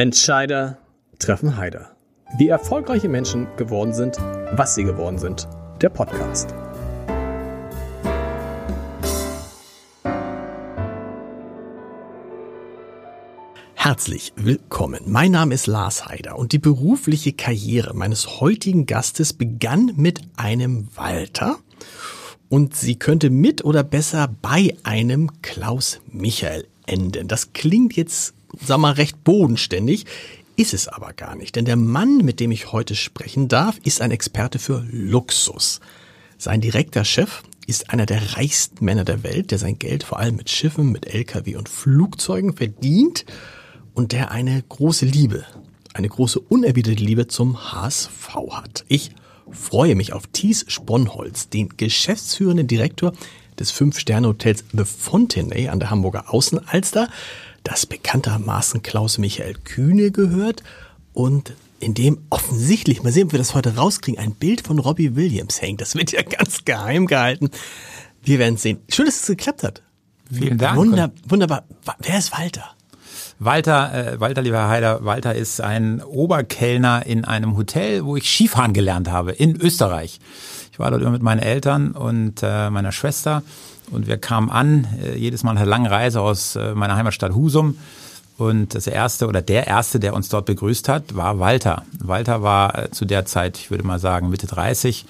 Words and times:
Entscheider 0.00 0.78
treffen 1.18 1.58
Heider. 1.58 1.94
Wie 2.38 2.48
erfolgreiche 2.48 3.10
Menschen 3.10 3.46
geworden 3.58 3.92
sind, 3.92 4.16
was 4.52 4.74
sie 4.74 4.84
geworden 4.84 5.18
sind. 5.18 5.46
Der 5.82 5.90
Podcast. 5.90 6.54
Herzlich 13.74 14.32
willkommen. 14.36 15.02
Mein 15.04 15.32
Name 15.32 15.52
ist 15.52 15.66
Lars 15.66 16.06
Heider 16.08 16.38
und 16.38 16.52
die 16.52 16.58
berufliche 16.58 17.34
Karriere 17.34 17.92
meines 17.92 18.40
heutigen 18.40 18.86
Gastes 18.86 19.34
begann 19.34 19.92
mit 19.96 20.22
einem 20.38 20.88
Walter 20.96 21.58
und 22.48 22.74
sie 22.74 22.96
könnte 22.98 23.28
mit 23.28 23.66
oder 23.66 23.82
besser 23.84 24.34
bei 24.40 24.74
einem 24.82 25.42
Klaus 25.42 26.00
Michael 26.10 26.66
enden. 26.86 27.28
Das 27.28 27.52
klingt 27.52 27.96
jetzt, 27.96 28.32
sag 28.64 28.78
mal, 28.78 28.92
recht 28.92 29.09
bodenständig, 29.24 30.06
ist 30.56 30.74
es 30.74 30.88
aber 30.88 31.12
gar 31.12 31.36
nicht, 31.36 31.56
denn 31.56 31.64
der 31.64 31.76
Mann, 31.76 32.18
mit 32.18 32.38
dem 32.38 32.50
ich 32.50 32.72
heute 32.72 32.94
sprechen 32.94 33.48
darf, 33.48 33.78
ist 33.84 34.02
ein 34.02 34.10
Experte 34.10 34.58
für 34.58 34.84
Luxus. 34.90 35.80
Sein 36.36 36.60
direkter 36.60 37.04
Chef 37.04 37.42
ist 37.66 37.90
einer 37.90 38.04
der 38.04 38.36
reichsten 38.36 38.84
Männer 38.84 39.04
der 39.04 39.22
Welt, 39.22 39.52
der 39.52 39.58
sein 39.58 39.78
Geld 39.78 40.02
vor 40.02 40.18
allem 40.18 40.36
mit 40.36 40.50
Schiffen, 40.50 40.92
mit 40.92 41.06
Lkw 41.06 41.56
und 41.56 41.68
Flugzeugen 41.68 42.54
verdient 42.54 43.24
und 43.94 44.12
der 44.12 44.32
eine 44.32 44.62
große 44.68 45.06
Liebe, 45.06 45.44
eine 45.94 46.08
große 46.08 46.40
unerwiderte 46.40 47.02
Liebe 47.02 47.26
zum 47.26 47.72
HSV 47.72 48.34
hat. 48.50 48.84
Ich 48.88 49.12
freue 49.50 49.94
mich 49.94 50.12
auf 50.12 50.26
Thies 50.26 50.64
Sponholz, 50.68 51.48
den 51.48 51.70
geschäftsführenden 51.76 52.66
Direktor 52.66 53.12
des 53.58 53.70
Fünf-Sterne-Hotels 53.70 54.64
The 54.72 54.84
Fontenay 54.84 55.68
an 55.68 55.80
der 55.80 55.90
Hamburger 55.90 56.32
Außenalster, 56.32 57.08
das 57.64 57.86
bekanntermaßen 57.86 58.82
Klaus 58.82 59.18
Michael 59.18 59.54
Kühne 59.54 60.10
gehört 60.10 60.62
und 61.12 61.54
in 61.80 61.94
dem 61.94 62.18
offensichtlich, 62.28 63.02
mal 63.02 63.12
sehen, 63.12 63.26
ob 63.26 63.32
wir 63.32 63.38
das 63.38 63.54
heute 63.54 63.76
rauskriegen, 63.76 64.20
ein 64.20 64.34
Bild 64.34 64.66
von 64.66 64.78
Robbie 64.78 65.16
Williams 65.16 65.60
hängt. 65.62 65.80
Das 65.80 65.94
wird 65.94 66.12
ja 66.12 66.22
ganz 66.38 66.64
geheim 66.64 67.06
gehalten. 67.06 67.50
Wir 68.22 68.38
werden 68.38 68.58
sehen. 68.58 68.80
Schön, 68.90 69.06
dass 69.06 69.20
es 69.20 69.26
geklappt 69.26 69.62
hat. 69.62 69.82
Vielen 70.30 70.58
Dank. 70.58 70.76
Wunder, 70.76 71.10
wunderbar. 71.26 71.64
Wer 71.98 72.18
ist 72.18 72.32
Walter? 72.32 72.74
Walter, 73.38 73.94
äh, 73.94 74.20
Walter, 74.20 74.42
lieber 74.42 74.68
Heider, 74.68 75.04
Walter 75.04 75.34
ist 75.34 75.62
ein 75.62 76.02
Oberkellner 76.02 77.06
in 77.06 77.24
einem 77.24 77.56
Hotel, 77.56 78.04
wo 78.04 78.16
ich 78.16 78.28
Skifahren 78.28 78.74
gelernt 78.74 79.10
habe, 79.10 79.32
in 79.32 79.58
Österreich. 79.58 80.20
Ich 80.72 80.78
war 80.78 80.90
dort 80.90 81.00
immer 81.00 81.10
mit 81.10 81.22
meinen 81.22 81.40
Eltern 81.40 81.92
und 81.92 82.42
äh, 82.42 82.68
meiner 82.68 82.92
Schwester 82.92 83.42
und 83.90 84.06
wir 84.06 84.18
kamen 84.18 84.50
an, 84.50 84.86
äh, 85.02 85.16
jedes 85.16 85.42
Mal 85.42 85.56
eine 85.56 85.64
lange 85.64 85.90
Reise 85.90 86.20
aus 86.20 86.56
äh, 86.56 86.74
meiner 86.74 86.96
Heimatstadt 86.96 87.34
Husum. 87.34 87.78
Und 88.38 88.74
das 88.74 88.86
erste 88.86 89.26
oder 89.26 89.42
der 89.42 89.66
erste, 89.66 90.00
der 90.00 90.14
uns 90.14 90.30
dort 90.30 90.46
begrüßt 90.46 90.88
hat, 90.88 91.14
war 91.14 91.38
Walter. 91.38 91.82
Walter 91.98 92.42
war 92.42 92.78
äh, 92.78 92.90
zu 92.90 93.04
der 93.04 93.26
Zeit, 93.26 93.58
ich 93.58 93.70
würde 93.70 93.86
mal 93.86 93.98
sagen, 93.98 94.30
Mitte 94.30 94.46
30 94.46 95.06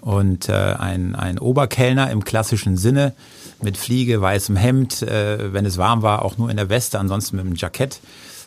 und 0.00 0.48
ein, 0.48 1.16
ein 1.16 1.40
Oberkellner 1.40 2.12
im 2.12 2.22
klassischen 2.22 2.76
Sinne 2.76 3.14
mit 3.60 3.76
Fliege, 3.76 4.20
weißem 4.20 4.54
Hemd, 4.54 5.02
wenn 5.02 5.66
es 5.66 5.76
warm 5.76 6.02
war, 6.02 6.24
auch 6.24 6.38
nur 6.38 6.50
in 6.50 6.56
der 6.56 6.68
Weste, 6.68 7.00
ansonsten 7.00 7.34
mit 7.34 7.44
einem 7.44 7.56
Jackett. 7.56 7.98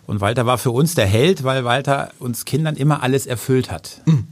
Und 0.08 0.22
Walter 0.22 0.46
war 0.46 0.58
für 0.58 0.72
uns 0.72 0.96
der 0.96 1.08
Held, 1.08 1.44
weil 1.44 1.66
Walter 1.66 2.12
uns 2.20 2.46
Kindern 2.46 2.78
immer 2.78 3.04
alles 3.04 3.26
erfüllt 3.28 3.70
hat. 3.70 4.00
Mhm. 4.06 4.28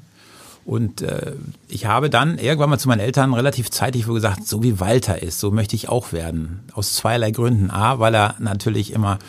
Und 0.66 1.02
äh, 1.02 1.34
ich 1.68 1.86
habe 1.86 2.10
dann 2.10 2.38
irgendwann 2.38 2.70
mal 2.70 2.78
zu 2.78 2.88
meinen 2.88 3.00
Eltern 3.00 3.34
relativ 3.34 3.72
zeitig 3.72 4.06
gesagt, 4.06 4.48
so 4.48 4.62
wie 4.62 4.80
Walter 4.80 5.22
ist, 5.22 5.40
so 5.40 5.52
möchte 5.52 5.76
ich 5.76 5.90
auch 5.90 6.12
werden. 6.12 6.60
Aus 6.74 6.94
zweierlei 6.94 7.32
Gründen. 7.32 7.72
A, 7.72 8.00
weil 8.00 8.16
er 8.16 8.36
natürlich 8.40 8.94
immer 8.94 9.20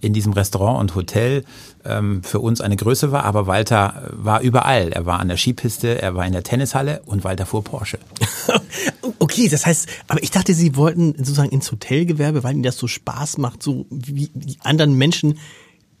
in 0.00 0.12
diesem 0.12 0.32
Restaurant 0.32 0.80
und 0.80 0.94
Hotel 0.94 1.44
ähm, 1.84 2.22
für 2.22 2.40
uns 2.40 2.60
eine 2.60 2.76
Größe 2.76 3.12
war, 3.12 3.24
aber 3.24 3.46
Walter 3.46 4.10
war 4.12 4.40
überall. 4.40 4.92
Er 4.92 5.06
war 5.06 5.20
an 5.20 5.28
der 5.28 5.36
Skipiste, 5.36 6.00
er 6.00 6.14
war 6.14 6.26
in 6.26 6.32
der 6.32 6.42
Tennishalle 6.42 7.02
und 7.06 7.24
Walter 7.24 7.46
fuhr 7.46 7.64
Porsche. 7.64 7.98
okay, 9.18 9.48
das 9.48 9.66
heißt, 9.66 9.88
aber 10.06 10.22
ich 10.22 10.30
dachte, 10.30 10.54
Sie 10.54 10.76
wollten 10.76 11.14
sozusagen 11.16 11.50
ins 11.50 11.70
Hotelgewerbe, 11.70 12.44
weil 12.44 12.54
Ihnen 12.54 12.62
das 12.62 12.76
so 12.76 12.86
Spaß 12.86 13.38
macht, 13.38 13.62
so 13.62 13.86
wie 13.90 14.30
die 14.34 14.58
anderen 14.62 14.94
Menschen, 14.94 15.38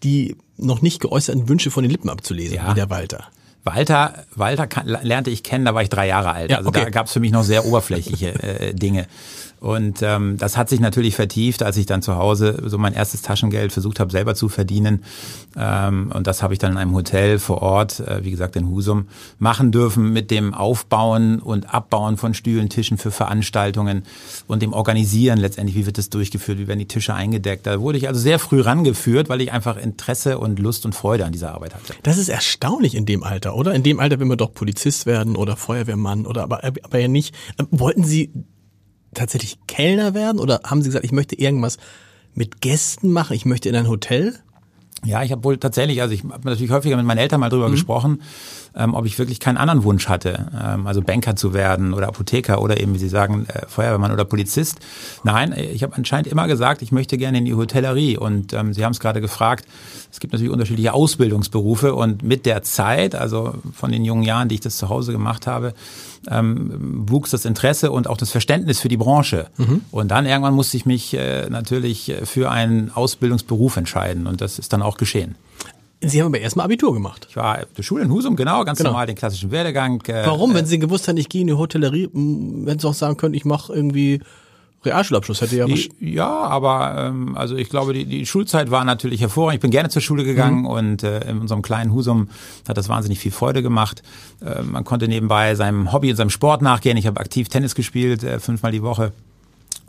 die 0.02 0.36
noch 0.56 0.82
nicht 0.82 1.00
geäußerten 1.00 1.48
Wünsche 1.48 1.70
von 1.70 1.82
den 1.82 1.90
Lippen 1.90 2.08
abzulesen, 2.08 2.56
ja. 2.56 2.70
wie 2.70 2.74
der 2.74 2.90
Walter. 2.90 3.26
Walter, 3.74 4.24
Walter 4.34 4.68
lernte 4.84 5.30
ich 5.30 5.42
kennen, 5.42 5.64
da 5.64 5.74
war 5.74 5.82
ich 5.82 5.88
drei 5.88 6.06
Jahre 6.06 6.32
alt. 6.32 6.50
Ja, 6.50 6.58
also 6.58 6.70
okay. 6.70 6.84
da 6.84 6.90
gab 6.90 7.06
es 7.06 7.12
für 7.12 7.20
mich 7.20 7.32
noch 7.32 7.44
sehr 7.44 7.64
oberflächliche 7.66 8.34
äh, 8.42 8.74
Dinge. 8.74 9.06
Und 9.60 10.02
ähm, 10.02 10.36
das 10.36 10.56
hat 10.56 10.68
sich 10.68 10.80
natürlich 10.80 11.16
vertieft, 11.16 11.62
als 11.62 11.76
ich 11.76 11.86
dann 11.86 12.02
zu 12.02 12.16
Hause 12.16 12.62
so 12.66 12.78
mein 12.78 12.92
erstes 12.92 13.22
Taschengeld 13.22 13.72
versucht 13.72 13.98
habe, 13.98 14.10
selber 14.10 14.34
zu 14.34 14.48
verdienen. 14.48 15.04
Ähm, 15.56 16.12
und 16.14 16.26
das 16.26 16.42
habe 16.42 16.52
ich 16.52 16.58
dann 16.58 16.72
in 16.72 16.78
einem 16.78 16.94
Hotel 16.94 17.38
vor 17.38 17.62
Ort, 17.62 18.00
äh, 18.00 18.24
wie 18.24 18.30
gesagt 18.30 18.56
in 18.56 18.68
Husum, 18.68 19.08
machen 19.38 19.72
dürfen 19.72 20.12
mit 20.12 20.30
dem 20.30 20.54
Aufbauen 20.54 21.40
und 21.40 21.74
Abbauen 21.74 22.16
von 22.16 22.34
Stühlen, 22.34 22.68
Tischen 22.68 22.98
für 22.98 23.10
Veranstaltungen 23.10 24.04
und 24.46 24.62
dem 24.62 24.72
Organisieren 24.72 25.38
letztendlich, 25.38 25.76
wie 25.76 25.86
wird 25.86 25.98
das 25.98 26.08
durchgeführt, 26.10 26.58
wie 26.58 26.68
werden 26.68 26.78
die 26.78 26.88
Tische 26.88 27.14
eingedeckt. 27.14 27.66
Da 27.66 27.80
wurde 27.80 27.98
ich 27.98 28.06
also 28.06 28.20
sehr 28.20 28.38
früh 28.38 28.60
rangeführt, 28.60 29.28
weil 29.28 29.40
ich 29.40 29.52
einfach 29.52 29.76
Interesse 29.76 30.38
und 30.38 30.58
Lust 30.58 30.86
und 30.86 30.94
Freude 30.94 31.24
an 31.24 31.32
dieser 31.32 31.52
Arbeit 31.54 31.74
hatte. 31.74 31.94
Das 32.04 32.18
ist 32.18 32.28
erstaunlich 32.28 32.94
in 32.94 33.06
dem 33.06 33.24
Alter, 33.24 33.56
oder? 33.56 33.74
In 33.74 33.82
dem 33.82 33.98
Alter 33.98 34.20
will 34.20 34.26
man 34.26 34.38
doch 34.38 34.54
Polizist 34.54 35.06
werden 35.06 35.34
oder 35.34 35.56
Feuerwehrmann 35.56 36.26
oder 36.26 36.42
aber, 36.44 36.62
aber 36.62 36.98
ja 36.98 37.08
nicht. 37.08 37.34
Wollten 37.70 38.04
Sie 38.04 38.30
tatsächlich 39.14 39.58
Kellner 39.66 40.14
werden 40.14 40.40
oder 40.40 40.60
haben 40.64 40.82
Sie 40.82 40.88
gesagt, 40.88 41.04
ich 41.04 41.12
möchte 41.12 41.36
irgendwas 41.36 41.78
mit 42.34 42.60
Gästen 42.60 43.10
machen, 43.10 43.34
ich 43.34 43.46
möchte 43.46 43.68
in 43.68 43.76
ein 43.76 43.88
Hotel? 43.88 44.38
Ja, 45.04 45.22
ich 45.22 45.30
habe 45.30 45.44
wohl 45.44 45.58
tatsächlich, 45.58 46.02
also 46.02 46.12
ich 46.12 46.24
habe 46.24 46.48
natürlich 46.48 46.72
häufiger 46.72 46.96
mit 46.96 47.06
meinen 47.06 47.18
Eltern 47.18 47.38
mal 47.38 47.50
drüber 47.50 47.68
mhm. 47.68 47.72
gesprochen, 47.72 48.22
ähm, 48.74 48.94
ob 48.94 49.06
ich 49.06 49.16
wirklich 49.16 49.38
keinen 49.38 49.56
anderen 49.56 49.84
Wunsch 49.84 50.08
hatte, 50.08 50.50
ähm, 50.60 50.88
also 50.88 51.02
Banker 51.02 51.36
zu 51.36 51.54
werden 51.54 51.94
oder 51.94 52.08
Apotheker 52.08 52.60
oder 52.60 52.80
eben, 52.80 52.94
wie 52.94 52.98
Sie 52.98 53.08
sagen, 53.08 53.46
äh, 53.46 53.66
Feuerwehrmann 53.68 54.10
oder 54.10 54.24
Polizist. 54.24 54.80
Nein, 55.22 55.54
ich 55.56 55.84
habe 55.84 55.94
anscheinend 55.94 56.26
immer 56.26 56.48
gesagt, 56.48 56.82
ich 56.82 56.90
möchte 56.90 57.16
gerne 57.16 57.38
in 57.38 57.44
die 57.44 57.54
Hotellerie 57.54 58.16
und 58.16 58.52
ähm, 58.54 58.74
Sie 58.74 58.84
haben 58.84 58.90
es 58.90 58.98
gerade 58.98 59.20
gefragt, 59.20 59.66
es 60.10 60.18
gibt 60.18 60.32
natürlich 60.32 60.52
unterschiedliche 60.52 60.92
Ausbildungsberufe 60.92 61.94
und 61.94 62.24
mit 62.24 62.44
der 62.44 62.64
Zeit, 62.64 63.14
also 63.14 63.54
von 63.72 63.92
den 63.92 64.04
jungen 64.04 64.24
Jahren, 64.24 64.48
die 64.48 64.56
ich 64.56 64.62
das 64.62 64.78
zu 64.78 64.88
Hause 64.88 65.12
gemacht 65.12 65.46
habe, 65.46 65.74
ähm, 66.30 67.04
wuchs 67.08 67.30
das 67.30 67.44
Interesse 67.44 67.90
und 67.90 68.08
auch 68.08 68.16
das 68.16 68.30
Verständnis 68.30 68.80
für 68.80 68.88
die 68.88 68.96
Branche. 68.96 69.48
Mhm. 69.56 69.82
Und 69.90 70.08
dann 70.10 70.26
irgendwann 70.26 70.54
musste 70.54 70.76
ich 70.76 70.86
mich 70.86 71.14
äh, 71.14 71.48
natürlich 71.48 72.14
für 72.24 72.50
einen 72.50 72.90
Ausbildungsberuf 72.90 73.76
entscheiden 73.76 74.26
und 74.26 74.40
das 74.40 74.58
ist 74.58 74.72
dann 74.72 74.82
auch 74.82 74.96
geschehen. 74.96 75.36
Sie 76.00 76.20
haben 76.20 76.28
aber 76.28 76.40
erstmal 76.40 76.66
Abitur 76.66 76.94
gemacht. 76.94 77.26
Ich 77.28 77.36
war 77.36 77.66
der 77.76 77.82
Schule 77.82 78.04
in 78.04 78.12
Husum, 78.12 78.36
genau, 78.36 78.64
ganz 78.64 78.78
genau. 78.78 78.90
normal 78.90 79.06
den 79.06 79.16
klassischen 79.16 79.50
Werdegang. 79.50 80.00
Äh, 80.06 80.24
Warum? 80.26 80.54
Wenn 80.54 80.64
Sie 80.64 80.78
gewusst 80.78 81.08
hätten, 81.08 81.18
ich 81.18 81.28
gehe 81.28 81.40
in 81.40 81.48
die 81.48 81.54
Hotellerie, 81.54 82.08
wenn 82.12 82.78
Sie 82.78 82.86
auch 82.86 82.94
sagen 82.94 83.16
können, 83.16 83.34
ich 83.34 83.44
mache 83.44 83.72
irgendwie 83.72 84.20
Realschulabschluss 84.84 85.40
hätte 85.40 85.56
ja 85.56 85.68
was. 85.68 85.88
Ja, 85.98 86.28
aber 86.28 87.08
ähm, 87.08 87.36
also 87.36 87.56
ich 87.56 87.68
glaube, 87.68 87.92
die, 87.92 88.04
die 88.04 88.26
Schulzeit 88.26 88.70
war 88.70 88.84
natürlich 88.84 89.20
hervorragend. 89.20 89.56
Ich 89.56 89.60
bin 89.60 89.70
gerne 89.70 89.88
zur 89.88 90.02
Schule 90.02 90.24
gegangen 90.24 90.60
mhm. 90.60 90.66
und 90.66 91.02
äh, 91.02 91.28
in 91.28 91.38
unserem 91.38 91.62
kleinen 91.62 91.92
Husum 91.92 92.28
hat 92.68 92.76
das 92.76 92.88
wahnsinnig 92.88 93.18
viel 93.18 93.32
Freude 93.32 93.62
gemacht. 93.62 94.02
Äh, 94.40 94.62
man 94.62 94.84
konnte 94.84 95.08
nebenbei 95.08 95.54
seinem 95.54 95.92
Hobby 95.92 96.10
und 96.10 96.16
seinem 96.16 96.30
Sport 96.30 96.62
nachgehen. 96.62 96.96
Ich 96.96 97.06
habe 97.06 97.20
aktiv 97.20 97.48
Tennis 97.48 97.74
gespielt, 97.74 98.22
äh, 98.22 98.38
fünfmal 98.38 98.72
die 98.72 98.82
Woche. 98.82 99.12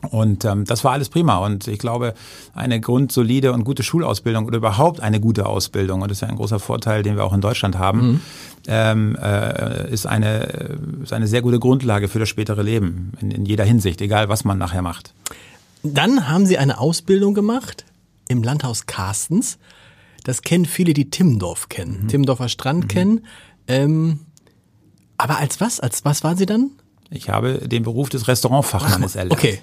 Und 0.08 0.44
ähm, 0.44 0.64
das 0.64 0.82
war 0.84 0.92
alles 0.92 1.08
prima. 1.08 1.38
Und 1.38 1.68
ich 1.68 1.78
glaube, 1.78 2.14
eine 2.54 2.80
grundsolide 2.80 3.52
und 3.52 3.64
gute 3.64 3.82
Schulausbildung 3.82 4.46
oder 4.46 4.58
überhaupt 4.58 5.00
eine 5.00 5.20
gute 5.20 5.46
Ausbildung, 5.46 6.02
und 6.02 6.10
das 6.10 6.18
ist 6.18 6.22
ja 6.22 6.28
ein 6.28 6.36
großer 6.36 6.58
Vorteil, 6.58 7.02
den 7.02 7.16
wir 7.16 7.24
auch 7.24 7.34
in 7.34 7.40
Deutschland 7.40 7.78
haben, 7.78 8.00
mhm. 8.00 8.20
ähm, 8.66 9.16
äh, 9.20 9.90
ist, 9.92 10.06
eine, 10.06 10.78
ist 11.02 11.12
eine 11.12 11.26
sehr 11.26 11.42
gute 11.42 11.58
Grundlage 11.58 12.08
für 12.08 12.18
das 12.18 12.28
spätere 12.28 12.62
Leben 12.62 13.12
in, 13.20 13.30
in 13.30 13.46
jeder 13.46 13.64
Hinsicht, 13.64 14.00
egal 14.00 14.28
was 14.28 14.44
man 14.44 14.58
nachher 14.58 14.82
macht. 14.82 15.12
Dann 15.82 16.28
haben 16.28 16.46
Sie 16.46 16.58
eine 16.58 16.78
Ausbildung 16.78 17.34
gemacht 17.34 17.84
im 18.28 18.42
Landhaus 18.42 18.86
Carstens. 18.86 19.58
Das 20.24 20.42
kennen 20.42 20.66
viele, 20.66 20.92
die 20.92 21.10
Timmendorf 21.10 21.68
kennen, 21.68 22.02
mhm. 22.02 22.08
Timmendorfer 22.08 22.48
Strand 22.48 22.84
mhm. 22.84 22.88
kennen. 22.88 23.26
Ähm, 23.66 24.20
aber 25.16 25.38
als 25.38 25.60
was? 25.60 25.80
Als 25.80 26.04
was 26.04 26.24
waren 26.24 26.36
Sie 26.36 26.46
dann? 26.46 26.70
Ich 27.10 27.28
habe 27.28 27.68
den 27.68 27.82
Beruf 27.82 28.08
des 28.08 28.28
Restaurantfachmannes 28.28 29.16
erlernt. 29.16 29.32
Okay. 29.32 29.58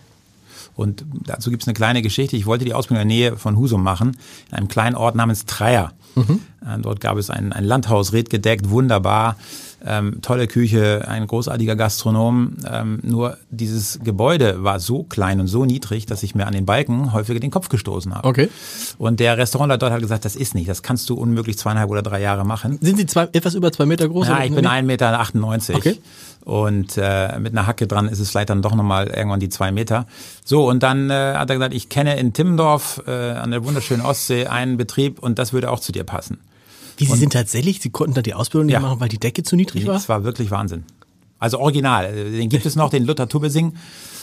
Und 0.78 1.06
dazu 1.26 1.50
gibt 1.50 1.64
es 1.64 1.68
eine 1.68 1.74
kleine 1.74 2.04
Geschichte. 2.04 2.38
Ich 2.38 2.46
wollte 2.46 2.64
die 2.64 2.76
Ausbildung 2.76 3.02
in 3.02 3.10
der 3.10 3.18
Nähe 3.18 3.38
von 3.38 3.58
Husum 3.58 3.82
machen, 3.82 4.16
in 4.52 4.58
einem 4.58 4.68
kleinen 4.68 4.96
Ort 4.96 5.16
namens 5.16 5.46
Treier. 5.46 5.92
Mhm. 6.16 6.42
Äh, 6.62 6.80
dort 6.80 7.02
gab 7.02 7.18
es 7.18 7.32
ein, 7.32 7.52
ein 7.52 7.64
Landhaus, 7.64 8.14
redgedeckt, 8.14 8.70
wunderbar 8.70 9.38
ähm, 9.86 10.22
tolle 10.22 10.48
Küche, 10.48 11.06
ein 11.08 11.28
großartiger 11.28 11.76
Gastronom. 11.76 12.58
Ähm, 12.70 13.00
nur 13.04 13.38
dieses 13.50 14.00
Gebäude 14.04 14.64
war 14.64 14.80
so 14.80 15.04
klein 15.04 15.40
und 15.40 15.48
so 15.48 15.66
niedrig, 15.66 16.06
dass 16.06 16.24
ich 16.24 16.36
mir 16.36 16.48
an 16.48 16.54
den 16.54 16.66
Balken 16.66 17.14
häufiger 17.14 17.40
den 17.40 17.52
Kopf 17.52 17.70
gestoßen 17.70 18.14
habe. 18.14 18.28
Okay. 18.28 18.50
Und 18.98 19.20
der 19.20 19.38
Restaurantleiter 19.38 19.80
dort 19.80 19.94
hat 19.94 20.02
gesagt, 20.02 20.26
das 20.26 20.36
ist 20.36 20.56
nicht, 20.56 20.70
das 20.70 20.84
kannst 20.84 21.10
du 21.10 21.16
unmöglich 21.16 21.58
zweieinhalb 21.58 21.90
oder 21.90 22.02
drei 22.02 22.22
Jahre 22.22 22.46
machen. 22.46 22.80
Sind 22.82 22.98
Sie 22.98 23.06
zwei, 23.06 23.28
etwas 23.32 23.54
über 23.54 23.72
zwei 23.72 23.86
Meter 23.86 24.08
groß? 24.08 24.28
Ja, 24.28 24.44
ich 24.44 24.54
bin 24.54 24.66
1,98 24.66 24.82
Meter. 24.84 25.76
Okay. 25.76 25.98
Und 26.44 26.98
äh, 26.98 27.40
mit 27.40 27.52
einer 27.52 27.68
Hacke 27.68 27.88
dran 27.88 28.08
ist 28.08 28.20
es 28.20 28.30
vielleicht 28.30 28.50
dann 28.50 28.62
doch 28.62 28.74
nochmal 28.74 29.08
irgendwann 29.08 29.42
die 29.42 29.50
zwei 29.50 29.74
Meter. 29.74 30.08
So, 30.46 30.70
und 30.70 30.82
dann 30.82 31.10
äh, 31.10 31.34
hat 31.36 31.50
er 31.50 31.58
gesagt, 31.58 31.74
ich 31.74 31.90
kenne 31.90 32.18
in 32.18 32.32
Timmendorf 32.32 33.04
äh, 33.06 33.12
an 33.12 33.52
der 33.52 33.66
wunderschönen 33.66 34.02
Ostsee 34.02 34.48
einen 34.48 34.78
Betrieb 34.78 35.20
und 35.20 35.40
das 35.40 35.52
würde 35.52 35.70
auch 35.70 35.82
zu 35.82 35.92
dir 35.92 36.06
passen. 36.06 36.38
Wie, 36.98 37.06
Sie 37.06 37.16
sind 37.18 37.34
tatsächlich, 37.34 37.80
Sie 37.82 37.90
konnten 37.90 38.14
da 38.16 38.22
die 38.22 38.34
Ausbildung 38.34 38.66
nicht 38.68 38.74
Ja. 38.74 38.80
machen, 38.80 39.00
weil 39.00 39.10
die 39.10 39.20
Decke 39.20 39.44
zu 39.44 39.56
niedrig 39.56 39.86
war? 39.86 39.94
Das 39.94 40.10
war 40.10 40.24
wirklich 40.24 40.52
Wahnsinn. 40.52 40.84
Also 41.40 41.60
original. 41.60 42.12
Den 42.32 42.50
gibt 42.50 42.66
es 42.66 42.76
noch, 42.76 42.90
den 42.90 43.06
Luther 43.06 43.30
Tubbesing 43.30 43.74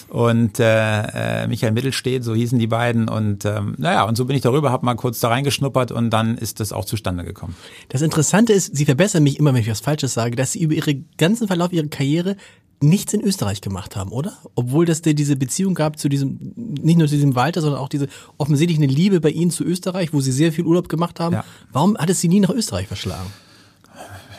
und 0.09 0.59
äh, 0.59 1.43
äh, 1.43 1.47
Michael 1.47 1.73
Mittelstedt, 1.73 2.25
so 2.25 2.35
hießen 2.35 2.59
die 2.59 2.67
beiden. 2.67 3.09
Und 3.09 3.45
ähm, 3.45 3.75
naja, 3.79 4.03
und 4.05 4.17
so 4.17 4.25
bin 4.25 4.35
ich 4.37 4.43
darüber, 4.43 4.71
habe 4.73 4.85
mal 4.85 4.95
kurz 4.97 5.21
da 5.21 5.29
reingeschnuppert 5.29 5.93
und 5.93 6.11
dann 6.11 6.37
ist 6.37 6.59
das 6.59 6.73
auch 6.73 6.85
zustande 6.85 7.25
gekommen. 7.25 7.55
Das 7.89 8.03
Interessante 8.03 8.53
ist, 8.53 8.77
Sie 8.77 8.85
verbessern 8.85 9.23
mich 9.23 9.39
immer, 9.39 9.55
wenn 9.55 9.61
ich 9.61 9.71
was 9.71 9.81
Falsches 9.81 10.13
sage, 10.15 10.35
dass 10.35 10.53
Sie 10.53 10.61
über 10.63 10.75
Ihre 10.75 10.97
ganzen 11.17 11.47
Verlauf 11.47 11.73
Ihrer 11.73 11.87
Karriere 11.87 12.37
nichts 12.85 13.13
in 13.13 13.21
Österreich 13.23 13.61
gemacht 13.61 13.97
haben, 13.97 14.11
oder? 14.13 14.33
Obwohl 14.55 14.85
das 14.87 15.03
dir 15.03 15.15
diese 15.15 15.37
Beziehung 15.37 15.75
gab 15.75 15.99
zu 15.99 16.09
diesem, 16.09 16.39
nicht 16.57 16.99
nur 16.99 17.09
zu 17.09 17.15
diesem 17.15 17.35
Walter, 17.35 17.61
sondern 17.61 17.81
auch 17.81 17.89
diese 17.89 18.09
offensichtlich 18.39 18.79
eine 18.79 18.87
Liebe 18.87 19.21
bei 19.21 19.31
Ihnen 19.31 19.51
zu 19.51 19.65
Österreich, 19.65 20.13
wo 20.13 20.21
Sie 20.21 20.33
sehr 20.33 20.53
viel 20.53 20.65
Urlaub 20.65 20.89
gemacht 20.89 21.21
haben. 21.21 21.35
Ja. 21.35 21.45
Warum 21.73 21.97
hat 21.99 22.11
es 22.11 22.21
Sie 22.21 22.29
nie 22.29 22.41
nach 22.41 22.51
Österreich 22.51 22.87
verschlagen? 22.87 23.31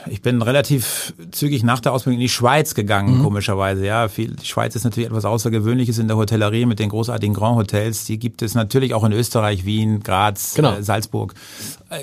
Ich 0.07 0.21
bin 0.21 0.41
relativ 0.43 1.13
zügig 1.31 1.63
nach 1.63 1.79
der 1.79 1.91
Ausbildung 1.91 2.19
in 2.19 2.25
die 2.25 2.29
Schweiz 2.29 2.75
gegangen, 2.75 3.23
komischerweise. 3.23 3.83
Ja, 3.85 4.07
viel, 4.07 4.35
die 4.35 4.45
Schweiz 4.45 4.75
ist 4.75 4.83
natürlich 4.83 5.09
etwas 5.09 5.25
Außergewöhnliches 5.25 5.97
in 5.97 6.07
der 6.07 6.15
Hotellerie 6.15 6.67
mit 6.67 6.77
den 6.77 6.89
großartigen 6.89 7.33
Grand 7.33 7.57
Hotels. 7.57 8.05
Die 8.05 8.19
gibt 8.19 8.43
es 8.43 8.53
natürlich 8.53 8.93
auch 8.93 9.03
in 9.03 9.13
Österreich, 9.13 9.65
Wien, 9.65 10.01
Graz, 10.03 10.53
Genau. 10.53 10.73
äh, 10.75 10.83
Salzburg. 10.83 11.33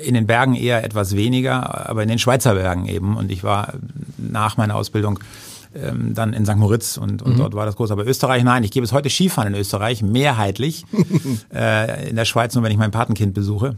In 0.03 0.15
den 0.15 0.27
Bergen 0.27 0.53
eher 0.55 0.83
etwas 0.83 1.15
weniger, 1.15 1.89
aber 1.89 2.03
in 2.03 2.09
den 2.09 2.19
Schweizer 2.19 2.55
Bergen 2.55 2.87
eben. 2.87 3.15
Und 3.15 3.31
ich 3.31 3.43
war 3.45 3.73
nach 4.17 4.57
meiner 4.57 4.75
Ausbildung 4.75 5.19
ähm, 5.75 6.13
dann 6.13 6.33
in 6.33 6.45
St. 6.45 6.55
Moritz 6.55 6.97
und, 6.97 7.21
und 7.21 7.37
dort 7.37 7.53
war 7.53 7.65
das 7.65 7.75
groß. 7.75 7.91
Aber 7.91 8.05
Österreich, 8.05 8.43
nein, 8.43 8.63
ich 8.63 8.71
gebe 8.71 8.85
es 8.85 8.91
heute 8.91 9.09
Skifahren 9.09 9.53
in 9.53 9.59
Österreich, 9.59 10.01
mehrheitlich. 10.01 10.85
äh, 11.53 12.09
in 12.09 12.15
der 12.15 12.25
Schweiz 12.25 12.55
nur, 12.55 12.63
wenn 12.63 12.71
ich 12.71 12.77
mein 12.77 12.91
Patenkind 12.91 13.33
besuche. 13.33 13.77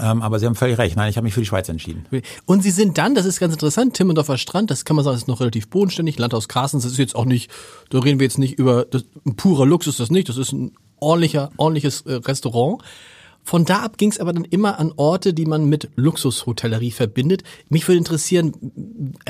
Ähm, 0.00 0.22
aber 0.22 0.38
Sie 0.38 0.46
haben 0.46 0.54
völlig 0.54 0.78
recht. 0.78 0.96
Nein, 0.96 1.10
ich 1.10 1.16
habe 1.16 1.24
mich 1.24 1.34
für 1.34 1.40
die 1.40 1.46
Schweiz 1.46 1.68
entschieden. 1.68 2.04
Und 2.44 2.62
Sie 2.62 2.70
sind 2.70 2.98
dann, 2.98 3.14
das 3.14 3.24
ist 3.24 3.40
ganz 3.40 3.54
interessant, 3.54 3.94
Timmendorfer 3.94 4.38
Strand, 4.38 4.70
das 4.70 4.84
kann 4.84 4.96
man 4.96 5.04
sagen, 5.04 5.16
ist 5.16 5.28
noch 5.28 5.40
relativ 5.40 5.68
bodenständig. 5.68 6.18
Landhaus 6.18 6.48
Carstens, 6.48 6.82
das 6.82 6.92
ist 6.92 6.98
jetzt 6.98 7.16
auch 7.16 7.24
nicht, 7.24 7.50
da 7.90 7.98
reden 7.98 8.18
wir 8.18 8.24
jetzt 8.24 8.38
nicht 8.38 8.58
über, 8.58 8.84
das, 8.84 9.04
ein 9.24 9.36
purer 9.36 9.66
Luxus 9.66 9.96
das 9.96 10.10
nicht, 10.10 10.28
das 10.28 10.36
ist 10.36 10.52
ein 10.52 10.72
ordentlicher, 11.00 11.50
ordentliches 11.56 12.02
äh, 12.02 12.14
Restaurant. 12.14 12.82
Von 13.46 13.64
da 13.64 13.84
ab 13.84 13.96
ging 13.96 14.10
es 14.10 14.18
aber 14.18 14.32
dann 14.32 14.44
immer 14.44 14.80
an 14.80 14.92
Orte, 14.96 15.32
die 15.32 15.46
man 15.46 15.66
mit 15.66 15.88
Luxushotellerie 15.94 16.90
verbindet. 16.90 17.44
Mich 17.68 17.86
würde 17.86 17.98
interessieren, 17.98 18.52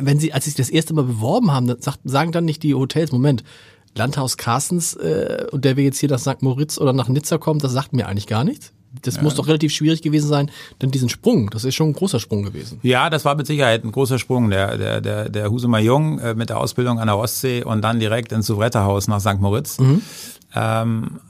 wenn 0.00 0.18
Sie, 0.18 0.32
als 0.32 0.46
Sie 0.46 0.52
sich 0.52 0.56
das 0.56 0.70
erste 0.70 0.94
Mal 0.94 1.04
beworben 1.04 1.52
haben, 1.52 1.66
dann 1.66 1.82
sagt, 1.82 2.00
sagen 2.04 2.32
dann 2.32 2.46
nicht 2.46 2.62
die 2.62 2.74
Hotels, 2.74 3.12
Moment, 3.12 3.44
Landhaus 3.94 4.38
Carstens, 4.38 4.94
äh, 4.94 5.46
und 5.52 5.66
der 5.66 5.76
wir 5.76 5.84
jetzt 5.84 5.98
hier 5.98 6.08
nach 6.08 6.18
St. 6.18 6.40
Moritz 6.40 6.78
oder 6.78 6.94
nach 6.94 7.08
Nizza 7.08 7.36
kommen, 7.36 7.60
das 7.60 7.72
sagt 7.72 7.92
mir 7.92 8.08
eigentlich 8.08 8.26
gar 8.26 8.42
nichts. 8.42 8.72
Das 9.02 9.20
muss 9.20 9.34
doch 9.34 9.48
relativ 9.48 9.74
schwierig 9.74 10.00
gewesen 10.00 10.28
sein, 10.28 10.50
denn 10.80 10.90
diesen 10.90 11.10
Sprung, 11.10 11.50
das 11.50 11.64
ist 11.64 11.74
schon 11.74 11.90
ein 11.90 11.92
großer 11.92 12.18
Sprung 12.18 12.42
gewesen. 12.42 12.80
Ja, 12.82 13.10
das 13.10 13.26
war 13.26 13.34
mit 13.34 13.46
Sicherheit 13.46 13.84
ein 13.84 13.92
großer 13.92 14.18
Sprung. 14.18 14.48
Der, 14.48 14.78
der, 14.78 15.02
der, 15.02 15.28
der 15.28 15.50
Husumer 15.50 15.80
Jung 15.80 16.18
äh, 16.20 16.34
mit 16.34 16.48
der 16.48 16.58
Ausbildung 16.58 16.98
an 16.98 17.08
der 17.08 17.18
Ostsee 17.18 17.62
und 17.62 17.82
dann 17.82 18.00
direkt 18.00 18.32
ins 18.32 18.46
Souveretterhaus 18.46 19.08
nach 19.08 19.20
St. 19.20 19.40
Moritz. 19.40 19.76
Ähm, 20.54 21.20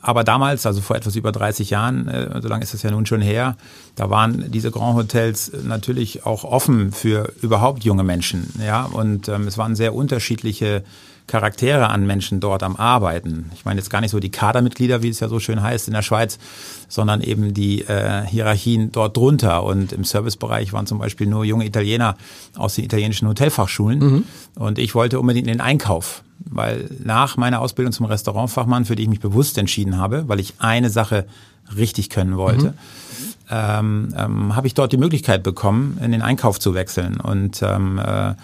aber 0.00 0.24
damals, 0.24 0.66
also 0.66 0.80
vor 0.80 0.96
etwas 0.96 1.16
über 1.16 1.32
30 1.32 1.70
Jahren, 1.70 2.08
äh, 2.08 2.40
so 2.40 2.48
lange 2.48 2.62
ist 2.62 2.74
das 2.74 2.82
ja 2.82 2.90
nun 2.90 3.06
schon 3.06 3.20
her, 3.20 3.56
da 3.94 4.10
waren 4.10 4.50
diese 4.50 4.70
Grand 4.70 4.96
Hotels 4.96 5.52
natürlich 5.64 6.26
auch 6.26 6.44
offen 6.44 6.92
für 6.92 7.32
überhaupt 7.42 7.84
junge 7.84 8.04
Menschen. 8.04 8.52
Ja, 8.64 8.84
und 8.84 9.28
ähm, 9.28 9.46
es 9.46 9.58
waren 9.58 9.76
sehr 9.76 9.94
unterschiedliche 9.94 10.84
Charaktere 11.26 11.90
an 11.90 12.06
Menschen 12.06 12.40
dort 12.40 12.62
am 12.62 12.76
Arbeiten. 12.76 13.50
Ich 13.54 13.64
meine 13.64 13.80
jetzt 13.80 13.90
gar 13.90 14.00
nicht 14.00 14.12
so 14.12 14.20
die 14.20 14.30
Kadermitglieder, 14.30 15.02
wie 15.02 15.08
es 15.08 15.20
ja 15.20 15.28
so 15.28 15.40
schön 15.40 15.60
heißt 15.60 15.88
in 15.88 15.94
der 15.94 16.02
Schweiz, 16.02 16.38
sondern 16.88 17.20
eben 17.20 17.52
die 17.52 17.82
äh, 17.82 18.24
Hierarchien 18.24 18.92
dort 18.92 19.16
drunter. 19.16 19.64
Und 19.64 19.92
im 19.92 20.04
Servicebereich 20.04 20.72
waren 20.72 20.86
zum 20.86 20.98
Beispiel 20.98 21.26
nur 21.26 21.44
junge 21.44 21.66
Italiener 21.66 22.16
aus 22.56 22.76
den 22.76 22.84
italienischen 22.84 23.26
Hotelfachschulen. 23.28 24.00
Und 24.54 24.78
ich 24.78 24.94
wollte 24.94 25.18
unbedingt 25.18 25.48
in 25.48 25.54
den 25.54 25.60
Einkauf, 25.60 26.22
weil 26.38 26.88
nach 27.02 27.36
meiner 27.36 27.60
Ausbildung 27.60 27.92
zum 27.92 28.06
Restaurantfachmann, 28.06 28.84
für 28.84 28.94
die 28.94 29.02
ich 29.02 29.08
mich 29.08 29.20
bewusst 29.20 29.58
entschieden 29.58 29.98
habe, 29.98 30.28
weil 30.28 30.38
ich 30.38 30.54
eine 30.58 30.90
Sache 30.90 31.26
richtig 31.76 32.10
können 32.10 32.36
wollte, 32.36 32.74
ähm, 33.50 34.14
ähm, 34.16 34.54
habe 34.56 34.66
ich 34.66 34.74
dort 34.74 34.92
die 34.92 34.96
Möglichkeit 34.96 35.42
bekommen, 35.42 35.98
in 36.02 36.12
den 36.12 36.22
Einkauf 36.22 36.60
zu 36.60 36.74
wechseln. 36.74 37.20
Und 37.20 37.62
ähm, 37.62 37.98
äh, 37.98 38.34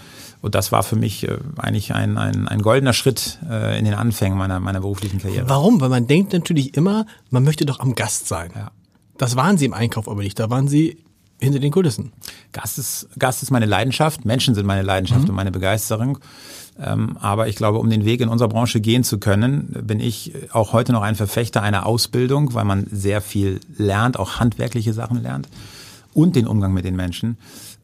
und 0.42 0.56
das 0.56 0.72
war 0.72 0.82
für 0.82 0.96
mich 0.96 1.26
äh, 1.26 1.38
eigentlich 1.56 1.94
ein, 1.94 2.18
ein, 2.18 2.48
ein 2.48 2.60
goldener 2.60 2.92
Schritt 2.92 3.38
äh, 3.48 3.78
in 3.78 3.84
den 3.84 3.94
Anfängen 3.94 4.36
meiner, 4.36 4.60
meiner 4.60 4.80
beruflichen 4.80 5.20
Karriere. 5.20 5.48
Warum? 5.48 5.80
Weil 5.80 5.88
man 5.88 6.06
denkt 6.06 6.32
natürlich 6.32 6.76
immer, 6.76 7.06
man 7.30 7.44
möchte 7.44 7.64
doch 7.64 7.80
am 7.80 7.94
Gast 7.94 8.28
sein. 8.28 8.50
Ja. 8.54 8.72
Das 9.16 9.36
waren 9.36 9.56
sie 9.56 9.64
im 9.64 9.72
Einkauf 9.72 10.08
aber 10.08 10.22
nicht, 10.22 10.38
da 10.38 10.50
waren 10.50 10.66
sie 10.66 10.98
hinter 11.40 11.60
den 11.60 11.70
Kulissen. 11.70 12.12
Gast 12.52 12.78
ist, 12.78 13.08
Gast 13.18 13.42
ist 13.42 13.50
meine 13.50 13.66
Leidenschaft, 13.66 14.24
Menschen 14.24 14.54
sind 14.54 14.66
meine 14.66 14.82
Leidenschaft 14.82 15.28
und 15.28 15.34
meine 15.34 15.52
Begeisterung. 15.52 16.18
Ähm, 16.80 17.16
aber 17.20 17.48
ich 17.48 17.56
glaube, 17.56 17.78
um 17.78 17.88
den 17.88 18.04
Weg 18.04 18.20
in 18.20 18.28
unserer 18.28 18.48
Branche 18.48 18.80
gehen 18.80 19.04
zu 19.04 19.18
können, 19.18 19.76
bin 19.82 20.00
ich 20.00 20.32
auch 20.52 20.72
heute 20.72 20.92
noch 20.92 21.02
ein 21.02 21.14
Verfechter 21.14 21.62
einer 21.62 21.86
Ausbildung, 21.86 22.54
weil 22.54 22.64
man 22.64 22.86
sehr 22.90 23.20
viel 23.20 23.60
lernt, 23.76 24.18
auch 24.18 24.40
handwerkliche 24.40 24.92
Sachen 24.92 25.22
lernt 25.22 25.48
und 26.14 26.36
den 26.36 26.46
Umgang 26.46 26.72
mit 26.72 26.84
den 26.84 26.96
Menschen. 26.96 27.36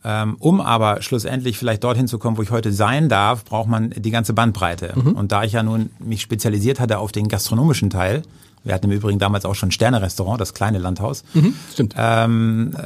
Ähm, 0.04 0.36
um 0.38 0.60
aber 0.60 1.02
schlussendlich 1.02 1.58
vielleicht 1.58 1.82
dorthin 1.82 2.06
zu 2.06 2.18
kommen, 2.18 2.36
wo 2.38 2.42
ich 2.42 2.50
heute 2.50 2.72
sein 2.72 3.08
darf, 3.08 3.44
braucht 3.44 3.68
man 3.68 3.90
die 3.90 4.10
ganze 4.10 4.32
Bandbreite. 4.32 4.92
Und 5.14 5.32
da 5.32 5.42
ich 5.42 5.52
ja 5.52 5.62
nun 5.62 5.90
mich 5.98 6.22
spezialisiert 6.22 6.78
hatte 6.78 6.98
auf 6.98 7.10
den 7.10 7.28
gastronomischen 7.28 7.90
Teil, 7.90 8.22
wir 8.64 8.74
hatten 8.74 8.90
im 8.90 8.96
Übrigen 8.96 9.18
damals 9.18 9.44
auch 9.44 9.54
schon 9.54 9.70
ein 9.70 9.72
Sterne-Restaurant, 9.72 10.40
das 10.40 10.52
kleine 10.54 10.78
Landhaus, 10.78 11.24
Stimmt. 11.72 11.94
ähm, 11.96 12.74
äh, 12.76 12.82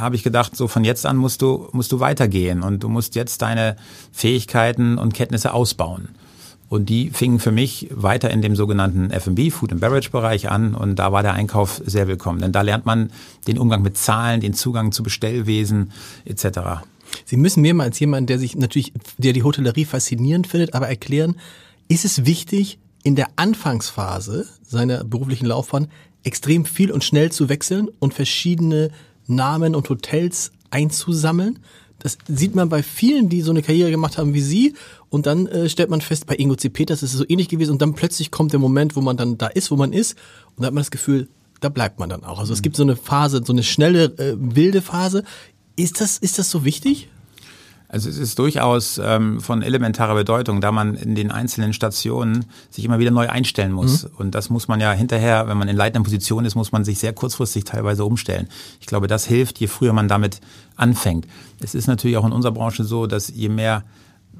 habe 0.00 0.16
ich 0.16 0.22
gedacht, 0.22 0.56
so 0.56 0.68
von 0.68 0.84
jetzt 0.84 1.06
an 1.06 1.16
musst 1.16 1.42
du, 1.42 1.68
musst 1.72 1.92
du 1.92 2.00
weitergehen 2.00 2.62
und 2.62 2.82
du 2.82 2.88
musst 2.88 3.14
jetzt 3.14 3.40
deine 3.42 3.76
Fähigkeiten 4.12 4.98
und 4.98 5.14
Kenntnisse 5.14 5.52
ausbauen. 5.52 6.08
Und 6.68 6.88
die 6.88 7.10
fingen 7.10 7.38
für 7.38 7.52
mich 7.52 7.88
weiter 7.90 8.30
in 8.30 8.42
dem 8.42 8.56
sogenannten 8.56 9.10
F&B, 9.10 9.50
Food 9.50 9.72
and 9.72 9.80
Beverage 9.80 10.10
Bereich 10.10 10.50
an 10.50 10.74
und 10.74 10.96
da 10.96 11.12
war 11.12 11.22
der 11.22 11.34
Einkauf 11.34 11.80
sehr 11.86 12.08
willkommen, 12.08 12.40
denn 12.40 12.50
da 12.50 12.62
lernt 12.62 12.86
man 12.86 13.10
den 13.46 13.58
Umgang 13.58 13.82
mit 13.82 13.96
Zahlen, 13.96 14.40
den 14.40 14.52
Zugang 14.52 14.90
zu 14.90 15.04
Bestellwesen 15.04 15.92
etc. 16.24 16.82
Sie 17.24 17.36
müssen 17.36 17.60
mir 17.60 17.72
mal 17.72 17.84
als 17.84 18.00
jemand, 18.00 18.28
der 18.30 18.40
sich 18.40 18.56
natürlich, 18.56 18.92
der 19.16 19.32
die 19.32 19.44
Hotellerie 19.44 19.84
faszinierend 19.84 20.48
findet, 20.48 20.74
aber 20.74 20.88
erklären, 20.88 21.36
ist 21.88 22.04
es 22.04 22.24
wichtig, 22.24 22.78
in 23.04 23.14
der 23.14 23.28
Anfangsphase 23.36 24.48
seiner 24.62 25.04
beruflichen 25.04 25.46
Laufbahn 25.46 25.86
extrem 26.24 26.64
viel 26.64 26.90
und 26.90 27.04
schnell 27.04 27.30
zu 27.30 27.48
wechseln 27.48 27.88
und 28.00 28.12
verschiedene 28.12 28.90
Namen 29.28 29.76
und 29.76 29.88
Hotels 29.88 30.50
einzusammeln? 30.70 31.60
Das 32.00 32.18
sieht 32.28 32.54
man 32.54 32.68
bei 32.68 32.82
vielen, 32.82 33.28
die 33.28 33.42
so 33.42 33.52
eine 33.52 33.62
Karriere 33.62 33.90
gemacht 33.90 34.18
haben 34.18 34.34
wie 34.34 34.40
Sie. 34.40 34.74
Und 35.08 35.26
dann 35.26 35.46
äh, 35.46 35.68
stellt 35.68 35.90
man 35.90 36.00
fest, 36.00 36.26
bei 36.26 36.34
Ingo 36.34 36.56
C. 36.56 36.68
Peters 36.68 37.02
ist 37.02 37.12
es 37.12 37.18
so 37.18 37.24
ähnlich 37.28 37.48
gewesen. 37.48 37.72
Und 37.72 37.82
dann 37.82 37.94
plötzlich 37.94 38.30
kommt 38.30 38.52
der 38.52 38.60
Moment, 38.60 38.96
wo 38.96 39.00
man 39.00 39.16
dann 39.16 39.38
da 39.38 39.46
ist, 39.46 39.70
wo 39.70 39.76
man 39.76 39.92
ist. 39.92 40.16
Und 40.56 40.62
da 40.62 40.66
hat 40.66 40.74
man 40.74 40.82
das 40.82 40.90
Gefühl, 40.90 41.28
da 41.60 41.68
bleibt 41.68 41.98
man 41.98 42.08
dann 42.08 42.24
auch. 42.24 42.38
Also 42.38 42.52
es 42.52 42.62
gibt 42.62 42.76
so 42.76 42.82
eine 42.82 42.96
Phase, 42.96 43.42
so 43.44 43.52
eine 43.52 43.62
schnelle, 43.62 44.04
äh, 44.18 44.36
wilde 44.38 44.82
Phase. 44.82 45.24
Ist 45.76 46.00
das, 46.00 46.18
ist 46.18 46.38
das 46.38 46.50
so 46.50 46.64
wichtig? 46.64 47.08
Also 47.88 48.08
es 48.08 48.18
ist 48.18 48.38
durchaus 48.38 49.00
ähm, 49.02 49.40
von 49.40 49.62
elementarer 49.62 50.14
Bedeutung, 50.14 50.60
da 50.60 50.72
man 50.72 50.94
in 50.94 51.14
den 51.14 51.30
einzelnen 51.30 51.72
Stationen 51.72 52.46
sich 52.68 52.84
immer 52.84 52.98
wieder 52.98 53.12
neu 53.12 53.28
einstellen 53.28 53.72
muss. 53.72 54.04
Und 54.04 54.34
das 54.34 54.50
muss 54.50 54.66
man 54.66 54.80
ja 54.80 54.92
hinterher, 54.92 55.46
wenn 55.46 55.56
man 55.56 55.68
in 55.68 55.76
leitender 55.76 56.04
Position 56.04 56.44
ist, 56.44 56.56
muss 56.56 56.72
man 56.72 56.84
sich 56.84 56.98
sehr 56.98 57.12
kurzfristig 57.12 57.64
teilweise 57.64 58.04
umstellen. 58.04 58.48
Ich 58.80 58.86
glaube, 58.86 59.06
das 59.06 59.24
hilft, 59.24 59.58
je 59.60 59.68
früher 59.68 59.92
man 59.92 60.08
damit 60.08 60.40
anfängt. 60.74 61.28
Es 61.60 61.74
ist 61.74 61.86
natürlich 61.86 62.16
auch 62.16 62.26
in 62.26 62.32
unserer 62.32 62.52
Branche 62.52 62.82
so, 62.82 63.06
dass 63.06 63.28
je 63.28 63.48
mehr, 63.48 63.84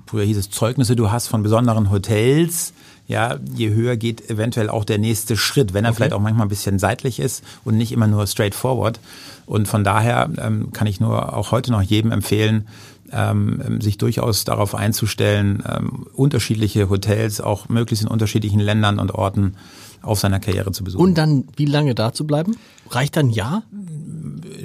früher 0.07 0.25
hieß 0.25 0.37
es 0.37 0.51
Zeugnisse 0.51 0.97
du 0.97 1.11
hast 1.11 1.29
von 1.29 1.43
besonderen 1.43 1.91
Hotels, 1.91 2.73
ja, 3.09 3.37
je 3.55 3.71
höher 3.71 3.97
geht 3.97 4.31
eventuell 4.31 4.69
auch 4.69 4.85
der 4.85 4.99
nächste 4.99 5.37
Schritt, 5.37 5.75
wenn 5.75 5.85
er 5.85 5.95
vielleicht 5.95 6.13
auch 6.13 6.21
manchmal 6.21 6.47
ein 6.47 6.51
bisschen 6.51 6.79
seitlich 6.79 7.21
ist 7.21 7.45
und 7.65 7.77
nicht 7.77 7.93
immer 7.93 8.09
nur 8.09 8.27
straightforward. 8.27 8.99
Und 9.47 9.69
von 9.69 9.85
daher 9.85 10.29
ähm, 10.39 10.73
kann 10.73 10.89
ich 10.89 10.99
nur 10.99 11.37
auch 11.37 11.53
heute 11.53 11.71
noch 11.71 11.83
jedem 11.83 12.11
empfehlen, 12.11 12.67
ähm, 13.13 13.81
sich 13.81 13.97
durchaus 13.99 14.45
darauf 14.45 14.75
einzustellen, 14.75 15.63
ähm, 15.69 16.07
unterschiedliche 16.15 16.91
Hotels, 16.91 17.41
auch 17.41 17.69
möglichst 17.69 18.05
in 18.05 18.11
unterschiedlichen 18.11 18.59
Ländern 18.59 18.99
und 18.99 19.13
Orten 19.15 19.55
auf 20.03 20.21
seiner 20.21 20.41
Karriere 20.41 20.73
zu 20.73 20.85
besuchen. 20.85 21.03
Und 21.03 21.19
dann 21.19 21.45
wie 21.57 21.67
lange 21.67 21.95
da 21.95 22.12
zu 22.12 22.26
bleiben? 22.26 22.57
Reicht 22.91 23.17
dann 23.17 23.26
ein 23.26 23.31
Jahr? 23.31 23.62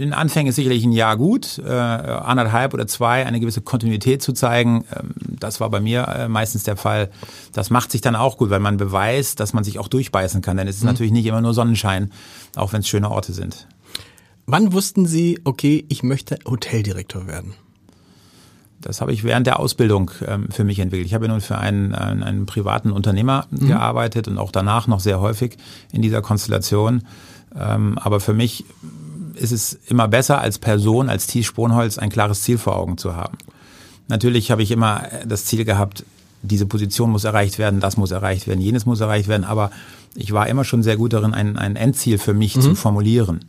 in 0.01 0.13
Anfängen 0.13 0.49
ist 0.49 0.55
sicherlich 0.55 0.83
ein 0.83 0.91
Jahr 0.91 1.15
gut, 1.15 1.59
äh, 1.59 1.69
anderthalb 1.69 2.73
oder 2.73 2.87
zwei, 2.87 3.25
eine 3.25 3.39
gewisse 3.39 3.61
Kontinuität 3.61 4.21
zu 4.21 4.33
zeigen. 4.33 4.83
Ähm, 4.95 5.11
das 5.39 5.59
war 5.59 5.69
bei 5.69 5.79
mir 5.79 6.07
äh, 6.07 6.27
meistens 6.27 6.63
der 6.63 6.75
Fall. 6.75 7.09
Das 7.53 7.69
macht 7.69 7.91
sich 7.91 8.01
dann 8.01 8.15
auch 8.15 8.37
gut, 8.37 8.49
weil 8.49 8.59
man 8.59 8.77
beweist, 8.77 9.39
dass 9.39 9.53
man 9.53 9.63
sich 9.63 9.79
auch 9.79 9.87
durchbeißen 9.87 10.41
kann. 10.41 10.57
Denn 10.57 10.67
es 10.67 10.77
ist 10.77 10.83
natürlich 10.83 11.11
nicht 11.11 11.25
immer 11.25 11.41
nur 11.41 11.53
Sonnenschein, 11.53 12.11
auch 12.55 12.73
wenn 12.73 12.81
es 12.81 12.87
schöne 12.87 13.09
Orte 13.09 13.33
sind. 13.33 13.67
Wann 14.45 14.73
wussten 14.73 15.05
Sie, 15.05 15.39
okay, 15.43 15.85
ich 15.87 16.03
möchte 16.03 16.39
Hoteldirektor 16.45 17.27
werden? 17.27 17.53
Das 18.81 19.01
habe 19.01 19.13
ich 19.13 19.23
während 19.23 19.47
der 19.47 19.59
Ausbildung 19.59 20.11
ähm, 20.27 20.47
für 20.49 20.63
mich 20.63 20.79
entwickelt. 20.79 21.07
Ich 21.07 21.13
habe 21.13 21.25
ja 21.25 21.31
nun 21.31 21.41
für 21.41 21.57
einen, 21.57 21.93
einen, 21.93 22.23
einen 22.23 22.45
privaten 22.45 22.91
Unternehmer 22.91 23.45
gearbeitet 23.51 24.27
und 24.27 24.37
auch 24.37 24.51
danach 24.51 24.87
noch 24.87 24.99
sehr 24.99 25.21
häufig 25.21 25.57
in 25.91 26.01
dieser 26.01 26.21
Konstellation. 26.21 27.03
Ähm, 27.57 27.97
aber 27.97 28.19
für 28.19 28.33
mich 28.33 28.65
ist 29.35 29.51
es 29.51 29.73
immer 29.87 30.07
besser 30.07 30.41
als 30.41 30.59
Person, 30.59 31.09
als 31.09 31.27
Thies 31.27 31.45
Sponholz 31.45 31.97
ein 31.97 32.09
klares 32.09 32.41
Ziel 32.43 32.57
vor 32.57 32.75
Augen 32.77 32.97
zu 32.97 33.15
haben. 33.15 33.37
Natürlich 34.07 34.51
habe 34.51 34.63
ich 34.63 34.71
immer 34.71 35.03
das 35.25 35.45
Ziel 35.45 35.63
gehabt, 35.63 36.03
diese 36.41 36.65
Position 36.65 37.11
muss 37.11 37.23
erreicht 37.23 37.59
werden, 37.59 37.79
das 37.79 37.97
muss 37.97 38.11
erreicht 38.11 38.47
werden, 38.47 38.61
jenes 38.61 38.85
muss 38.85 38.99
erreicht 38.99 39.27
werden, 39.27 39.43
aber 39.43 39.71
ich 40.15 40.33
war 40.33 40.47
immer 40.47 40.63
schon 40.63 40.83
sehr 40.83 40.97
gut 40.97 41.13
darin, 41.13 41.33
ein, 41.33 41.57
ein 41.57 41.75
Endziel 41.75 42.17
für 42.17 42.33
mich 42.33 42.55
mhm. 42.57 42.61
zu 42.61 42.75
formulieren. 42.75 43.45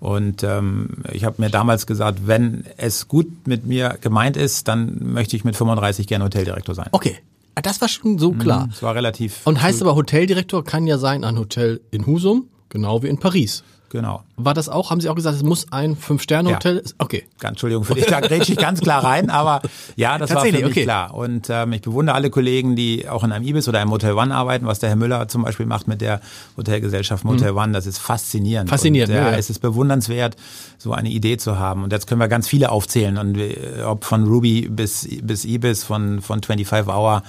Und 0.00 0.42
ähm, 0.42 0.88
ich 1.12 1.24
habe 1.24 1.40
mir 1.40 1.50
damals 1.50 1.86
gesagt, 1.86 2.26
wenn 2.26 2.64
es 2.76 3.08
gut 3.08 3.46
mit 3.46 3.66
mir 3.66 3.96
gemeint 4.00 4.36
ist, 4.36 4.68
dann 4.68 4.98
möchte 5.00 5.36
ich 5.36 5.44
mit 5.44 5.56
35 5.56 6.06
gerne 6.06 6.24
Hoteldirektor 6.24 6.74
sein. 6.74 6.88
Okay. 6.92 7.18
Ah, 7.54 7.62
das 7.62 7.80
war 7.80 7.88
schon 7.88 8.18
so 8.18 8.32
klar. 8.32 8.66
Das 8.70 8.82
war 8.82 8.94
relativ. 8.94 9.40
Und 9.44 9.62
heißt 9.62 9.80
aber 9.80 9.94
Hoteldirektor 9.94 10.64
kann 10.64 10.86
ja 10.86 10.98
sein 10.98 11.24
ein 11.24 11.38
Hotel 11.38 11.80
in 11.90 12.04
Husum, 12.04 12.48
genau 12.68 13.02
wie 13.02 13.06
in 13.06 13.18
Paris. 13.18 13.62
Genau. 13.94 14.24
War 14.34 14.54
das 14.54 14.68
auch, 14.68 14.90
haben 14.90 15.00
Sie 15.00 15.08
auch 15.08 15.14
gesagt, 15.14 15.36
es 15.36 15.44
muss 15.44 15.70
ein 15.70 15.94
Fünf-Sterne-Hotel? 15.94 16.82
Ja. 16.84 16.92
Okay. 16.98 17.22
Ganz, 17.38 17.52
Entschuldigung 17.52 17.84
für 17.84 17.94
dich, 17.94 18.06
da 18.06 18.18
grätsche 18.18 18.50
ich 18.50 18.58
ganz 18.58 18.80
klar 18.80 19.04
rein, 19.04 19.30
aber 19.30 19.62
ja, 19.94 20.18
das 20.18 20.34
war 20.34 20.44
für 20.44 20.50
mich 20.50 20.64
okay. 20.64 20.82
klar. 20.82 21.14
Und 21.14 21.46
ähm, 21.48 21.72
ich 21.74 21.82
bewundere 21.82 22.16
alle 22.16 22.28
Kollegen, 22.28 22.74
die 22.74 23.08
auch 23.08 23.22
in 23.22 23.30
einem 23.30 23.46
Ibis 23.46 23.68
oder 23.68 23.78
einem 23.78 23.92
Hotel 23.92 24.14
One 24.14 24.34
arbeiten, 24.34 24.66
was 24.66 24.80
der 24.80 24.88
Herr 24.88 24.96
Müller 24.96 25.28
zum 25.28 25.44
Beispiel 25.44 25.66
macht 25.66 25.86
mit 25.86 26.00
der 26.00 26.20
Hotelgesellschaft 26.56 27.24
Motel 27.24 27.52
mhm. 27.52 27.58
One, 27.58 27.72
das 27.72 27.86
ist 27.86 27.98
faszinierend. 27.98 28.68
Faszinierend, 28.68 29.10
und, 29.10 29.16
ja, 29.16 29.30
ja. 29.30 29.36
Es 29.36 29.48
ist 29.48 29.60
bewundernswert, 29.60 30.34
so 30.76 30.92
eine 30.92 31.10
Idee 31.10 31.36
zu 31.36 31.60
haben. 31.60 31.84
Und 31.84 31.92
jetzt 31.92 32.08
können 32.08 32.20
wir 32.20 32.26
ganz 32.26 32.48
viele 32.48 32.72
aufzählen, 32.72 33.16
und 33.16 33.38
äh, 33.38 33.84
ob 33.86 34.04
von 34.04 34.24
Ruby 34.24 34.68
bis, 34.68 35.08
bis 35.22 35.44
Ibis, 35.44 35.84
von, 35.84 36.20
von 36.20 36.42
25 36.42 36.92
Hour 36.92 37.22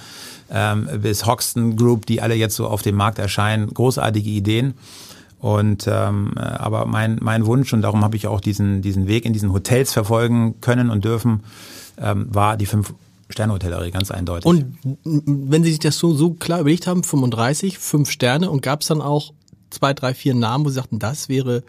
ähm, 0.50 0.88
bis 1.00 1.26
Hoxton 1.26 1.76
Group, 1.76 2.06
die 2.06 2.20
alle 2.20 2.34
jetzt 2.34 2.56
so 2.56 2.66
auf 2.66 2.82
dem 2.82 2.96
Markt 2.96 3.20
erscheinen, 3.20 3.72
großartige 3.72 4.30
Ideen. 4.30 4.74
Und 5.38 5.86
ähm, 5.86 6.32
äh, 6.36 6.40
aber 6.40 6.86
mein, 6.86 7.18
mein 7.20 7.46
Wunsch, 7.46 7.72
und 7.72 7.82
darum 7.82 8.02
habe 8.02 8.16
ich 8.16 8.26
auch 8.26 8.40
diesen, 8.40 8.82
diesen 8.82 9.06
Weg 9.06 9.24
in 9.24 9.32
diesen 9.32 9.52
Hotels 9.52 9.92
verfolgen 9.92 10.60
können 10.60 10.90
und 10.90 11.04
dürfen, 11.04 11.40
ähm, 11.98 12.26
war 12.34 12.56
die 12.56 12.66
fünf 12.66 12.94
Sterne-Hotellerie, 13.28 13.90
ganz 13.90 14.10
eindeutig. 14.10 14.46
Und 14.46 14.78
wenn 15.04 15.64
Sie 15.64 15.70
sich 15.70 15.80
das 15.80 15.98
so, 15.98 16.14
so 16.14 16.30
klar 16.34 16.60
überlegt 16.60 16.86
haben, 16.86 17.02
35, 17.02 17.78
fünf 17.78 18.10
Sterne, 18.10 18.50
und 18.50 18.62
gab 18.62 18.82
es 18.82 18.88
dann 18.88 19.02
auch 19.02 19.32
zwei, 19.70 19.94
drei, 19.94 20.14
vier 20.14 20.34
Namen, 20.34 20.64
wo 20.64 20.68
Sie 20.68 20.76
sagten, 20.76 20.98
das 20.98 21.28
wäre 21.28 21.62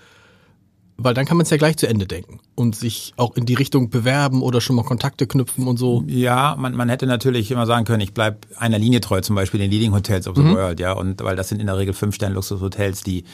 weil 0.98 1.14
dann 1.14 1.26
kann 1.26 1.38
man 1.38 1.44
es 1.44 1.50
ja 1.50 1.58
gleich 1.58 1.78
zu 1.78 1.88
Ende 1.88 2.08
denken 2.08 2.40
und 2.56 2.76
sich 2.76 3.14
auch 3.18 3.36
in 3.36 3.46
die 3.46 3.54
Richtung 3.54 3.90
bewerben 3.90 4.42
oder 4.42 4.62
schon 4.62 4.76
mal 4.76 4.84
Kontakte 4.84 5.28
knüpfen 5.28 5.68
und 5.68 5.78
so. 5.78 6.04
Ja, 6.08 6.56
man, 6.58 6.76
man 6.76 6.90
hätte 6.90 7.06
natürlich 7.06 7.52
immer 7.52 7.66
sagen 7.66 7.86
können, 7.86 8.02
ich 8.02 8.14
bleib 8.14 8.48
einer 8.58 8.80
Linie 8.80 9.00
treu, 9.02 9.22
zum 9.22 9.36
Beispiel 9.36 9.60
den 9.60 9.70
Leading 9.70 9.94
Hotels 9.94 10.28
of 10.28 10.36
the 10.36 10.42
mhm. 10.42 10.56
World, 10.56 10.80
ja, 10.80 10.94
und 10.94 11.24
weil 11.24 11.36
das 11.36 11.50
sind 11.50 11.60
in 11.60 11.68
der 11.68 11.78
Regel 11.78 11.94
fünf 11.94 12.16
Sterne 12.16 12.36
Luxushotels, 12.36 13.02
die 13.02 13.26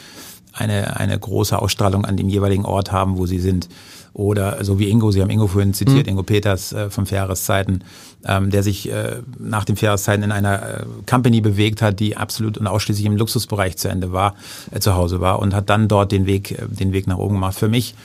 eine, 0.52 0.98
eine 0.98 1.18
große 1.18 1.58
Ausstrahlung 1.58 2.06
an 2.06 2.18
dem 2.18 2.30
jeweiligen 2.30 2.66
Ort 2.66 2.92
haben, 2.92 3.18
wo 3.18 3.26
sie 3.26 3.40
sind. 3.40 3.70
Oder 4.14 4.64
so 4.64 4.78
wie 4.78 4.90
Ingo, 4.90 5.12
Sie 5.12 5.22
haben 5.22 5.32
Ingo 5.32 5.48
vorhin 5.48 5.74
zitiert, 5.74 6.06
mhm. 6.06 6.12
Ingo 6.12 6.24
Peters 6.24 6.72
äh, 6.72 6.92
von 6.92 7.08
Fähreszeiten, 7.08 7.84
ähm, 8.26 8.52
der 8.52 8.62
sich 8.62 8.92
äh, 8.92 9.22
nach 9.40 9.66
den 9.66 9.76
Fähreszeiten 9.76 10.24
in 10.24 10.32
einer 10.32 10.82
äh, 10.82 10.86
Company 11.10 11.42
bewegt 11.42 11.82
hat, 11.82 12.00
die 12.00 12.16
absolut 12.16 12.60
und 12.60 12.68
ausschließlich 12.68 13.06
im 13.08 13.18
Luxusbereich 13.18 13.76
zu 13.78 13.90
Ende 13.90 14.12
war, 14.12 14.36
äh, 14.70 14.80
zu 14.80 14.94
Hause 14.94 15.20
war 15.20 15.40
und 15.40 15.56
hat 15.56 15.70
dann 15.70 15.88
dort 15.88 16.12
den 16.12 16.28
Weg, 16.28 16.52
äh, 16.52 16.68
den 16.70 16.94
Weg 16.94 17.08
nach 17.08 17.18
oben 17.18 17.36
gemacht. 17.36 17.58
Für 17.58 17.70
mich 17.70 17.96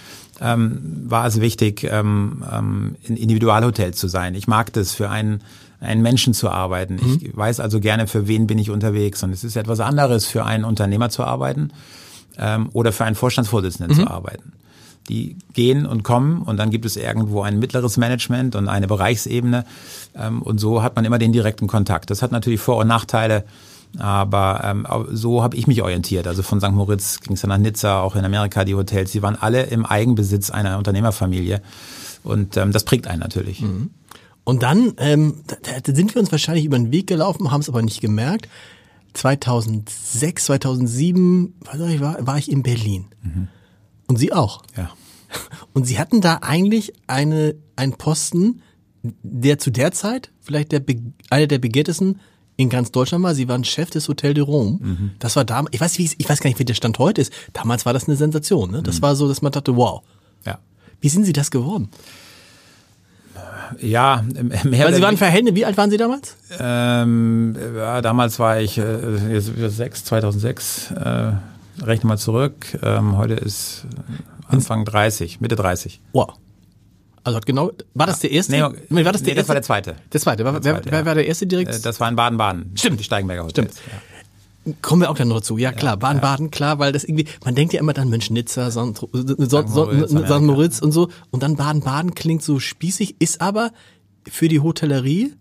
ähm, 0.41 1.05
war 1.07 1.27
es 1.27 1.43
wichtig, 1.43 1.85
ähm, 1.85 2.43
ähm, 2.51 2.97
in 3.03 3.17
Individualhotels 3.17 3.99
zu 3.99 4.09
sein. 4.09 4.35
Ich 4.35 4.47
mag 4.47 4.73
das 4.73 4.93
für 4.93 5.11
einen 5.11 5.43
einen 5.81 6.03
Menschen 6.03 6.35
zu 6.35 6.51
arbeiten. 6.51 6.95
Mhm. 6.95 7.21
Ich 7.23 7.37
weiß 7.37 7.61
also 7.61 7.79
gerne, 7.79 8.09
für 8.09 8.27
wen 8.27 8.49
bin 8.49 8.59
ich 8.59 8.71
unterwegs. 8.71 9.23
Und 9.23 9.31
es 9.31 9.45
ist 9.45 9.57
etwas 9.57 9.79
anderes, 9.79 10.27
für 10.27 10.45
einen 10.45 10.65
Unternehmer 10.65 11.09
zu 11.09 11.23
arbeiten 11.23 11.71
ähm, 12.37 12.69
oder 12.73 12.93
für 12.93 13.05
einen 13.05 13.15
Vorstandsvorsitzenden 13.15 13.97
mhm. 13.97 14.01
zu 14.01 14.11
arbeiten. 14.11 14.53
Die 15.09 15.37
gehen 15.55 15.87
und 15.87 16.03
kommen 16.03 16.43
und 16.43 16.59
dann 16.59 16.71
gibt 16.71 16.85
es 16.85 16.97
irgendwo 16.97 17.43
ein 17.43 17.59
mittleres 17.59 17.97
Management 17.97 18.55
und 18.57 18.69
eine 18.69 18.87
Bereichsebene 18.87 19.65
ähm, 20.15 20.43
und 20.43 20.59
so 20.59 20.83
hat 20.83 20.97
man 20.97 21.05
immer 21.05 21.19
den 21.19 21.33
direkten 21.33 21.67
Kontakt. 21.67 22.11
Das 22.11 22.23
hat 22.23 22.33
natürlich 22.33 22.61
Vor- 22.61 22.77
und 22.77 22.89
Nachteile, 22.89 23.45
aber 23.99 24.61
ähm, 24.65 24.87
so 25.11 25.43
habe 25.43 25.57
ich 25.57 25.67
mich 25.67 25.83
orientiert. 25.83 26.27
Also 26.27 26.43
von 26.43 26.61
St. 26.61 26.73
Moritz 26.73 27.21
ging 27.21 27.35
es 27.35 27.41
dann 27.41 27.49
nach 27.49 27.59
Nizza, 27.59 28.01
auch 28.01 28.17
in 28.17 28.25
Amerika 28.25 28.65
die 28.65 28.75
Hotels, 28.75 29.13
die 29.13 29.23
waren 29.23 29.37
alle 29.37 29.63
im 29.65 29.87
Eigenbesitz 29.87 30.51
einer 30.51 30.77
Unternehmerfamilie 30.77 31.63
und 32.23 32.57
ähm, 32.57 32.73
das 32.73 32.85
prägt 32.85 33.07
einen 33.07 33.21
natürlich. 33.21 33.63
Mhm. 33.63 33.91
Und 34.45 34.63
dann 34.63 34.95
ähm, 34.99 35.43
da 35.47 35.95
sind 35.95 36.15
wir 36.15 36.21
uns 36.21 36.33
wahrscheinlich 36.33 36.65
über 36.65 36.79
den 36.79 36.93
Weg 36.93 37.07
gelaufen, 37.07 37.51
haben 37.51 37.61
es 37.61 37.69
aber 37.69 37.83
nicht 37.83 38.01
gemerkt. 38.01 38.49
2006, 39.15 40.45
2007 40.45 41.55
war, 42.01 42.27
war 42.27 42.39
ich 42.39 42.51
in 42.51 42.63
Berlin. 42.63 43.07
Mhm. 43.23 43.49
Und 44.07 44.17
Sie 44.17 44.33
auch. 44.33 44.63
Ja. 44.77 44.91
Und 45.73 45.85
Sie 45.85 45.99
hatten 45.99 46.21
da 46.21 46.39
eigentlich 46.43 46.93
eine, 47.07 47.55
einen 47.77 47.95
Posten, 47.95 48.63
der 49.03 49.59
zu 49.59 49.71
der 49.71 49.93
Zeit 49.93 50.31
vielleicht 50.41 50.73
der, 50.73 50.83
einer 51.31 51.47
der 51.47 51.59
begehrtesten 51.59 52.21
in 52.57 52.69
ganz 52.69 52.91
Deutschland 52.91 53.23
war. 53.23 53.35
Sie 53.35 53.49
waren 53.49 53.65
Chef 53.65 53.91
des 53.91 54.09
Hotel 54.09 54.35
de 54.35 54.43
Rome. 54.43 54.79
Mhm. 54.81 55.11
Das 55.21 55.37
war 55.37 55.45
damals, 55.45 55.75
ich 55.75 55.81
weiß, 55.81 55.99
wie, 55.99 56.11
ich 56.19 56.29
weiß 56.29 56.41
gar 56.41 56.49
nicht, 56.51 56.59
wie 56.59 56.65
der 56.65 56.75
Stand 56.75 56.99
heute 56.99 57.21
ist. 57.21 57.33
Damals 57.53 57.87
war 57.87 57.93
das 57.93 58.09
eine 58.09 58.17
Sensation. 58.17 58.71
Ne? 58.71 58.83
Das 58.83 58.97
mhm. 58.97 59.03
war 59.03 59.17
so, 59.17 59.29
dass 59.29 59.43
man 59.43 59.53
dachte, 59.53 59.77
wow. 59.77 60.03
Ja. 60.45 60.59
Wie 61.01 61.09
sind 61.09 61.25
Sie 61.25 61.33
das 61.33 61.51
geworden? 61.51 61.89
Ja, 63.81 64.25
mehr 64.65 64.87
Weil 64.87 64.95
Sie 64.95 65.03
waren 65.03 65.17
Verhältnis, 65.17 65.55
wie 65.55 65.65
alt 65.65 65.77
waren 65.77 65.91
Sie 65.91 65.99
damals? 65.99 66.37
Ähm, 66.59 67.57
ja, 67.77 68.01
damals 68.01 68.39
war 68.39 68.61
ich 68.61 68.79
äh, 68.79 69.41
sechs, 69.41 70.05
2006. 70.05 70.91
Äh, 70.93 71.33
rechne 71.83 72.09
mal 72.09 72.19
zurück. 72.19 72.79
Ähm, 72.83 73.17
heute 73.17 73.35
ist 73.35 73.87
Anfang 74.49 74.85
30, 74.85 75.41
Mitte 75.41 75.57
30. 75.57 76.01
Wow. 76.13 76.35
Also 77.25 77.41
genau, 77.45 77.73
war 77.95 78.07
das 78.07 78.21
der 78.21 78.31
erste? 78.31 78.53
Nee, 78.53 79.05
war 79.05 79.13
das, 79.13 79.23
der 79.23 79.35
nee, 79.35 79.41
das 79.41 79.49
war 79.49 79.55
der 79.55 79.63
zweite. 79.63 79.97
Der 80.13 80.21
zweite. 80.21 80.45
War, 80.45 80.53
der 80.53 80.63
zweite 80.63 80.91
wer, 80.91 80.93
wer 80.93 81.07
war 81.07 81.15
der 81.15 81.27
erste 81.27 81.47
direkt? 81.47 81.75
Äh, 81.75 81.81
das 81.81 82.01
war 82.01 82.09
in 82.09 82.17
Baden-Baden. 82.17 82.73
Stimmt. 82.75 83.01
Die 83.01 83.05
Steigenberger 83.05 83.45
Hotels. 83.45 83.73
Stimmt. 83.73 83.93
Ja. 83.93 84.73
Kommen 84.83 85.03
wir 85.03 85.11
auch 85.11 85.17
dann 85.17 85.29
noch 85.29 85.37
dazu. 85.37 85.57
Ja 85.59 85.73
klar, 85.73 85.97
Baden-Baden, 85.97 86.47
ja. 86.47 86.51
klar, 86.51 86.79
weil 86.79 86.93
das 86.93 87.05
irgendwie, 87.05 87.27
man 87.45 87.55
denkt 87.55 87.73
ja 87.73 87.81
immer 87.81 87.93
dann 87.93 88.09
Mensch, 88.09 88.31
Nizza, 88.31 88.71
St. 88.71 89.03
Moritz, 89.13 90.41
Moritz 90.41 90.79
und 90.81 90.93
so. 90.93 91.09
Und 91.31 91.43
dann 91.43 91.57
Baden-Baden 91.57 92.15
klingt 92.15 92.43
so 92.43 92.59
spießig, 92.59 93.17
ist 93.19 93.41
aber 93.41 93.73
für 94.27 94.49
die 94.49 94.61
Hotellerie 94.61 95.33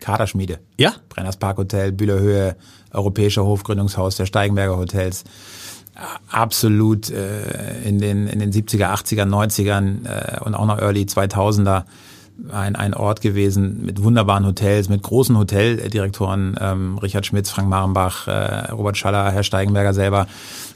Kaderschmiede. 0.00 0.60
Ja? 0.78 0.94
Brenners 1.08 1.36
Parkhotel, 1.36 1.92
Bühlerhöhe, 1.92 2.56
Europäischer 2.92 3.44
Hofgründungshaus 3.44 4.16
der 4.16 4.26
Steigenberger 4.26 4.76
Hotels. 4.76 5.24
Absolut 6.30 7.10
äh, 7.10 7.82
in, 7.82 7.98
den, 7.98 8.28
in 8.28 8.38
den 8.38 8.52
70er, 8.52 8.92
80er, 8.92 9.24
90ern 9.24 10.06
äh, 10.06 10.40
und 10.44 10.54
auch 10.54 10.66
noch 10.66 10.78
Early 10.78 11.02
2000er 11.02 11.84
ein, 12.52 12.76
ein 12.76 12.94
Ort 12.94 13.20
gewesen 13.20 13.84
mit 13.84 14.02
wunderbaren 14.02 14.46
Hotels, 14.46 14.88
mit 14.88 15.02
großen 15.02 15.36
Hoteldirektoren, 15.36 16.56
ähm, 16.60 16.98
Richard 16.98 17.26
Schmitz, 17.26 17.50
Frank 17.50 17.68
Marenbach, 17.68 18.28
äh, 18.28 18.70
Robert 18.70 18.96
Schaller, 18.96 19.30
Herr 19.32 19.42
Steigenberger 19.42 19.92
selber, 19.92 20.28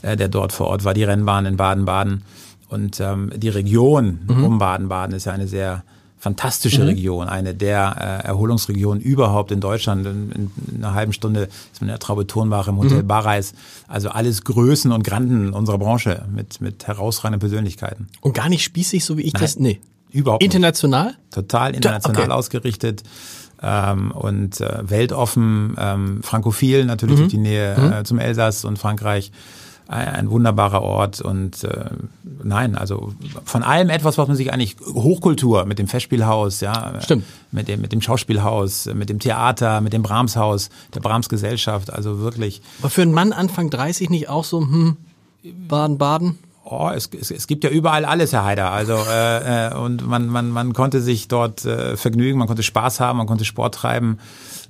äh, 0.03 0.17
der 0.17 0.29
dort 0.29 0.53
vor 0.53 0.67
Ort 0.67 0.85
war, 0.85 0.95
die 0.95 1.05
Rennbahn 1.05 1.47
in 1.47 1.57
Baden-Baden. 1.57 2.23
Und 2.69 3.01
ähm, 3.01 3.31
die 3.37 3.51
Region 3.51 4.21
mhm. 4.27 4.45
um 4.45 4.59
Baden-Baden 4.59 5.15
ist 5.15 5.27
ja 5.27 5.33
eine 5.33 5.47
sehr 5.47 5.85
fantastische 6.23 6.83
mhm. 6.83 6.87
Region, 6.87 7.29
eine 7.29 7.53
der 7.53 8.23
äh, 8.23 8.29
Erholungsregionen 8.29 9.03
überhaupt 9.03 9.51
in 9.51 9.61
Deutschland. 9.61 10.07
In, 10.07 10.31
in, 10.31 10.51
in, 10.73 10.85
einer 10.85 10.95
halben 10.95 11.13
Stunde 11.13 11.49
ist 11.73 11.81
man 11.81 11.89
in 11.89 11.95
der 11.95 11.99
Traube 11.99 12.29
Tonbach 12.29 12.69
im 12.69 12.79
Hotel 12.79 13.03
mhm. 13.03 13.09
Barreis. 13.09 13.55
Also 13.89 14.09
alles 14.09 14.45
Größen 14.45 14.93
und 14.93 15.03
Granden 15.03 15.53
unserer 15.53 15.79
Branche 15.79 16.25
mit, 16.33 16.61
mit 16.61 16.87
herausragenden 16.87 17.41
Persönlichkeiten. 17.41 18.07
Und 18.21 18.35
gar 18.35 18.49
nicht 18.49 18.63
spießig, 18.63 19.05
so 19.05 19.19
wie 19.19 19.23
ich 19.23 19.33
Nein, 19.33 19.43
das, 19.43 19.59
nee. 19.59 19.81
Überhaupt 20.13 20.45
International? 20.45 21.07
Nicht. 21.07 21.33
Total 21.33 21.75
international 21.75 22.23
okay. 22.23 22.33
ausgerichtet. 22.33 23.03
Ähm, 23.61 24.13
und 24.13 24.61
äh, 24.61 24.79
weltoffen, 24.89 25.75
ähm, 25.77 26.23
frankophil 26.23 26.85
natürlich 26.85 27.17
mhm. 27.17 27.23
durch 27.23 27.33
die 27.33 27.39
Nähe 27.39 27.77
mhm. 27.77 27.93
äh, 27.93 28.05
zum 28.05 28.21
Elsass 28.21 28.65
und 28.65 28.79
Frankreich 28.79 29.33
ein, 29.93 30.31
wunderbarer 30.31 30.83
Ort 30.83 31.21
und 31.21 31.65
äh, 31.65 31.91
nein, 32.43 32.77
also 32.77 33.13
von 33.45 33.63
allem 33.63 33.91
etwas, 33.91 34.19
was 34.19 34.29
man 34.29 34.37
sich 34.37 34.53
eigentlich 34.53 34.77
Hochkultur 34.81 35.65
mit 35.67 35.79
dem 35.79 35.87
Festspielhaus, 35.87 36.61
ja, 36.61 37.01
Stimmt. 37.01 37.25
mit 37.51 37.69
dem 37.69 37.81
mit 37.81 37.93
dem 37.93 38.01
Schauspielhaus, 38.01 38.87
mit 38.95 39.09
dem 39.09 39.19
Theater, 39.19 39.81
mit 39.81 39.93
dem 39.93 40.03
Brahmshaus, 40.03 40.71
der 40.95 41.01
Brahms-Gesellschaft, 41.01 41.93
also 41.93 42.21
wirklich. 42.21 42.63
Aber 42.81 42.91
für 42.91 43.03
einen 43.03 43.13
Mann 43.13 43.33
Anfang 43.33 43.71
30 43.71 44.11
nicht 44.11 44.29
auch 44.29 44.45
so 44.45 44.61
hm 44.61 44.97
Baden-Baden? 45.43 46.39
Oh, 46.65 46.91
es, 46.95 47.11
es, 47.19 47.31
es 47.31 47.47
gibt 47.47 47.65
ja 47.65 47.71
überall 47.71 48.05
alles, 48.05 48.33
Herr 48.33 48.45
Haider. 48.45 48.71
Also 48.71 48.95
äh, 48.95 49.69
äh, 49.69 49.75
und 49.75 50.07
man, 50.07 50.29
man, 50.29 50.51
man 50.51 50.73
konnte 50.73 51.01
sich 51.01 51.27
dort 51.29 51.65
äh, 51.65 51.97
vergnügen, 51.97 52.39
man 52.39 52.47
konnte 52.47 52.63
Spaß 52.63 53.01
haben, 53.01 53.19
man 53.19 53.27
konnte 53.27 53.45
Sport 53.45 53.75
treiben. 53.75 54.19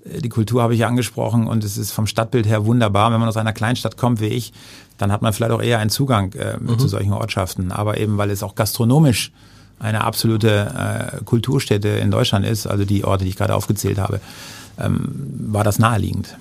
Äh, 0.04 0.20
die 0.20 0.30
Kultur 0.30 0.62
habe 0.62 0.72
ich 0.74 0.80
ja 0.80 0.88
angesprochen 0.88 1.46
und 1.46 1.64
es 1.64 1.76
ist 1.76 1.92
vom 1.92 2.06
Stadtbild 2.06 2.46
her 2.46 2.64
wunderbar. 2.64 3.12
Wenn 3.12 3.20
man 3.20 3.28
aus 3.28 3.36
einer 3.36 3.52
Kleinstadt 3.52 3.96
kommt 3.98 4.20
wie 4.20 4.28
ich, 4.28 4.52
dann 4.96 5.12
hat 5.12 5.20
man 5.20 5.32
vielleicht 5.32 5.52
auch 5.52 5.62
eher 5.62 5.78
einen 5.78 5.90
Zugang 5.90 6.32
äh, 6.32 6.56
mhm. 6.58 6.78
zu 6.78 6.88
solchen 6.88 7.12
Ortschaften. 7.12 7.72
Aber 7.72 7.98
eben, 7.98 8.16
weil 8.16 8.30
es 8.30 8.42
auch 8.42 8.54
gastronomisch 8.54 9.32
eine 9.78 10.04
absolute 10.04 11.18
äh, 11.20 11.24
Kulturstätte 11.24 11.88
in 11.88 12.10
Deutschland 12.10 12.46
ist, 12.46 12.66
also 12.66 12.84
die 12.84 13.04
Orte, 13.04 13.24
die 13.24 13.30
ich 13.30 13.36
gerade 13.36 13.54
aufgezählt 13.54 13.98
habe, 13.98 14.20
ähm, 14.78 15.08
war 15.52 15.64
das 15.64 15.78
naheliegend. 15.78 16.36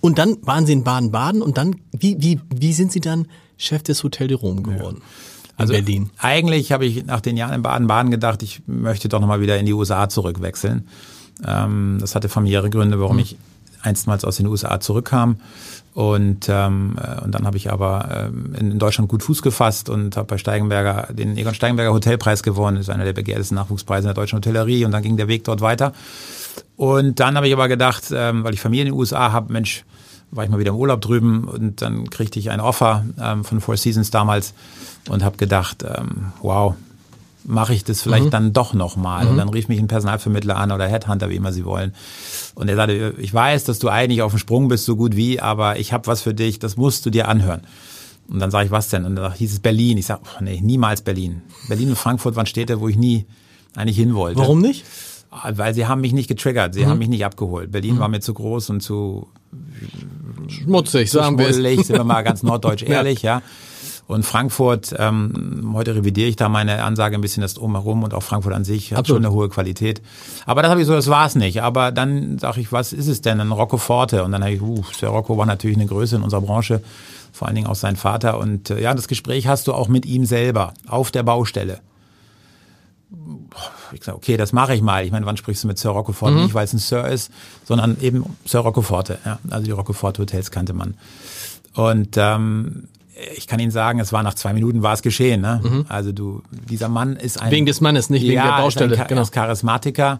Und 0.00 0.18
dann 0.18 0.36
waren 0.42 0.66
Sie 0.66 0.72
in 0.72 0.84
Baden-Baden 0.84 1.42
und 1.42 1.58
dann, 1.58 1.76
wie, 1.92 2.16
wie, 2.20 2.40
wie 2.54 2.72
sind 2.72 2.92
Sie 2.92 3.00
dann 3.00 3.26
Chef 3.56 3.82
des 3.82 4.02
Hotel 4.02 4.28
de 4.28 4.36
Rome 4.36 4.62
geworden? 4.62 4.98
Ja. 5.00 5.52
also 5.56 5.72
Berlin? 5.74 6.10
Eigentlich 6.18 6.72
habe 6.72 6.86
ich 6.86 7.04
nach 7.04 7.20
den 7.20 7.36
Jahren 7.36 7.54
in 7.54 7.62
Baden-Baden 7.62 8.10
gedacht, 8.10 8.42
ich 8.42 8.62
möchte 8.66 9.08
doch 9.08 9.20
nochmal 9.20 9.40
wieder 9.40 9.58
in 9.58 9.66
die 9.66 9.74
USA 9.74 10.08
zurückwechseln. 10.08 10.88
Ähm, 11.46 11.98
das 12.00 12.14
hatte 12.14 12.28
familiäre 12.28 12.70
Gründe, 12.70 13.00
warum 13.00 13.16
mhm. 13.16 13.22
ich 13.22 13.36
einstmals 13.82 14.24
aus 14.24 14.36
den 14.36 14.46
USA 14.46 14.80
zurückkam. 14.80 15.36
Und, 15.92 16.48
ähm, 16.48 16.96
äh, 17.02 17.22
und 17.22 17.34
dann 17.34 17.46
habe 17.46 17.56
ich 17.56 17.70
aber 17.70 18.28
ähm, 18.28 18.54
in 18.54 18.78
Deutschland 18.78 19.08
gut 19.08 19.22
Fuß 19.22 19.42
gefasst 19.42 19.88
und 19.88 20.16
habe 20.16 20.26
bei 20.26 20.38
Steigenberger 20.38 21.08
den 21.12 21.36
Egon 21.36 21.54
Steigenberger 21.54 21.92
Hotelpreis 21.92 22.42
gewonnen. 22.42 22.76
Das 22.76 22.86
ist 22.86 22.94
einer 22.94 23.04
der 23.04 23.12
begehrtesten 23.12 23.56
Nachwuchspreise 23.56 24.08
in 24.08 24.14
der 24.14 24.22
deutschen 24.22 24.36
Hotellerie. 24.36 24.84
Und 24.84 24.92
dann 24.92 25.02
ging 25.02 25.16
der 25.16 25.28
Weg 25.28 25.44
dort 25.44 25.60
weiter. 25.60 25.92
Und 26.76 27.20
dann 27.20 27.36
habe 27.36 27.48
ich 27.48 27.52
aber 27.52 27.68
gedacht, 27.68 28.04
ähm, 28.12 28.44
weil 28.44 28.54
ich 28.54 28.60
Familie 28.60 28.82
in 28.86 28.92
den 28.92 28.98
USA 28.98 29.32
habe, 29.32 29.52
Mensch, 29.52 29.84
war 30.30 30.44
ich 30.44 30.50
mal 30.50 30.58
wieder 30.58 30.70
im 30.70 30.76
Urlaub 30.76 31.00
drüben 31.00 31.44
und 31.44 31.82
dann 31.82 32.08
kriegte 32.10 32.38
ich 32.38 32.50
ein 32.50 32.60
Offer 32.60 33.04
ähm, 33.20 33.44
von 33.44 33.60
Four 33.60 33.76
Seasons 33.76 34.10
damals 34.10 34.54
und 35.08 35.24
habe 35.24 35.36
gedacht, 35.36 35.84
ähm, 35.84 36.32
wow, 36.40 36.74
mache 37.44 37.74
ich 37.74 37.84
das 37.84 38.02
vielleicht 38.02 38.26
mhm. 38.26 38.30
dann 38.30 38.52
doch 38.52 38.74
nochmal. 38.74 39.24
Mhm. 39.24 39.30
Und 39.30 39.36
dann 39.38 39.48
rief 39.48 39.68
mich 39.68 39.78
ein 39.78 39.88
Personalvermittler 39.88 40.56
an 40.56 40.72
oder 40.72 40.86
Headhunter, 40.86 41.30
wie 41.30 41.36
immer 41.36 41.52
sie 41.52 41.64
wollen. 41.64 41.94
Und 42.54 42.68
er 42.68 42.76
sagte, 42.76 43.14
ich 43.18 43.32
weiß, 43.32 43.64
dass 43.64 43.78
du 43.78 43.88
eigentlich 43.88 44.22
auf 44.22 44.32
dem 44.32 44.38
Sprung 44.38 44.68
bist, 44.68 44.84
so 44.84 44.96
gut 44.96 45.16
wie, 45.16 45.40
aber 45.40 45.78
ich 45.78 45.92
habe 45.92 46.06
was 46.06 46.22
für 46.22 46.34
dich, 46.34 46.58
das 46.58 46.76
musst 46.76 47.06
du 47.06 47.10
dir 47.10 47.28
anhören. 47.28 47.62
Und 48.28 48.38
dann 48.38 48.50
sage 48.50 48.66
ich, 48.66 48.70
was 48.70 48.88
denn? 48.88 49.04
Und 49.04 49.16
dann 49.16 49.32
hieß 49.32 49.52
es 49.52 49.58
Berlin. 49.58 49.98
Ich 49.98 50.06
sage, 50.06 50.20
oh, 50.24 50.44
nee, 50.44 50.60
niemals 50.60 51.02
Berlin. 51.02 51.42
Berlin 51.68 51.90
und 51.90 51.96
Frankfurt 51.96 52.36
waren 52.36 52.46
Städte, 52.46 52.80
wo 52.80 52.86
ich 52.86 52.96
nie 52.96 53.26
eigentlich 53.74 53.96
hin 53.96 54.14
wollte. 54.14 54.38
Warum 54.38 54.60
nicht? 54.60 54.84
Weil 55.30 55.74
sie 55.74 55.86
haben 55.86 56.00
mich 56.00 56.12
nicht 56.12 56.28
getriggert, 56.28 56.74
sie 56.74 56.84
mhm. 56.84 56.90
haben 56.90 56.98
mich 56.98 57.08
nicht 57.08 57.24
abgeholt. 57.24 57.70
Berlin 57.70 57.96
mhm. 57.96 58.00
war 58.00 58.08
mir 58.08 58.20
zu 58.20 58.34
groß 58.34 58.70
und 58.70 58.80
zu 58.80 59.28
schmutzig, 60.48 61.10
sagen 61.10 61.38
wir. 61.38 61.52
Sind 61.52 61.88
wir 61.90 62.04
mal 62.04 62.22
ganz 62.22 62.42
norddeutsch 62.44 62.82
ehrlich, 62.82 63.22
ja. 63.22 63.38
ja. 63.38 63.42
Und 64.10 64.24
Frankfurt, 64.24 64.92
ähm, 64.98 65.70
heute 65.72 65.94
revidiere 65.94 66.28
ich 66.28 66.34
da 66.34 66.48
meine 66.48 66.82
Ansage 66.82 67.14
ein 67.14 67.20
bisschen 67.20 67.42
das 67.42 67.54
drumherum 67.54 68.02
und 68.02 68.12
auch 68.12 68.24
Frankfurt 68.24 68.52
an 68.52 68.64
sich 68.64 68.90
hat 68.90 68.98
Absolut. 68.98 69.22
schon 69.22 69.26
eine 69.26 69.34
hohe 69.36 69.48
Qualität. 69.48 70.02
Aber 70.46 70.62
das 70.62 70.70
habe 70.72 70.80
ich 70.80 70.86
so, 70.88 70.94
das 70.94 71.06
war's 71.06 71.36
nicht. 71.36 71.62
Aber 71.62 71.92
dann 71.92 72.36
sage 72.40 72.60
ich, 72.60 72.72
was 72.72 72.92
ist 72.92 73.06
es 73.06 73.20
denn? 73.20 73.40
Ein 73.40 73.52
Rocco 73.52 73.76
Forte. 73.76 74.24
Und 74.24 74.32
dann 74.32 74.42
habe 74.42 74.52
ich, 74.52 74.60
uh, 74.60 74.82
der 75.00 75.10
Rocco 75.10 75.38
war 75.38 75.46
natürlich 75.46 75.76
eine 75.76 75.86
Größe 75.86 76.16
in 76.16 76.22
unserer 76.22 76.40
Branche, 76.40 76.82
vor 77.32 77.46
allen 77.46 77.54
Dingen 77.54 77.68
auch 77.68 77.76
sein 77.76 77.94
Vater. 77.94 78.38
Und 78.38 78.70
äh, 78.70 78.82
ja, 78.82 78.94
das 78.94 79.06
Gespräch 79.06 79.46
hast 79.46 79.68
du 79.68 79.74
auch 79.74 79.86
mit 79.86 80.06
ihm 80.06 80.24
selber 80.24 80.74
auf 80.88 81.12
der 81.12 81.22
Baustelle. 81.22 81.78
Ich 83.92 84.04
sage, 84.04 84.16
okay, 84.16 84.36
das 84.36 84.52
mache 84.52 84.74
ich 84.74 84.82
mal. 84.82 85.04
Ich 85.04 85.10
meine, 85.10 85.26
wann 85.26 85.36
sprichst 85.36 85.64
du 85.64 85.68
mit 85.68 85.78
Sir 85.78 85.90
Rocco 85.90 86.12
Forte? 86.12 86.36
Mhm. 86.36 86.42
Nicht, 86.44 86.54
weil 86.54 86.64
es 86.64 86.72
ein 86.72 86.78
Sir 86.78 87.08
ist, 87.08 87.32
sondern 87.64 87.96
eben 88.00 88.24
Sir 88.44 88.60
Rocco 88.60 88.82
Forte. 88.82 89.18
Ja, 89.24 89.38
also 89.50 89.64
die 89.64 89.72
Rocco 89.72 89.92
Forte 89.92 90.22
Hotels 90.22 90.50
kannte 90.50 90.72
man. 90.72 90.94
Und 91.74 92.16
ähm, 92.16 92.88
ich 93.36 93.46
kann 93.46 93.60
Ihnen 93.60 93.70
sagen, 93.70 94.00
es 94.00 94.12
war 94.12 94.22
nach 94.22 94.34
zwei 94.34 94.52
Minuten 94.52 94.82
war 94.82 94.94
es 94.94 95.02
geschehen. 95.02 95.40
Ne? 95.40 95.60
Mhm. 95.62 95.86
Also 95.88 96.12
du, 96.12 96.42
dieser 96.50 96.88
Mann 96.88 97.16
ist 97.16 97.40
ein 97.40 97.50
wegen 97.50 97.66
des 97.66 97.80
Mannes, 97.80 98.10
nicht 98.10 98.22
wegen 98.22 98.34
ja, 98.34 98.56
der 98.56 98.62
Baustelle. 98.62 98.94
Ist 98.94 99.00
ein, 99.00 99.08
genau. 99.08 99.20
Er 99.20 99.24
ist 99.24 99.32
Charismatiker. 99.32 100.18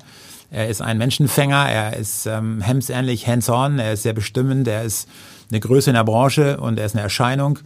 Er 0.50 0.68
ist 0.68 0.82
ein 0.82 0.98
Menschenfänger. 0.98 1.68
Er 1.70 1.96
ist 1.96 2.26
ähm, 2.26 2.60
hemsärmlich 2.60 3.26
hands-on. 3.26 3.78
Er 3.78 3.92
ist 3.92 4.02
sehr 4.02 4.12
bestimmend. 4.12 4.66
Er 4.68 4.82
ist 4.82 5.08
eine 5.50 5.60
Größe 5.60 5.90
in 5.90 5.94
der 5.94 6.04
Branche 6.04 6.58
und 6.58 6.78
er 6.78 6.86
ist 6.86 6.94
eine 6.94 7.02
Erscheinung. 7.02 7.58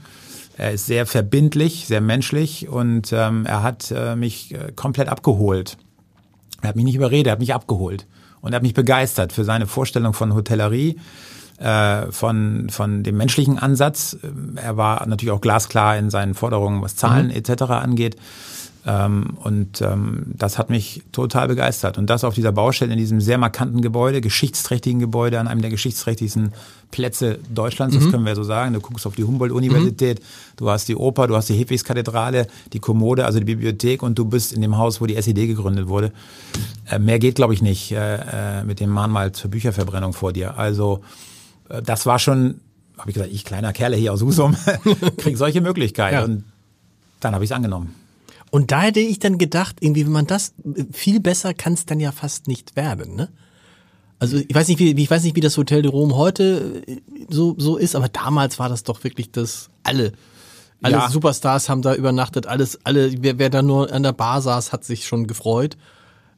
Er 0.57 0.73
ist 0.73 0.87
sehr 0.87 1.07
verbindlich, 1.07 1.87
sehr 1.87 2.01
menschlich 2.01 2.69
und 2.69 3.13
ähm, 3.13 3.45
er 3.47 3.63
hat 3.63 3.91
äh, 3.91 4.15
mich 4.15 4.55
äh, 4.55 4.73
komplett 4.75 5.09
abgeholt. 5.09 5.77
Er 6.63 6.69
hat 6.69 6.77
mich 6.77 6.85
nicht 6.85 6.95
überredet, 6.95 7.27
er 7.27 7.33
hat 7.33 7.41
mich 7.41 7.55
abgeholt 7.55 8.07
und 8.41 8.53
er 8.53 8.57
hat 8.57 8.63
mich 8.63 8.75
begeistert 8.75 9.33
für 9.33 9.45
seine 9.45 9.67
Vorstellung 9.67 10.13
von 10.13 10.35
Hotellerie 10.35 10.97
äh, 11.59 12.11
von, 12.13 12.69
von 12.71 13.03
dem 13.03 13.17
menschlichen 13.17 13.59
Ansatz. 13.59 14.17
Er 14.57 14.77
war 14.77 15.07
natürlich 15.07 15.33
auch 15.33 15.41
glasklar 15.41 15.97
in 15.97 16.11
seinen 16.11 16.35
Forderungen, 16.35 16.83
was 16.83 16.97
Zahlen 16.97 17.27
mhm. 17.27 17.33
etc. 17.33 17.63
angeht. 17.63 18.17
Ähm, 18.87 19.39
und 19.43 19.81
ähm, 19.81 20.25
das 20.27 20.59
hat 20.59 20.69
mich 20.69 21.03
total 21.11 21.49
begeistert. 21.49 21.97
Und 21.97 22.11
das 22.11 22.23
auf 22.23 22.35
dieser 22.35 22.53
Baustelle, 22.53 22.93
in 22.93 22.99
diesem 22.99 23.21
sehr 23.21 23.39
markanten 23.39 23.81
Gebäude, 23.81 24.21
geschichtsträchtigen 24.21 25.01
Gebäude, 25.01 25.41
an 25.41 25.49
einem 25.49 25.63
der 25.63 25.71
geschichtsträchtigsten 25.71 26.53
Plätze 26.91 27.39
Deutschlands, 27.53 27.97
mhm. 27.97 28.01
das 28.01 28.11
können 28.11 28.27
wir 28.27 28.35
so 28.35 28.45
sagen. 28.45 28.75
Du 28.75 28.81
guckst 28.81 29.07
auf 29.07 29.15
die 29.15 29.25
Humboldt-Universität, 29.25 30.21
mhm. 30.21 30.25
du 30.57 30.71
hast 30.71 30.89
die 30.89 30.97
Oper, 30.97 31.27
du 31.27 31.37
hast 31.37 31.49
die 31.49 31.55
Hedwigskathedrale, 31.55 32.47
die 32.75 32.79
Kommode, 32.79 33.25
also 33.25 33.39
die 33.39 33.47
Bibliothek 33.47 34.03
und 34.03 34.19
du 34.19 34.27
bist 34.27 34.53
in 34.53 34.61
dem 34.61 34.77
Haus, 34.77 35.01
wo 35.01 35.07
die 35.07 35.17
SED 35.17 35.47
gegründet 35.47 35.89
wurde. 35.89 36.13
Äh, 36.91 36.99
mehr 36.99 37.19
geht, 37.19 37.37
glaube 37.37 37.55
ich, 37.55 37.63
nicht 37.63 37.93
äh, 37.93 38.61
äh, 38.61 38.65
mit 38.65 38.81
dem 38.81 38.91
Mahnmal 38.91 39.33
zur 39.33 39.51
Bücherverbrennung 39.51 40.13
vor 40.13 40.33
dir. 40.33 40.59
Also 40.59 41.01
das 41.83 42.05
war 42.05 42.19
schon, 42.19 42.61
habe 42.99 43.09
ich 43.09 43.15
gesagt, 43.15 43.33
ich 43.33 43.47
kleiner 43.47 43.73
Kerle 43.73 43.97
hier 43.97 44.13
aus 44.13 44.21
Husum, 44.21 44.55
kriege 45.17 45.39
solche 45.39 45.63
Möglichkeiten. 45.63 46.15
Ja. 46.15 46.25
Und 46.25 46.45
dann 47.21 47.33
habe 47.33 47.43
ich 47.43 47.51
es 47.51 47.57
angenommen. 47.57 48.04
Und 48.55 48.71
da 48.71 48.83
hätte 48.83 49.01
ich 49.01 49.19
dann 49.19 49.37
gedacht, 49.37 49.79
irgendwie, 49.81 50.07
wenn 50.07 50.13
man 50.13 50.29
das 50.29 50.55
viel 50.93 51.19
besser 51.19 51.55
kann 51.55 51.73
es 51.73 51.87
dann 51.87 51.99
ja 51.99 52.13
fast 52.13 52.47
nicht 52.47 52.77
werden, 52.77 53.17
ne? 53.17 53.29
Also 54.21 54.37
ich 54.37 54.55
weiß 54.55 54.69
nicht, 54.69 54.79
wie 54.79 54.93
ich 54.93 55.11
weiß 55.11 55.25
nicht, 55.25 55.35
wie 55.35 55.41
das 55.41 55.57
Hotel 55.57 55.83
de 55.83 55.91
Rome 55.91 56.15
heute 56.15 56.85
äh, 56.87 57.01
so 57.29 57.57
so 57.59 57.77
ist, 57.77 57.97
aber 57.97 58.09
damals 58.09 58.61
war 58.61 58.69
das 58.69 58.85
doch 58.85 59.03
wirklich 59.03 59.33
das 59.33 59.71
alle 59.83 60.13
alle 60.83 60.95
ja. 60.95 61.09
Superstars 61.11 61.69
haben 61.69 61.83
da 61.83 61.97
übernachtet, 61.97 62.47
alles 62.47 62.79
alle 62.85 63.21
wer, 63.25 63.41
wer 63.41 63.51
da 63.51 63.61
nur 63.61 63.93
an 63.93 64.05
der 64.05 64.13
Bar 64.13 64.41
saß, 64.41 64.73
hat 64.73 64.85
sich 64.85 65.05
schon 65.05 65.27
gefreut. 65.27 65.77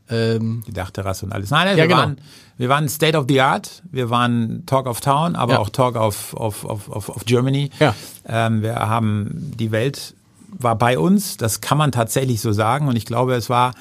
Ähm, 0.09 0.63
die 0.67 0.73
Dachterrasse 0.73 1.27
und 1.27 1.33
alles. 1.33 1.51
Nein, 1.51 1.67
nein 1.67 1.77
ja, 1.77 1.83
wir, 1.83 1.89
genau. 1.89 2.01
waren, 2.01 2.17
wir 2.57 2.71
waren 2.71 2.89
State 2.89 3.19
of 3.19 3.27
the 3.29 3.43
Art, 3.43 3.83
wir 3.91 4.09
waren 4.09 4.65
Talk 4.65 4.87
of 4.87 5.03
Town, 5.03 5.37
aber 5.37 5.55
ja. 5.55 5.59
auch 5.59 5.69
Talk 5.69 5.97
of, 5.97 6.33
of, 6.33 6.65
of, 6.65 6.89
of, 7.11 7.27
Germany. 7.27 7.69
Ja. 7.79 7.95
Ähm, 8.27 8.63
wir 8.63 8.77
haben 8.77 9.53
die 9.59 9.71
Welt 9.71 10.15
war 10.49 10.77
bei 10.77 10.99
uns, 10.99 11.37
das 11.37 11.61
kann 11.61 11.79
man 11.79 11.93
tatsächlich 11.93 12.41
so 12.41 12.53
sagen. 12.53 12.89
Und 12.89 12.97
ich 12.97 13.07
glaube, 13.07 13.35
es 13.35 13.51
war 13.51 13.75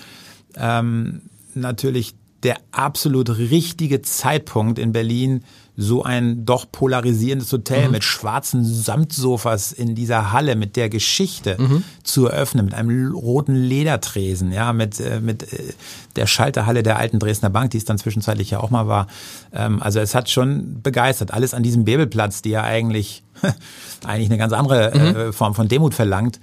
ähm, 0.55 1.21
natürlich 1.53 2.15
der 2.43 2.57
absolut 2.71 3.37
richtige 3.37 4.01
Zeitpunkt 4.01 4.77
in 4.77 4.91
Berlin, 4.91 5.43
so 5.77 6.03
ein 6.03 6.45
doch 6.45 6.71
polarisierendes 6.71 7.51
Hotel 7.51 7.87
mhm. 7.87 7.91
mit 7.91 8.03
schwarzen 8.03 8.63
Samtsofas 8.63 9.71
in 9.71 9.93
dieser 9.93 10.31
Halle 10.31 10.55
mit 10.55 10.75
der 10.75 10.89
Geschichte 10.89 11.57
mhm. 11.59 11.83
zu 12.03 12.27
eröffnen, 12.27 12.65
mit 12.65 12.73
einem 12.73 13.13
roten 13.13 13.55
Ledertresen, 13.55 14.51
ja, 14.51 14.71
mit, 14.71 14.99
äh, 14.99 15.19
mit 15.19 15.51
äh, 15.51 15.73
der 16.15 16.27
Schalterhalle 16.27 16.81
der 16.81 16.97
alten 16.97 17.19
Dresdner 17.19 17.49
Bank, 17.49 17.71
die 17.71 17.77
es 17.77 17.85
dann 17.85 17.97
zwischenzeitlich 17.97 18.51
ja 18.51 18.61
auch 18.61 18.69
mal 18.69 18.87
war. 18.87 19.07
Ähm, 19.53 19.81
also 19.81 19.99
es 19.99 20.15
hat 20.15 20.29
schon 20.29 20.81
begeistert. 20.81 21.33
Alles 21.33 21.53
an 21.53 21.63
diesem 21.63 21.83
Bebelplatz, 21.83 22.41
die 22.41 22.51
ja 22.51 22.63
eigentlich, 22.63 23.23
eigentlich 24.05 24.29
eine 24.29 24.37
ganz 24.37 24.53
andere 24.53 24.93
äh, 24.93 25.27
mhm. 25.27 25.33
Form 25.33 25.55
von 25.55 25.67
Demut 25.67 25.93
verlangt. 25.93 26.39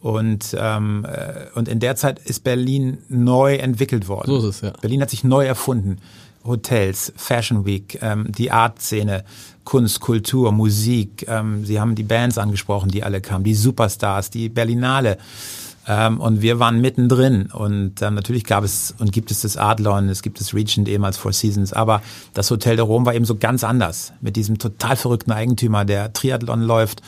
Und, 0.00 0.54
ähm, 0.58 1.06
und 1.54 1.66
in 1.66 1.80
der 1.80 1.96
Zeit 1.96 2.18
ist 2.18 2.44
Berlin 2.44 2.98
neu 3.08 3.54
entwickelt 3.54 4.06
worden. 4.06 4.26
So 4.26 4.48
ist 4.50 4.56
es, 4.56 4.60
ja. 4.60 4.72
Berlin 4.82 5.00
hat 5.00 5.08
sich 5.08 5.24
neu 5.24 5.46
erfunden. 5.46 5.96
Hotels, 6.44 7.12
Fashion 7.16 7.64
Week, 7.64 7.98
ähm, 8.02 8.26
die 8.30 8.50
Art-Szene, 8.50 9.24
Kunst, 9.64 10.00
Kultur, 10.00 10.52
Musik. 10.52 11.26
Ähm, 11.28 11.64
Sie 11.64 11.80
haben 11.80 11.94
die 11.94 12.02
Bands 12.02 12.38
angesprochen, 12.38 12.90
die 12.90 13.02
alle 13.02 13.20
kamen, 13.20 13.44
die 13.44 13.54
Superstars, 13.54 14.30
die 14.30 14.48
Berlinale. 14.48 15.18
Ähm, 15.86 16.20
und 16.20 16.42
wir 16.42 16.58
waren 16.58 16.80
mittendrin. 16.80 17.46
Und 17.52 18.00
ähm, 18.02 18.14
natürlich 18.14 18.44
gab 18.44 18.64
es 18.64 18.94
und 18.98 19.12
gibt 19.12 19.30
es 19.30 19.42
das 19.42 19.56
Adlon, 19.56 20.08
es 20.08 20.22
gibt 20.22 20.40
das 20.40 20.54
Regent 20.54 20.88
ehemals 20.88 21.16
Four 21.16 21.32
Seasons. 21.32 21.72
Aber 21.72 22.02
das 22.32 22.50
Hotel 22.50 22.76
der 22.76 22.84
Rom 22.84 23.06
war 23.06 23.14
eben 23.14 23.24
so 23.24 23.36
ganz 23.36 23.64
anders. 23.64 24.12
Mit 24.20 24.36
diesem 24.36 24.58
total 24.58 24.96
verrückten 24.96 25.32
Eigentümer, 25.32 25.84
der 25.84 26.12
Triathlon 26.12 26.62
läuft, 26.62 27.02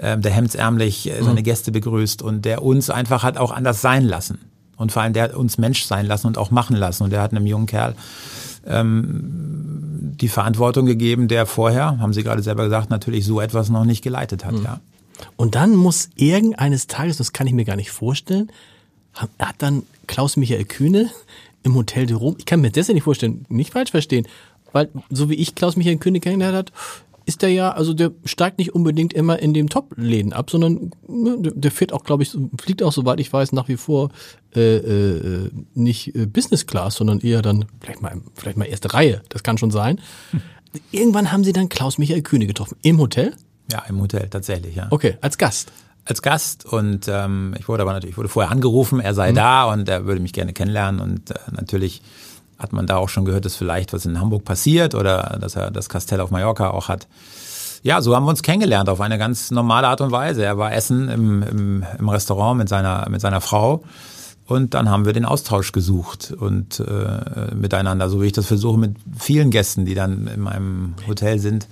ähm, 0.00 0.22
der 0.22 0.32
hemdsärmlich 0.32 1.08
äh, 1.08 1.22
seine 1.22 1.40
mhm. 1.40 1.44
Gäste 1.44 1.72
begrüßt 1.72 2.22
und 2.22 2.44
der 2.44 2.62
uns 2.62 2.90
einfach 2.90 3.22
hat 3.22 3.36
auch 3.36 3.50
anders 3.50 3.80
sein 3.80 4.04
lassen. 4.04 4.38
Und 4.76 4.92
vor 4.92 5.02
allem 5.02 5.12
der 5.12 5.24
hat 5.24 5.34
uns 5.34 5.56
Mensch 5.56 5.84
sein 5.84 6.06
lassen 6.06 6.26
und 6.26 6.38
auch 6.38 6.50
machen 6.50 6.76
lassen. 6.76 7.04
Und 7.04 7.10
der 7.10 7.22
hat 7.22 7.30
einem 7.32 7.46
jungen 7.46 7.66
Kerl 7.66 7.94
ähm, 8.66 10.14
die 10.20 10.28
Verantwortung 10.28 10.86
gegeben, 10.86 11.28
der 11.28 11.46
vorher, 11.46 11.98
haben 11.98 12.12
Sie 12.12 12.22
gerade 12.22 12.42
selber 12.42 12.64
gesagt, 12.64 12.90
natürlich 12.90 13.24
so 13.24 13.40
etwas 13.40 13.68
noch 13.68 13.84
nicht 13.84 14.02
geleitet 14.02 14.44
hat. 14.44 14.54
Mhm. 14.54 14.64
Ja. 14.64 14.80
Und 15.36 15.54
dann 15.54 15.74
muss 15.74 16.10
irgendeines 16.16 16.86
Tages, 16.86 17.16
das 17.16 17.32
kann 17.32 17.46
ich 17.46 17.52
mir 17.52 17.64
gar 17.64 17.76
nicht 17.76 17.90
vorstellen, 17.90 18.50
hat 19.14 19.54
dann 19.58 19.82
Klaus 20.06 20.36
Michael 20.36 20.64
Kühne 20.64 21.10
im 21.62 21.74
Hotel 21.74 22.06
de 22.06 22.16
Rom, 22.16 22.36
ich 22.38 22.46
kann 22.46 22.60
mir 22.60 22.70
das 22.70 22.88
ja 22.88 22.94
nicht 22.94 23.04
vorstellen, 23.04 23.44
nicht 23.48 23.72
falsch 23.72 23.90
verstehen, 23.90 24.26
weil 24.72 24.88
so 25.10 25.30
wie 25.30 25.34
ich 25.34 25.54
Klaus 25.54 25.76
Michael 25.76 25.96
Kühne 25.96 26.20
kennengelernt 26.20 26.56
hat, 26.56 26.72
ist 27.26 27.42
der 27.42 27.50
ja, 27.50 27.72
also 27.72 27.92
der 27.92 28.12
steigt 28.24 28.58
nicht 28.58 28.74
unbedingt 28.74 29.12
immer 29.12 29.38
in 29.40 29.52
dem 29.52 29.68
Top-Läden 29.68 30.32
ab, 30.32 30.48
sondern 30.48 30.92
ne, 31.08 31.36
der 31.40 31.70
fährt 31.72 31.92
auch, 31.92 32.04
glaube 32.04 32.22
ich, 32.22 32.36
fliegt 32.58 32.82
auch, 32.82 32.92
soweit 32.92 33.20
ich 33.20 33.32
weiß, 33.32 33.52
nach 33.52 33.68
wie 33.68 33.76
vor 33.76 34.10
äh, 34.54 34.76
äh, 34.76 35.50
nicht 35.74 36.14
äh, 36.14 36.26
Business 36.26 36.66
Class, 36.66 36.94
sondern 36.94 37.20
eher 37.20 37.42
dann 37.42 37.66
vielleicht 37.80 38.00
mal, 38.00 38.20
vielleicht 38.34 38.56
mal 38.56 38.64
erste 38.64 38.94
Reihe. 38.94 39.22
Das 39.28 39.42
kann 39.42 39.58
schon 39.58 39.72
sein. 39.72 40.00
Hm. 40.30 40.40
Irgendwann 40.92 41.32
haben 41.32 41.42
sie 41.42 41.52
dann 41.52 41.68
Klaus 41.68 41.98
Michael 41.98 42.22
Kühne 42.22 42.46
getroffen. 42.46 42.76
Im 42.82 43.00
Hotel? 43.00 43.34
Ja, 43.72 43.82
im 43.88 44.00
Hotel, 44.00 44.28
tatsächlich, 44.28 44.76
ja. 44.76 44.86
Okay, 44.90 45.18
als 45.20 45.36
Gast 45.36 45.72
als 46.08 46.22
Gast 46.22 46.64
und 46.64 47.08
ähm, 47.08 47.54
ich 47.58 47.68
wurde 47.68 47.82
aber 47.82 47.92
natürlich 47.92 48.16
wurde 48.16 48.28
vorher 48.28 48.52
angerufen, 48.52 49.00
er 49.00 49.12
sei 49.12 49.32
mhm. 49.32 49.34
da 49.34 49.64
und 49.64 49.88
er 49.88 50.06
würde 50.06 50.20
mich 50.20 50.32
gerne 50.32 50.52
kennenlernen 50.52 51.00
und 51.00 51.32
äh, 51.32 51.34
natürlich 51.50 52.00
hat 52.58 52.72
man 52.72 52.86
da 52.86 52.96
auch 52.96 53.08
schon 53.08 53.24
gehört, 53.24 53.44
dass 53.44 53.56
vielleicht 53.56 53.92
was 53.92 54.06
in 54.06 54.20
Hamburg 54.20 54.44
passiert 54.44 54.94
oder 54.94 55.38
dass 55.40 55.56
er 55.56 55.70
das 55.70 55.88
Kastell 55.88 56.20
auf 56.20 56.30
Mallorca 56.30 56.70
auch 56.70 56.88
hat. 56.88 57.06
Ja, 57.82 58.00
so 58.00 58.16
haben 58.16 58.24
wir 58.24 58.30
uns 58.30 58.42
kennengelernt 58.42 58.88
auf 58.88 59.00
eine 59.00 59.18
ganz 59.18 59.50
normale 59.50 59.86
Art 59.88 60.00
und 60.00 60.10
Weise. 60.10 60.44
Er 60.44 60.58
war 60.58 60.72
essen 60.72 61.08
im, 61.08 61.42
im, 61.42 61.86
im 61.98 62.08
Restaurant 62.08 62.58
mit 62.58 62.68
seiner, 62.68 63.08
mit 63.10 63.20
seiner 63.20 63.40
Frau. 63.40 63.84
Und 64.46 64.74
dann 64.74 64.90
haben 64.90 65.04
wir 65.04 65.12
den 65.12 65.24
Austausch 65.24 65.72
gesucht 65.72 66.32
und 66.38 66.80
äh, 66.80 67.54
miteinander, 67.54 68.08
so 68.08 68.22
wie 68.22 68.26
ich 68.26 68.32
das 68.32 68.46
versuche 68.46 68.78
mit 68.78 68.96
vielen 69.18 69.50
Gästen, 69.50 69.84
die 69.84 69.94
dann 69.94 70.28
in 70.28 70.40
meinem 70.40 70.94
Hotel 71.06 71.40
sind. 71.40 71.66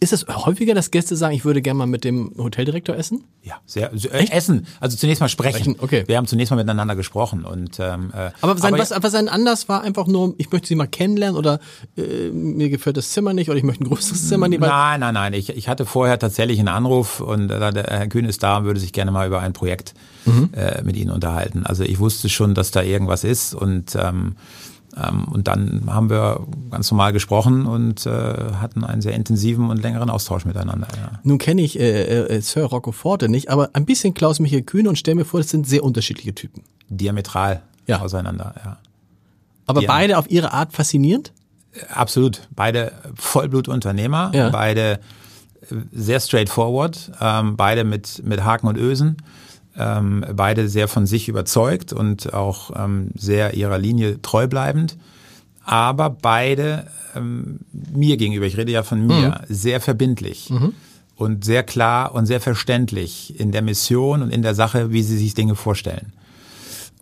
Ist 0.00 0.12
es 0.12 0.26
häufiger, 0.28 0.74
dass 0.74 0.90
Gäste 0.90 1.16
sagen, 1.16 1.34
ich 1.34 1.44
würde 1.44 1.62
gerne 1.62 1.78
mal 1.78 1.86
mit 1.86 2.04
dem 2.04 2.32
Hoteldirektor 2.38 2.96
essen? 2.96 3.24
Ja, 3.42 3.56
sehr 3.66 3.92
äh, 3.92 4.30
essen. 4.30 4.66
Also 4.78 4.96
zunächst 4.96 5.20
mal 5.20 5.28
sprechen. 5.28 5.58
sprechen. 5.58 5.76
Okay. 5.80 6.04
Wir 6.06 6.16
haben 6.16 6.26
zunächst 6.26 6.50
mal 6.50 6.56
miteinander 6.56 6.94
gesprochen 6.94 7.44
und 7.44 7.80
ähm, 7.80 8.12
äh, 8.14 8.30
aber 8.40 8.56
sein 8.58 8.74
aber, 8.74 8.82
was, 8.82 8.92
aber 8.92 9.10
sein 9.10 9.28
Anlass 9.28 9.68
war 9.68 9.82
einfach 9.82 10.06
nur, 10.06 10.34
ich 10.38 10.50
möchte 10.52 10.68
sie 10.68 10.74
mal 10.74 10.86
kennenlernen 10.86 11.36
oder 11.36 11.60
äh, 11.96 12.30
mir 12.30 12.68
gefällt 12.68 12.96
das 12.96 13.10
Zimmer 13.10 13.32
nicht 13.32 13.48
oder 13.48 13.58
ich 13.58 13.64
möchte 13.64 13.84
ein 13.84 13.88
größeres 13.88 14.28
Zimmer 14.28 14.48
nehmen. 14.48 14.62
Nein, 14.62 15.00
nein, 15.00 15.14
nein. 15.14 15.32
Ich, 15.32 15.50
ich 15.50 15.68
hatte 15.68 15.86
vorher 15.86 16.18
tatsächlich 16.18 16.58
einen 16.58 16.68
Anruf 16.68 17.20
und 17.20 17.50
äh, 17.50 17.72
der 17.72 17.84
Herr 17.84 18.06
Kühn 18.08 18.24
ist 18.24 18.42
da 18.42 18.58
und 18.58 18.64
würde 18.64 18.80
sich 18.80 18.92
gerne 18.92 19.10
mal 19.10 19.26
über 19.26 19.40
ein 19.40 19.52
Projekt 19.52 19.94
mhm. 20.24 20.50
äh, 20.52 20.82
mit 20.82 20.96
Ihnen 20.96 21.10
unterhalten. 21.10 21.66
Also 21.66 21.82
ich 21.82 21.98
wusste 21.98 22.28
schon, 22.28 22.54
dass 22.54 22.70
da 22.70 22.82
irgendwas 22.82 23.24
ist 23.24 23.54
und 23.54 23.96
ähm, 23.96 24.36
und 25.30 25.46
dann 25.48 25.84
haben 25.86 26.10
wir 26.10 26.46
ganz 26.70 26.90
normal 26.90 27.12
gesprochen 27.12 27.66
und 27.66 28.04
äh, 28.06 28.10
hatten 28.10 28.84
einen 28.84 29.00
sehr 29.00 29.14
intensiven 29.14 29.70
und 29.70 29.80
längeren 29.80 30.10
Austausch 30.10 30.44
miteinander. 30.44 30.88
Ja. 30.96 31.20
Nun 31.22 31.38
kenne 31.38 31.62
ich 31.62 31.78
äh, 31.78 32.02
äh, 32.02 32.40
Sir 32.40 32.64
Rocco 32.64 32.92
Forte 32.92 33.28
nicht, 33.28 33.50
aber 33.50 33.70
ein 33.74 33.84
bisschen 33.84 34.14
Klaus 34.14 34.40
Michael 34.40 34.62
Kühne 34.62 34.88
und 34.88 34.96
stelle 34.96 35.14
mir 35.14 35.24
vor, 35.24 35.40
das 35.40 35.50
sind 35.50 35.68
sehr 35.68 35.84
unterschiedliche 35.84 36.34
Typen. 36.34 36.64
Diametral 36.88 37.62
ja. 37.86 38.00
auseinander, 38.00 38.54
ja. 38.64 38.78
Aber 39.66 39.80
Diam 39.80 39.88
beide 39.88 40.18
auf 40.18 40.30
ihre 40.30 40.52
Art 40.52 40.72
faszinierend? 40.72 41.32
Absolut. 41.92 42.48
Beide 42.56 42.92
Vollblutunternehmer, 43.14 44.32
ja. 44.34 44.48
beide 44.48 45.00
äh, 45.70 45.74
sehr 45.92 46.20
straightforward, 46.20 47.12
ähm, 47.20 47.56
beide 47.56 47.84
mit, 47.84 48.22
mit 48.24 48.42
Haken 48.42 48.66
und 48.66 48.78
Ösen 48.78 49.18
ähm, 49.78 50.24
beide 50.34 50.68
sehr 50.68 50.88
von 50.88 51.06
sich 51.06 51.28
überzeugt 51.28 51.92
und 51.92 52.34
auch 52.34 52.70
ähm, 52.76 53.10
sehr 53.14 53.54
ihrer 53.54 53.78
Linie 53.78 54.20
treu 54.22 54.46
bleibend, 54.46 54.96
aber 55.64 56.10
beide 56.10 56.86
ähm, 57.14 57.60
mir 57.72 58.16
gegenüber, 58.16 58.46
ich 58.46 58.56
rede 58.56 58.72
ja 58.72 58.82
von 58.82 59.06
mir, 59.06 59.28
mhm. 59.28 59.54
sehr 59.54 59.80
verbindlich. 59.80 60.50
Mhm. 60.50 60.74
Und 61.16 61.44
sehr 61.44 61.64
klar 61.64 62.14
und 62.14 62.26
sehr 62.26 62.40
verständlich 62.40 63.40
in 63.40 63.50
der 63.50 63.60
Mission 63.60 64.22
und 64.22 64.30
in 64.30 64.42
der 64.42 64.54
Sache, 64.54 64.92
wie 64.92 65.02
sie 65.02 65.18
sich 65.18 65.34
Dinge 65.34 65.56
vorstellen. 65.56 66.12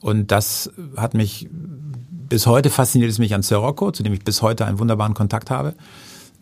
Und 0.00 0.30
das 0.30 0.70
hat 0.96 1.12
mich 1.12 1.48
bis 1.50 2.46
heute 2.46 2.70
fasziniert 2.70 3.10
es 3.10 3.18
mich 3.18 3.34
an 3.34 3.42
Sirocco, 3.42 3.92
zu 3.92 4.02
dem 4.02 4.14
ich 4.14 4.24
bis 4.24 4.40
heute 4.40 4.64
einen 4.64 4.78
wunderbaren 4.78 5.12
Kontakt 5.12 5.50
habe 5.50 5.74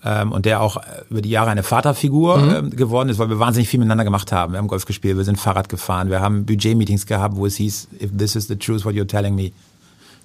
ähm, 0.05 0.33
und 0.33 0.45
der 0.45 0.61
auch 0.61 0.77
über 1.11 1.23
die 1.23 1.31
Jahre 1.31 1.51
eine 1.51 1.63
Vaterfigur 1.63 2.39
mhm. 2.39 2.55
ähm, 2.55 2.71
geworden 2.71 3.09
ist, 3.09 3.19
weil 3.19 3.31
wir 3.31 3.39
wahnsinnig 3.39 3.69
viel 3.69 3.79
miteinander 3.79 4.05
gemacht 4.05 4.33
haben. 4.33 4.53
Wir 4.53 4.59
haben 4.59 4.69
Golf 4.69 4.85
gespielt, 4.85 5.17
wir 5.17 5.25
sind 5.25 5.41
Fahrrad 5.41 5.69
gefahren, 5.69 6.11
wir 6.11 6.21
haben 6.21 6.45
Budget-Meetings 6.45 7.07
gehabt, 7.07 7.37
wo 7.37 7.47
es 7.47 7.57
hieß, 7.57 7.89
if 8.01 8.11
this 8.17 8.37
is 8.37 8.47
the 8.47 8.57
truth, 8.57 8.85
what 8.85 8.95
you're 8.95 9.07
telling 9.07 9.35
me, 9.35 9.53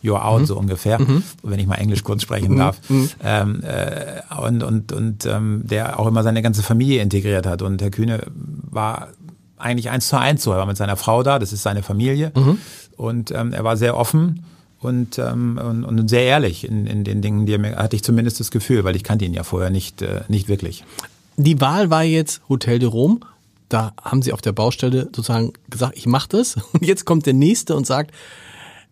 you're 0.04 0.24
out, 0.24 0.42
mhm. 0.42 0.46
so 0.46 0.58
ungefähr, 0.58 1.00
mhm. 1.00 1.24
wenn 1.44 1.60
ich 1.60 1.68
mal 1.68 1.76
Englisch 1.76 2.04
kurz 2.04 2.24
sprechen 2.24 2.58
darf. 2.58 2.78
Mhm. 2.90 2.98
mhm. 2.98 3.10
Ähm, 3.24 3.64
äh, 3.64 4.42
und 4.42 4.64
und, 4.64 4.92
und 4.92 5.26
ähm, 5.26 5.62
der 5.64 6.00
auch 6.00 6.08
immer 6.08 6.24
seine 6.24 6.42
ganze 6.42 6.64
Familie 6.64 7.02
integriert 7.02 7.46
hat. 7.46 7.62
Und 7.62 7.82
Herr 7.82 7.92
Kühne 7.92 8.24
war 8.70 9.10
eigentlich 9.58 9.90
eins 9.90 10.08
zu 10.08 10.18
eins 10.18 10.44
so. 10.44 10.52
Er 10.52 10.58
war 10.58 10.66
mit 10.66 10.78
seiner 10.78 10.96
Frau 10.96 11.24
da, 11.24 11.40
das 11.40 11.54
ist 11.54 11.64
seine 11.64 11.84
Familie. 11.84 12.32
Mhm. 12.36 12.58
Und 12.96 13.32
ähm, 13.32 13.54
er 13.54 13.64
war 13.64 13.78
sehr 13.78 13.96
offen 13.96 14.44
und, 14.82 15.20
ähm, 15.20 15.60
und, 15.64 15.84
und 15.84 16.08
sehr 16.08 16.24
ehrlich 16.24 16.68
in, 16.68 16.88
in 16.88 17.04
den 17.04 17.22
Dingen, 17.22 17.46
die 17.46 17.54
er 17.54 17.60
mir, 17.60 17.76
hatte 17.76 17.96
ich 17.96 18.04
zumindest 18.04 18.40
das 18.40 18.52
Gefühl, 18.52 18.84
weil 18.84 18.96
ich 18.96 19.04
kannte 19.04 19.26
ihn 19.26 19.34
ja 19.34 19.44
vorher 19.44 19.70
nicht, 19.70 20.02
äh, 20.02 20.22
nicht 20.28 20.48
wirklich. 20.48 20.84
Die 21.38 21.60
Wahl 21.62 21.90
war 21.90 22.04
jetzt 22.04 22.42
Hotel 22.50 22.80
de 22.80 22.88
Rome. 22.88 23.20
Da 23.68 23.94
haben 24.02 24.22
sie 24.22 24.34
auf 24.34 24.42
der 24.42 24.52
Baustelle 24.52 25.04
sozusagen 25.04 25.54
gesagt, 25.70 25.98
ich 25.98 26.06
mache 26.06 26.30
das. 26.30 26.56
Und 26.74 26.86
jetzt 26.86 27.06
kommt 27.06 27.26
der 27.26 27.34
Nächste 27.34 27.76
und 27.76 27.86
sagt, 27.86 28.12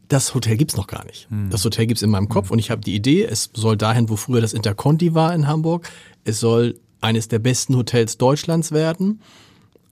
das 0.07 0.33
Hotel 0.33 0.55
gibt's 0.55 0.77
noch 0.77 0.87
gar 0.87 1.05
nicht. 1.05 1.29
Hm. 1.29 1.49
Das 1.49 1.65
Hotel 1.65 1.87
gibt's 1.87 2.01
in 2.01 2.09
meinem 2.09 2.29
Kopf 2.29 2.47
hm. 2.47 2.53
und 2.53 2.59
ich 2.59 2.71
habe 2.71 2.81
die 2.81 2.95
Idee, 2.95 3.25
es 3.25 3.49
soll 3.53 3.75
dahin, 3.75 4.07
wo 4.07 4.15
früher 4.15 4.39
das 4.39 4.53
Interconti 4.53 5.13
war 5.13 5.33
in 5.33 5.47
Hamburg. 5.47 5.89
Es 6.23 6.39
soll 6.39 6.79
eines 7.01 7.27
der 7.27 7.39
besten 7.39 7.75
Hotels 7.75 8.17
Deutschlands 8.17 8.71
werden. 8.71 9.21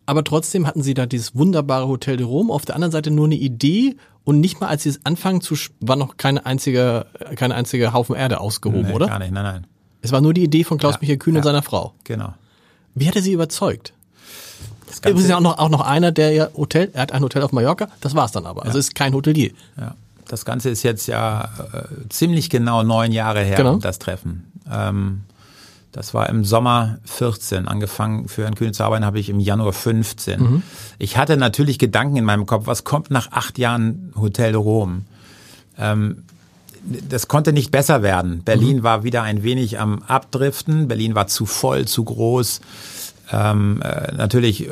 Aber 0.05 0.23
trotzdem 0.23 0.67
hatten 0.67 0.83
sie 0.83 0.93
da 0.93 1.05
dieses 1.05 1.35
wunderbare 1.35 1.87
Hotel 1.87 2.17
de 2.17 2.25
Rome. 2.25 2.53
Auf 2.53 2.65
der 2.65 2.75
anderen 2.75 2.91
Seite 2.91 3.11
nur 3.11 3.25
eine 3.25 3.35
Idee 3.35 3.95
und 4.23 4.39
nicht 4.39 4.59
mal 4.59 4.67
als 4.67 4.83
sie 4.83 4.89
es 4.89 4.99
anfangen 5.05 5.41
zu, 5.41 5.55
war 5.79 5.95
noch 5.95 6.17
keine 6.17 6.45
einzige, 6.45 7.05
keine 7.35 7.55
einzige 7.55 7.93
Haufen 7.93 8.15
Erde 8.15 8.39
ausgehoben, 8.39 8.87
nee, 8.87 8.93
oder? 8.93 9.07
Gar 9.07 9.19
nicht, 9.19 9.31
nein, 9.31 9.43
nein. 9.43 9.67
Es 10.01 10.11
war 10.11 10.21
nur 10.21 10.33
die 10.33 10.43
Idee 10.43 10.63
von 10.63 10.77
Klaus-Michael 10.77 11.17
Kühn 11.17 11.33
ja, 11.33 11.39
und 11.39 11.43
seiner 11.43 11.63
Frau. 11.63 11.93
Genau. 12.03 12.33
Wie 12.93 13.07
hat 13.07 13.15
er 13.15 13.21
sie 13.21 13.33
überzeugt? 13.33 13.93
Das 14.87 15.01
Ganze 15.01 15.23
ist 15.23 15.29
ja 15.29 15.37
auch 15.37 15.41
noch, 15.41 15.57
auch 15.57 15.69
noch 15.69 15.81
einer, 15.81 16.11
der 16.11 16.31
ja 16.31 16.47
Hotel, 16.55 16.89
er 16.93 17.01
hat 17.01 17.11
ein 17.11 17.23
Hotel 17.23 17.41
auf 17.41 17.51
Mallorca, 17.51 17.87
das 18.01 18.15
war's 18.15 18.31
dann 18.31 18.45
aber. 18.45 18.61
Also 18.61 18.69
ja. 18.69 18.75
Also 18.75 18.79
ist 18.79 18.95
kein 18.95 19.13
Hotelier. 19.13 19.51
Ja. 19.77 19.95
Das 20.27 20.45
Ganze 20.45 20.69
ist 20.69 20.83
jetzt 20.83 21.07
ja 21.07 21.49
äh, 21.73 22.09
ziemlich 22.09 22.49
genau 22.49 22.83
neun 22.83 23.11
Jahre 23.11 23.41
her, 23.41 23.57
genau. 23.57 23.77
das 23.77 23.99
Treffen. 23.99 24.51
Ähm, 24.71 25.21
das 25.95 26.13
war 26.13 26.29
im 26.29 26.43
Sommer 26.43 26.97
14. 27.05 27.69
Angefangen 27.69 28.27
für 28.27 28.43
Herrn 28.43 28.55
Kühne 28.55 28.73
zu 28.73 28.83
arbeiten 28.83 29.05
habe 29.05 29.17
ich 29.17 29.29
im 29.29 29.39
Januar 29.39 29.71
15. 29.71 30.41
Mhm. 30.41 30.63
Ich 30.99 31.15
hatte 31.15 31.37
natürlich 31.37 31.79
Gedanken 31.79 32.17
in 32.17 32.25
meinem 32.25 32.45
Kopf, 32.45 32.67
was 32.67 32.83
kommt 32.83 33.11
nach 33.11 33.31
acht 33.31 33.57
Jahren 33.57 34.11
Hotel 34.19 34.55
Rom? 34.55 35.05
Ähm, 35.79 36.23
das 36.83 37.29
konnte 37.29 37.53
nicht 37.53 37.71
besser 37.71 38.03
werden. 38.03 38.41
Berlin 38.43 38.79
mhm. 38.79 38.83
war 38.83 39.03
wieder 39.05 39.23
ein 39.23 39.41
wenig 39.43 39.79
am 39.79 40.03
Abdriften. 40.03 40.89
Berlin 40.89 41.15
war 41.15 41.27
zu 41.27 41.45
voll, 41.45 41.85
zu 41.85 42.03
groß. 42.03 42.59
Ähm, 43.31 43.81
äh, 43.81 44.11
natürlich 44.15 44.69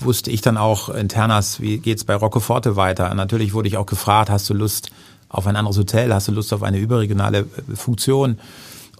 wusste 0.00 0.30
ich 0.30 0.40
dann 0.40 0.56
auch 0.56 0.88
internas, 0.88 1.60
wie 1.60 1.76
geht's 1.76 2.04
bei 2.04 2.14
Roccoforte 2.14 2.74
weiter. 2.74 3.12
Natürlich 3.14 3.52
wurde 3.52 3.68
ich 3.68 3.76
auch 3.76 3.86
gefragt, 3.86 4.30
hast 4.30 4.48
du 4.48 4.54
Lust 4.54 4.90
auf 5.28 5.46
ein 5.46 5.56
anderes 5.56 5.76
Hotel? 5.76 6.14
Hast 6.14 6.28
du 6.28 6.32
Lust 6.32 6.54
auf 6.54 6.62
eine 6.62 6.78
überregionale 6.78 7.40
äh, 7.40 7.76
Funktion? 7.76 8.38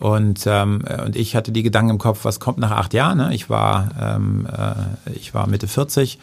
Und, 0.00 0.40
ähm, 0.46 0.82
und 1.04 1.16
ich 1.16 1.36
hatte 1.36 1.52
die 1.52 1.62
Gedanken 1.62 1.90
im 1.90 1.98
Kopf, 1.98 2.24
was 2.24 2.40
kommt 2.40 2.58
nach 2.58 2.72
acht 2.72 2.94
Jahren? 2.94 3.18
Ne? 3.18 3.34
Ich, 3.34 3.48
war, 3.48 3.90
ähm, 4.00 4.46
äh, 4.46 5.12
ich 5.12 5.34
war 5.34 5.46
Mitte 5.46 5.68
40, 5.68 6.18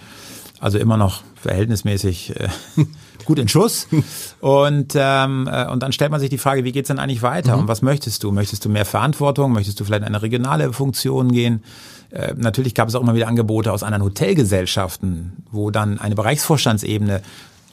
also 0.60 0.78
immer 0.78 0.98
noch 0.98 1.24
verhältnismäßig 1.36 2.36
äh, 2.40 2.50
gut 3.26 3.40
in 3.40 3.48
Schuss. 3.48 3.88
Und, 4.40 4.94
ähm, 4.96 5.50
äh, 5.52 5.68
und 5.68 5.84
dann 5.84 5.92
stellt 5.94 6.12
man 6.12 6.20
sich 6.20 6.30
die 6.30 6.38
Frage, 6.38 6.64
wie 6.64 6.72
geht's 6.72 6.88
denn 6.88 7.00
eigentlich 7.00 7.22
weiter? 7.22 7.56
Mhm. 7.56 7.62
Und 7.62 7.68
was 7.68 7.82
möchtest 7.82 8.24
du? 8.24 8.32
Möchtest 8.32 8.66
du 8.66 8.70
mehr 8.70 8.86
Verantwortung? 8.86 9.52
Möchtest 9.54 9.80
du 9.80 9.86
vielleicht 9.86 10.02
in 10.02 10.08
eine 10.08 10.22
regionale 10.22 10.74
Funktion 10.74 11.32
gehen? 11.32 11.64
Äh, 12.12 12.34
natürlich 12.36 12.76
gab 12.76 12.90
es 12.90 12.96
auch 12.96 13.02
immer 13.02 13.16
wieder 13.16 13.28
Angebote 13.28 13.72
aus 13.72 13.84
anderen 13.84 14.04
Hotelgesellschaften, 14.04 15.44
wo 15.50 15.72
dann 15.72 16.00
eine 16.00 16.16
Bereichsvorstandsebene 16.16 17.22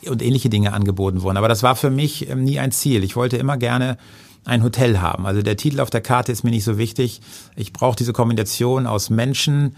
und 0.08 0.22
ähnliche 0.22 0.48
Dinge 0.48 0.72
angeboten 0.72 1.22
wurden. 1.22 1.36
Aber 1.36 1.48
das 1.48 1.62
war 1.62 1.74
für 1.74 1.90
mich 1.90 2.28
ähm, 2.28 2.44
nie 2.44 2.58
ein 2.58 2.70
Ziel. 2.70 3.02
Ich 3.02 3.16
wollte 3.16 3.36
immer 3.36 3.56
gerne 3.56 3.98
ein 4.44 4.62
Hotel 4.62 5.00
haben. 5.00 5.26
Also 5.26 5.42
der 5.42 5.56
Titel 5.56 5.80
auf 5.80 5.90
der 5.90 6.00
Karte 6.00 6.32
ist 6.32 6.44
mir 6.44 6.50
nicht 6.50 6.64
so 6.64 6.78
wichtig. 6.78 7.20
Ich 7.56 7.72
brauche 7.72 7.96
diese 7.96 8.12
Kombination 8.12 8.86
aus 8.86 9.10
Menschen 9.10 9.76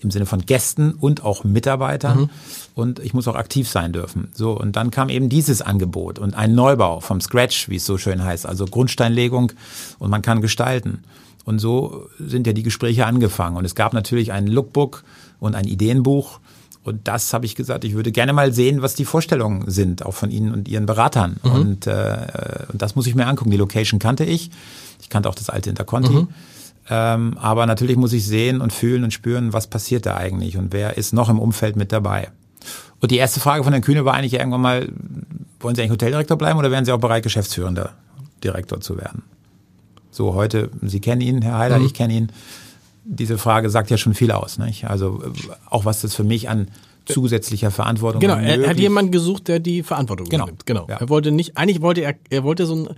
im 0.00 0.10
Sinne 0.10 0.26
von 0.26 0.44
Gästen 0.44 0.92
und 0.92 1.24
auch 1.24 1.44
Mitarbeitern 1.44 2.20
mhm. 2.20 2.30
und 2.74 2.98
ich 3.00 3.14
muss 3.14 3.28
auch 3.28 3.34
aktiv 3.34 3.68
sein 3.68 3.92
dürfen. 3.92 4.28
So 4.34 4.52
und 4.52 4.76
dann 4.76 4.90
kam 4.90 5.08
eben 5.08 5.28
dieses 5.28 5.62
Angebot 5.62 6.18
und 6.18 6.34
ein 6.34 6.54
Neubau 6.54 7.00
vom 7.00 7.20
Scratch, 7.20 7.68
wie 7.68 7.76
es 7.76 7.86
so 7.86 7.98
schön 7.98 8.22
heißt, 8.22 8.46
also 8.46 8.66
Grundsteinlegung 8.66 9.52
und 9.98 10.10
man 10.10 10.22
kann 10.22 10.40
gestalten. 10.40 11.02
Und 11.44 11.60
so 11.60 12.08
sind 12.18 12.46
ja 12.46 12.52
die 12.52 12.62
Gespräche 12.64 13.06
angefangen 13.06 13.56
und 13.56 13.64
es 13.64 13.74
gab 13.74 13.92
natürlich 13.92 14.32
ein 14.32 14.46
Lookbook 14.46 15.04
und 15.38 15.54
ein 15.54 15.64
Ideenbuch 15.64 16.40
und 16.86 17.08
das 17.08 17.32
habe 17.32 17.46
ich 17.46 17.56
gesagt, 17.56 17.82
ich 17.82 17.94
würde 17.94 18.12
gerne 18.12 18.32
mal 18.32 18.52
sehen, 18.52 18.80
was 18.80 18.94
die 18.94 19.04
Vorstellungen 19.04 19.68
sind, 19.68 20.06
auch 20.06 20.14
von 20.14 20.30
Ihnen 20.30 20.52
und 20.52 20.68
Ihren 20.68 20.86
Beratern. 20.86 21.40
Mhm. 21.42 21.50
Und, 21.50 21.86
äh, 21.88 22.28
und 22.72 22.80
das 22.80 22.94
muss 22.94 23.08
ich 23.08 23.16
mir 23.16 23.26
angucken. 23.26 23.50
Die 23.50 23.56
Location 23.56 23.98
kannte 23.98 24.24
ich. 24.24 24.52
Ich 25.00 25.08
kannte 25.08 25.28
auch 25.28 25.34
das 25.34 25.50
alte 25.50 25.68
Interconti. 25.68 26.12
Mhm. 26.12 26.28
Ähm, 26.88 27.38
aber 27.38 27.66
natürlich 27.66 27.96
muss 27.96 28.12
ich 28.12 28.24
sehen 28.24 28.60
und 28.60 28.72
fühlen 28.72 29.02
und 29.02 29.12
spüren, 29.12 29.52
was 29.52 29.66
passiert 29.66 30.06
da 30.06 30.16
eigentlich 30.16 30.56
und 30.56 30.72
wer 30.72 30.96
ist 30.96 31.12
noch 31.12 31.28
im 31.28 31.40
Umfeld 31.40 31.74
mit 31.74 31.90
dabei. 31.90 32.28
Und 33.00 33.10
die 33.10 33.16
erste 33.16 33.40
Frage 33.40 33.64
von 33.64 33.72
Herrn 33.72 33.82
Kühne 33.82 34.04
war 34.04 34.14
eigentlich 34.14 34.34
irgendwann 34.34 34.60
mal, 34.60 34.88
wollen 35.58 35.74
Sie 35.74 35.82
eigentlich 35.82 35.90
Hoteldirektor 35.90 36.38
bleiben 36.38 36.56
oder 36.56 36.70
wären 36.70 36.84
Sie 36.84 36.92
auch 36.92 37.00
bereit, 37.00 37.24
geschäftsführender 37.24 37.94
Direktor 38.44 38.80
zu 38.80 38.96
werden? 38.96 39.24
So 40.12 40.34
heute, 40.34 40.70
Sie 40.82 41.00
kennen 41.00 41.20
ihn, 41.20 41.42
Herr 41.42 41.58
Heider, 41.58 41.80
mhm. 41.80 41.86
ich 41.86 41.94
kenne 41.94 42.14
ihn 42.14 42.32
diese 43.06 43.38
Frage 43.38 43.70
sagt 43.70 43.90
ja 43.90 43.96
schon 43.96 44.14
viel 44.14 44.30
aus. 44.32 44.58
Nicht? 44.58 44.84
Also 44.84 45.22
auch 45.70 45.84
was 45.84 46.02
das 46.02 46.14
für 46.14 46.24
mich 46.24 46.48
an 46.48 46.68
zusätzlicher 47.06 47.70
Verantwortung. 47.70 48.20
Genau, 48.20 48.34
er 48.36 48.68
hat 48.68 48.78
jemanden 48.78 49.12
gesucht, 49.12 49.48
der 49.48 49.60
die 49.60 49.82
Verantwortung 49.82 50.28
genau. 50.28 50.44
übernimmt. 50.44 50.66
Genau. 50.66 50.86
Ja. 50.88 50.96
Er 50.96 51.08
wollte 51.08 51.30
nicht, 51.30 51.56
eigentlich 51.56 51.80
wollte 51.80 52.00
er, 52.00 52.14
er 52.30 52.42
wollte 52.42 52.66
so 52.66 52.74
einen, 52.74 52.88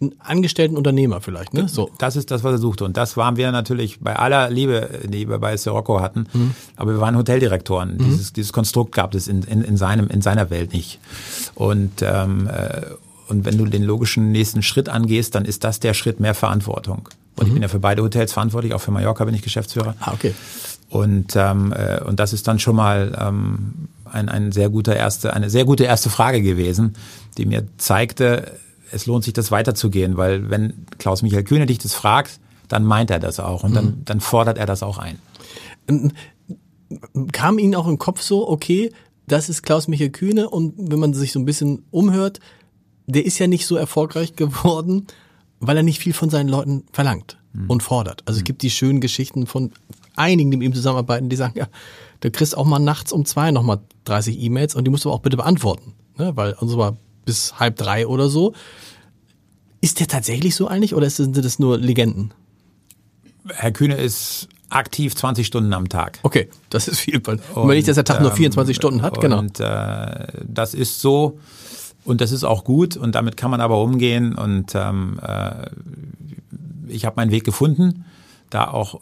einen 0.00 0.14
angestellten 0.20 0.76
Unternehmer 0.76 1.20
vielleicht, 1.20 1.54
ne? 1.54 1.68
So. 1.68 1.90
Das 1.98 2.16
ist 2.16 2.30
das, 2.30 2.42
was 2.44 2.52
er 2.52 2.58
suchte. 2.58 2.84
Und 2.84 2.96
das 2.96 3.16
waren 3.16 3.36
wir 3.36 3.52
natürlich 3.52 4.00
bei 4.00 4.16
aller 4.16 4.50
Liebe, 4.50 5.00
die 5.04 5.28
wir 5.28 5.38
bei 5.38 5.56
Sirocco 5.56 6.00
hatten. 6.00 6.26
Mhm. 6.32 6.54
Aber 6.76 6.92
wir 6.92 7.00
waren 7.00 7.16
Hoteldirektoren. 7.16 7.96
Mhm. 7.96 8.04
Dieses, 8.04 8.32
dieses 8.32 8.52
Konstrukt 8.52 8.92
gab 8.92 9.14
es 9.14 9.28
in, 9.28 9.42
in, 9.42 9.62
in, 9.62 9.76
seinem, 9.76 10.08
in 10.08 10.22
seiner 10.22 10.50
Welt 10.50 10.72
nicht. 10.72 10.98
Und, 11.54 12.02
ähm, 12.02 12.48
äh, 12.48 12.82
und 13.28 13.44
wenn 13.44 13.58
du 13.58 13.66
den 13.66 13.82
logischen 13.82 14.32
nächsten 14.32 14.62
Schritt 14.62 14.88
angehst, 14.88 15.34
dann 15.34 15.44
ist 15.44 15.62
das 15.62 15.78
der 15.78 15.94
Schritt 15.94 16.20
mehr 16.20 16.34
Verantwortung. 16.34 17.08
Und 17.36 17.46
ich 17.46 17.52
bin 17.52 17.62
ja 17.62 17.68
für 17.68 17.78
beide 17.78 18.02
Hotels 18.02 18.32
verantwortlich, 18.32 18.74
auch 18.74 18.80
für 18.80 18.90
Mallorca 18.90 19.24
bin 19.24 19.34
ich 19.34 19.42
Geschäftsführer. 19.42 19.94
Ah, 20.00 20.12
okay. 20.12 20.34
Und, 20.90 21.34
ähm, 21.36 21.72
äh, 21.72 22.02
und 22.02 22.20
das 22.20 22.32
ist 22.32 22.46
dann 22.46 22.58
schon 22.58 22.76
mal 22.76 23.16
ähm, 23.18 23.88
ein, 24.04 24.28
ein 24.28 24.52
sehr 24.52 24.68
guter 24.68 24.94
erste, 24.94 25.32
eine 25.32 25.48
sehr 25.48 25.64
gute 25.64 25.84
erste 25.84 26.10
Frage 26.10 26.42
gewesen, 26.42 26.94
die 27.38 27.46
mir 27.46 27.66
zeigte, 27.78 28.52
es 28.92 29.06
lohnt 29.06 29.24
sich, 29.24 29.32
das 29.32 29.50
weiterzugehen, 29.50 30.18
weil 30.18 30.50
wenn 30.50 30.86
Klaus-Michael 30.98 31.44
Kühne 31.44 31.66
dich 31.66 31.78
das 31.78 31.94
fragt, 31.94 32.38
dann 32.68 32.84
meint 32.84 33.10
er 33.10 33.18
das 33.18 33.40
auch 33.40 33.64
und 33.64 33.74
dann, 33.74 33.84
mhm. 33.84 34.04
dann 34.04 34.20
fordert 34.20 34.58
er 34.58 34.66
das 34.66 34.82
auch 34.82 34.98
ein. 34.98 35.18
Kam 37.32 37.58
Ihnen 37.58 37.74
auch 37.74 37.88
im 37.88 37.98
Kopf 37.98 38.20
so, 38.20 38.48
okay, 38.48 38.92
das 39.26 39.48
ist 39.48 39.62
Klaus-Michael 39.62 40.10
Kühne 40.10 40.50
und 40.50 40.74
wenn 40.76 40.98
man 40.98 41.14
sich 41.14 41.32
so 41.32 41.38
ein 41.38 41.46
bisschen 41.46 41.84
umhört, 41.90 42.40
der 43.06 43.24
ist 43.24 43.38
ja 43.38 43.46
nicht 43.46 43.66
so 43.66 43.76
erfolgreich 43.76 44.36
geworden, 44.36 45.06
weil 45.62 45.76
er 45.76 45.82
nicht 45.82 46.00
viel 46.00 46.12
von 46.12 46.28
seinen 46.28 46.48
Leuten 46.48 46.84
verlangt 46.92 47.38
mhm. 47.52 47.70
und 47.70 47.82
fordert. 47.82 48.22
Also 48.26 48.38
es 48.38 48.42
mhm. 48.42 48.46
gibt 48.46 48.62
die 48.62 48.70
schönen 48.70 49.00
Geschichten 49.00 49.46
von 49.46 49.72
einigen, 50.16 50.50
die 50.50 50.56
mit 50.56 50.66
ihm 50.66 50.74
zusammenarbeiten, 50.74 51.28
die 51.28 51.36
sagen, 51.36 51.54
ja, 51.56 51.68
du 52.20 52.30
kriegst 52.30 52.56
auch 52.56 52.66
mal 52.66 52.78
nachts 52.78 53.12
um 53.12 53.24
zwei 53.24 53.50
nochmal 53.50 53.80
30 54.04 54.40
E-Mails 54.40 54.74
und 54.74 54.84
die 54.84 54.90
musst 54.90 55.04
du 55.04 55.10
auch 55.10 55.20
bitte 55.20 55.36
beantworten. 55.36 55.94
Ne? 56.18 56.32
Weil 56.36 56.54
und 56.54 56.68
so 56.68 56.76
mal 56.76 56.96
bis 57.24 57.58
halb 57.58 57.76
drei 57.76 58.06
oder 58.06 58.28
so. 58.28 58.52
Ist 59.80 60.00
der 60.00 60.08
tatsächlich 60.08 60.54
so 60.54 60.66
eigentlich 60.66 60.94
oder 60.94 61.08
sind 61.08 61.36
das 61.36 61.58
nur 61.58 61.78
Legenden? 61.78 62.32
Herr 63.48 63.72
Kühne 63.72 63.96
ist 63.96 64.48
aktiv 64.68 65.14
20 65.14 65.46
Stunden 65.46 65.72
am 65.72 65.88
Tag. 65.88 66.18
Okay, 66.22 66.48
das 66.70 66.88
ist 66.88 67.00
viel. 67.00 67.16
Und, 67.16 67.40
wenn 67.54 67.66
nicht, 67.68 67.88
dass 67.88 67.96
der 67.96 68.04
Tag 68.04 68.18
ähm, 68.18 68.24
nur 68.24 68.32
24 68.32 68.74
Stunden 68.74 69.02
hat, 69.02 69.20
genau. 69.20 69.38
Und 69.38 69.60
äh, 69.60 70.26
das 70.46 70.74
ist 70.74 71.00
so 71.00 71.38
und 72.04 72.20
das 72.20 72.32
ist 72.32 72.44
auch 72.44 72.64
gut 72.64 72.96
und 72.96 73.14
damit 73.14 73.36
kann 73.36 73.50
man 73.50 73.60
aber 73.60 73.80
umgehen 73.82 74.34
und 74.34 74.74
ähm, 74.74 75.20
äh, 75.22 75.66
ich 76.88 77.04
habe 77.04 77.16
meinen 77.16 77.30
Weg 77.30 77.44
gefunden, 77.44 78.04
da 78.50 78.68
auch 78.68 79.00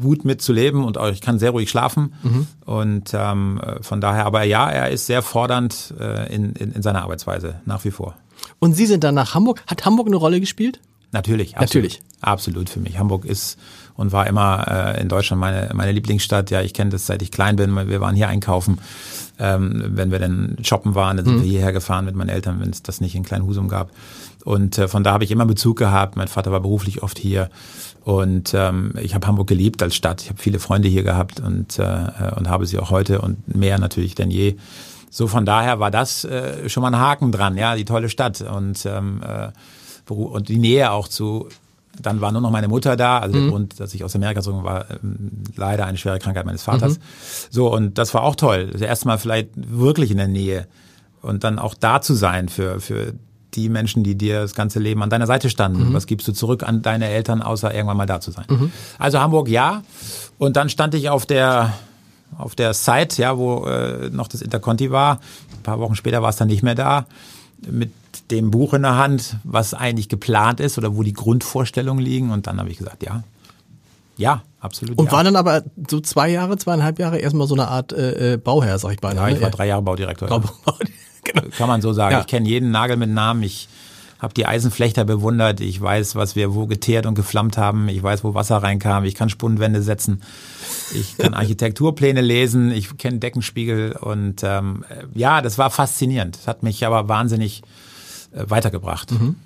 gut 0.00 0.24
mitzuleben 0.24 0.84
und 0.84 0.98
auch 0.98 1.08
ich 1.08 1.20
kann 1.20 1.38
sehr 1.38 1.50
ruhig 1.50 1.70
schlafen 1.70 2.14
mhm. 2.22 2.46
und 2.64 3.10
ähm, 3.14 3.60
von 3.80 4.00
daher, 4.00 4.26
aber 4.26 4.42
ja, 4.42 4.68
er 4.70 4.90
ist 4.90 5.06
sehr 5.06 5.22
fordernd 5.22 5.94
äh, 5.98 6.34
in, 6.34 6.52
in, 6.52 6.72
in 6.72 6.82
seiner 6.82 7.02
Arbeitsweise 7.02 7.60
nach 7.64 7.84
wie 7.84 7.90
vor. 7.90 8.14
Und 8.58 8.74
Sie 8.74 8.86
sind 8.86 9.04
dann 9.04 9.14
nach 9.14 9.34
Hamburg. 9.34 9.62
Hat 9.66 9.84
Hamburg 9.84 10.06
eine 10.06 10.16
Rolle 10.16 10.40
gespielt? 10.40 10.80
Natürlich, 11.12 11.56
absolut. 11.56 11.84
Natürlich. 11.84 12.02
Absolut 12.20 12.70
für 12.70 12.80
mich. 12.80 12.98
Hamburg 12.98 13.24
ist 13.24 13.58
und 13.96 14.12
war 14.12 14.26
immer 14.26 14.94
äh, 14.96 15.00
in 15.00 15.08
Deutschland 15.08 15.40
meine, 15.40 15.70
meine 15.74 15.92
Lieblingsstadt. 15.92 16.50
Ja, 16.50 16.62
ich 16.62 16.74
kenne 16.74 16.90
das 16.90 17.06
seit 17.06 17.22
ich 17.22 17.30
klein 17.30 17.56
bin. 17.56 17.74
Wir 17.88 18.00
waren 18.00 18.14
hier 18.14 18.28
einkaufen. 18.28 18.78
Ähm, 19.38 19.82
wenn 19.88 20.12
wir 20.12 20.20
dann 20.20 20.58
shoppen 20.62 20.94
waren, 20.94 21.16
dann 21.16 21.26
sind 21.26 21.38
mhm. 21.38 21.42
wir 21.42 21.50
hierher 21.50 21.72
gefahren 21.72 22.04
mit 22.04 22.14
meinen 22.14 22.28
Eltern, 22.28 22.60
wenn 22.60 22.70
es 22.70 22.82
das 22.82 23.00
nicht 23.00 23.14
in 23.14 23.24
Kleinhusum 23.24 23.68
gab. 23.68 23.90
Und 24.44 24.78
äh, 24.78 24.88
von 24.88 25.02
da 25.02 25.12
habe 25.12 25.24
ich 25.24 25.30
immer 25.30 25.46
Bezug 25.46 25.78
gehabt. 25.78 26.16
Mein 26.16 26.28
Vater 26.28 26.52
war 26.52 26.60
beruflich 26.60 27.02
oft 27.02 27.18
hier. 27.18 27.50
Und 28.04 28.52
ähm, 28.54 28.92
ich 29.00 29.14
habe 29.14 29.26
Hamburg 29.26 29.48
geliebt 29.48 29.82
als 29.82 29.96
Stadt. 29.96 30.22
Ich 30.22 30.28
habe 30.28 30.40
viele 30.40 30.58
Freunde 30.58 30.88
hier 30.88 31.02
gehabt 31.02 31.40
und, 31.40 31.78
äh, 31.78 32.32
und 32.36 32.48
habe 32.48 32.66
sie 32.66 32.78
auch 32.78 32.90
heute 32.90 33.20
und 33.20 33.54
mehr 33.54 33.78
natürlich 33.78 34.14
denn 34.14 34.30
je. 34.30 34.56
So 35.10 35.26
von 35.26 35.46
daher 35.46 35.80
war 35.80 35.90
das 35.90 36.24
äh, 36.24 36.68
schon 36.68 36.82
mal 36.82 36.88
ein 36.88 36.98
Haken 36.98 37.32
dran, 37.32 37.56
ja, 37.56 37.76
die 37.76 37.84
tolle 37.84 38.08
Stadt 38.08 38.40
und 38.42 38.84
ähm, 38.84 39.22
äh, 39.22 39.48
und 40.12 40.48
die 40.48 40.58
Nähe 40.58 40.90
auch 40.90 41.08
zu 41.08 41.48
dann 42.00 42.20
war 42.20 42.32
nur 42.32 42.40
noch 42.40 42.50
meine 42.50 42.68
Mutter 42.68 42.96
da, 42.96 43.18
also 43.18 43.36
mhm. 43.36 43.42
der 43.42 43.50
Grund, 43.50 43.80
dass 43.80 43.94
ich 43.94 44.04
aus 44.04 44.14
Amerika 44.14 44.40
gezogen 44.40 44.64
war, 44.64 44.90
ähm, 44.90 45.30
leider 45.56 45.86
eine 45.86 45.98
schwere 45.98 46.18
Krankheit 46.18 46.46
meines 46.46 46.62
Vaters. 46.62 46.98
Mhm. 46.98 47.02
So, 47.50 47.72
und 47.72 47.98
das 47.98 48.14
war 48.14 48.22
auch 48.22 48.36
toll. 48.36 48.70
Das 48.72 48.80
erste 48.80 49.06
Mal 49.06 49.18
vielleicht 49.18 49.50
wirklich 49.54 50.10
in 50.10 50.16
der 50.16 50.28
Nähe 50.28 50.66
und 51.22 51.44
dann 51.44 51.58
auch 51.58 51.74
da 51.74 52.00
zu 52.00 52.14
sein 52.14 52.48
für, 52.48 52.80
für 52.80 53.14
die 53.54 53.68
Menschen, 53.68 54.02
die 54.02 54.16
dir 54.16 54.40
das 54.40 54.54
ganze 54.54 54.80
Leben 54.80 55.02
an 55.02 55.10
deiner 55.10 55.26
Seite 55.26 55.48
standen. 55.48 55.90
Mhm. 55.90 55.94
Was 55.94 56.06
gibst 56.06 56.26
du 56.26 56.32
zurück 56.32 56.62
an 56.62 56.82
deine 56.82 57.08
Eltern, 57.08 57.42
außer 57.42 57.72
irgendwann 57.72 57.96
mal 57.96 58.06
da 58.06 58.20
zu 58.20 58.30
sein? 58.30 58.46
Mhm. 58.48 58.72
Also 58.98 59.20
Hamburg 59.20 59.48
ja. 59.48 59.82
Und 60.38 60.56
dann 60.56 60.68
stand 60.68 60.94
ich 60.94 61.08
auf 61.08 61.26
der 61.26 61.72
auf 62.36 62.56
der 62.56 62.74
Site, 62.74 63.22
ja, 63.22 63.38
wo 63.38 63.64
äh, 63.64 64.10
noch 64.10 64.26
das 64.26 64.42
Interconti 64.42 64.90
war. 64.90 65.20
Ein 65.52 65.62
paar 65.62 65.78
Wochen 65.78 65.94
später 65.94 66.20
war 66.20 66.30
es 66.30 66.36
dann 66.36 66.48
nicht 66.48 66.64
mehr 66.64 66.74
da. 66.74 67.06
Mit 67.70 67.92
dem 68.30 68.50
Buch 68.50 68.74
in 68.74 68.82
der 68.82 68.96
Hand, 68.96 69.36
was 69.44 69.74
eigentlich 69.74 70.08
geplant 70.08 70.60
ist 70.60 70.78
oder 70.78 70.96
wo 70.96 71.02
die 71.02 71.12
Grundvorstellungen 71.12 72.02
liegen. 72.04 72.30
Und 72.30 72.46
dann 72.46 72.58
habe 72.58 72.70
ich 72.70 72.78
gesagt, 72.78 73.02
ja, 73.02 73.22
ja, 74.16 74.42
absolut. 74.60 74.98
Und 74.98 75.06
ja. 75.06 75.12
war 75.12 75.24
dann 75.24 75.36
aber 75.36 75.62
so 75.88 76.00
zwei 76.00 76.30
Jahre, 76.30 76.56
zweieinhalb 76.56 76.98
Jahre 76.98 77.18
erstmal 77.18 77.46
so 77.46 77.54
eine 77.54 77.68
Art 77.68 77.92
äh, 77.92 78.34
äh 78.34 78.36
Bauherr, 78.36 78.78
sag 78.78 78.92
ich 78.92 79.02
mal. 79.02 79.14
Ja, 79.14 79.28
ich 79.28 79.40
war 79.40 79.50
drei 79.50 79.66
Jahre 79.66 79.82
Baudirektor. 79.82 80.30
Ja. 80.30 80.38
genau. 81.24 81.42
Kann 81.56 81.68
man 81.68 81.82
so 81.82 81.92
sagen. 81.92 82.12
Ja. 82.12 82.20
Ich 82.20 82.26
kenne 82.26 82.48
jeden 82.48 82.70
Nagel 82.70 82.96
mit 82.96 83.10
Namen. 83.10 83.42
Ich 83.42 83.68
habe 84.20 84.32
die 84.32 84.46
Eisenflechter 84.46 85.04
bewundert. 85.04 85.60
Ich 85.60 85.80
weiß, 85.80 86.14
was 86.14 86.36
wir 86.36 86.54
wo 86.54 86.66
geteert 86.66 87.06
und 87.06 87.14
geflammt 87.16 87.58
haben. 87.58 87.88
Ich 87.88 88.02
weiß, 88.02 88.22
wo 88.22 88.34
Wasser 88.34 88.58
reinkam. 88.58 89.04
Ich 89.04 89.16
kann 89.16 89.28
Spundenwände 89.28 89.82
setzen. 89.82 90.22
Ich 90.94 91.18
kann 91.18 91.34
Architekturpläne 91.34 92.20
lesen. 92.20 92.70
Ich 92.70 92.96
kenne 92.96 93.18
Deckenspiegel. 93.18 93.96
Und 94.00 94.42
ähm, 94.44 94.84
ja, 95.12 95.42
das 95.42 95.58
war 95.58 95.70
faszinierend. 95.70 96.36
Das 96.36 96.46
hat 96.46 96.62
mich 96.62 96.86
aber 96.86 97.08
wahnsinnig 97.08 97.62
äh, 97.62 97.83
weitergebracht. 98.34 99.12
Mhm. 99.12 99.36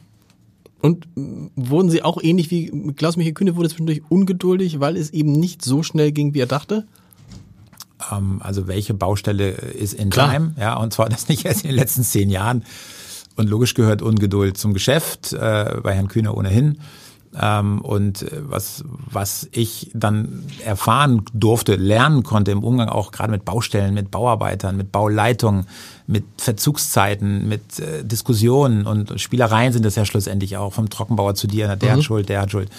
Und 0.81 1.09
wurden 1.57 1.91
Sie 1.91 2.03
auch 2.03 2.23
ähnlich 2.23 2.51
wie 2.51 2.71
Klaus-Michael 2.95 3.35
Kühne, 3.35 3.57
wurde 3.57 3.69
zwischendurch 3.69 4.03
ungeduldig, 4.09 4.79
weil 4.79 4.97
es 4.97 5.11
eben 5.11 5.33
nicht 5.33 5.63
so 5.65 5.83
schnell 5.83 6.13
ging, 6.13 6.35
wie 6.35 6.41
er 6.41 6.47
dachte? 6.47 6.87
Ähm, 8.13 8.41
also 8.43 8.69
welche 8.69 8.95
Baustelle 8.95 9.51
ist 9.51 9.95
in 9.95 10.11
Klar. 10.11 10.33
Time? 10.33 10.55
Ja, 10.59 10.77
und 10.77 10.93
zwar 10.93 11.09
das 11.11 11.29
nicht 11.29 11.45
erst 11.45 11.63
in 11.63 11.71
den 11.71 11.77
letzten 11.77 12.05
zehn 12.05 12.31
Jahren. 12.31 12.65
Und 13.37 13.49
logisch 13.49 13.75
gehört 13.75 14.03
Ungeduld 14.03 14.57
zum 14.57 14.73
Geschäft, 14.73 15.33
äh, 15.33 15.81
bei 15.83 15.95
Herrn 15.95 16.09
Kühne 16.09 16.33
ohnehin. 16.33 16.81
Ähm, 17.41 17.81
und 17.81 18.23
äh, 18.23 18.43
was, 18.49 18.85
was 19.11 19.49
ich 19.53 19.91
dann 19.95 20.45
erfahren 20.65 21.23
durfte, 21.33 21.77
lernen 21.77 22.25
konnte 22.25 22.51
im 22.51 22.65
Umgang 22.65 22.89
auch 22.89 23.13
gerade 23.13 23.31
mit 23.31 23.45
Baustellen, 23.45 23.95
mit 23.95 24.11
Bauarbeitern, 24.11 24.77
mit 24.77 24.91
Bauleitungen, 24.91 25.67
mit 26.07 26.25
Verzugszeiten, 26.39 27.49
mit 27.49 27.79
äh, 27.79 28.05
Diskussionen 28.05 28.87
und 28.87 29.21
Spielereien 29.21 29.73
sind 29.73 29.85
das 29.85 29.95
ja 29.95 30.05
schlussendlich 30.05 30.57
auch 30.57 30.73
vom 30.73 30.91
Trockenbauer 30.91 31.35
zu 31.35 31.47
dir, 31.47 31.77
der 31.77 31.93
mhm. 31.93 31.97
hat 31.99 32.05
Schuld, 32.05 32.29
der 32.29 32.41
hat 32.41 32.51
Schuld. 32.51 32.71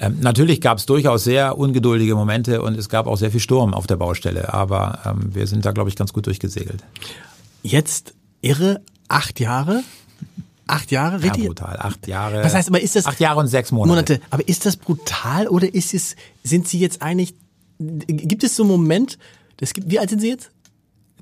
Ähm, 0.00 0.18
natürlich 0.20 0.60
gab 0.60 0.78
es 0.78 0.86
durchaus 0.86 1.22
sehr 1.22 1.56
ungeduldige 1.56 2.16
Momente 2.16 2.62
und 2.62 2.76
es 2.76 2.88
gab 2.88 3.06
auch 3.06 3.16
sehr 3.16 3.30
viel 3.30 3.40
Sturm 3.40 3.74
auf 3.74 3.86
der 3.86 3.96
Baustelle, 3.96 4.52
aber 4.52 4.98
ähm, 5.04 5.34
wir 5.34 5.46
sind 5.46 5.64
da, 5.64 5.72
glaube 5.72 5.88
ich, 5.88 5.96
ganz 5.96 6.12
gut 6.12 6.26
durchgesegelt. 6.26 6.82
Jetzt 7.62 8.14
irre 8.40 8.80
acht 9.08 9.38
Jahre 9.38 9.82
Acht 10.66 10.90
Jahre? 10.90 11.24
Ja, 11.24 11.32
brutal. 11.32 11.76
Acht 11.78 12.06
Jahre. 12.06 12.42
Was 12.42 12.54
heißt, 12.54 12.68
aber 12.68 12.80
ist 12.80 12.96
das? 12.96 13.06
Acht 13.06 13.20
Jahre 13.20 13.40
und 13.40 13.48
sechs 13.48 13.70
Monate. 13.70 13.88
Monate. 13.88 14.20
Aber 14.30 14.48
ist 14.48 14.64
das 14.64 14.76
brutal 14.76 15.48
oder 15.48 15.72
ist 15.72 15.92
es, 15.92 16.16
sind 16.42 16.66
Sie 16.68 16.78
jetzt 16.78 17.02
eigentlich, 17.02 17.34
gibt 17.78 18.44
es 18.44 18.56
so 18.56 18.62
einen 18.62 18.72
Moment, 18.72 19.18
das 19.58 19.74
gibt, 19.74 19.90
wie 19.90 19.98
alt 19.98 20.10
sind 20.10 20.20
Sie 20.20 20.28
jetzt? 20.28 20.50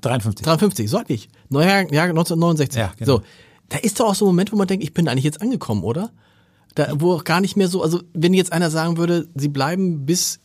53. 0.01 0.45
53, 0.45 0.89
so 0.89 0.97
alt 0.97 1.09
wie 1.09 1.13
ich. 1.13 1.29
Neujahr, 1.49 1.91
Jahr 1.91 2.05
1969. 2.09 2.77
Ja, 2.77 2.93
genau. 2.97 3.17
So. 3.17 3.23
Da 3.69 3.77
ist 3.77 3.99
doch 3.99 4.09
auch 4.09 4.15
so 4.15 4.25
ein 4.25 4.27
Moment, 4.27 4.51
wo 4.51 4.57
man 4.57 4.67
denkt, 4.67 4.83
ich 4.83 4.93
bin 4.93 5.07
eigentlich 5.07 5.23
jetzt 5.23 5.41
angekommen, 5.41 5.83
oder? 5.83 6.11
Da, 6.75 6.93
wo 6.95 7.13
auch 7.13 7.23
gar 7.23 7.41
nicht 7.41 7.55
mehr 7.55 7.67
so, 7.67 7.81
also 7.81 8.01
wenn 8.13 8.33
jetzt 8.33 8.51
einer 8.51 8.69
sagen 8.69 8.97
würde, 8.97 9.27
Sie 9.35 9.47
bleiben 9.47 10.05
bis, 10.05 10.39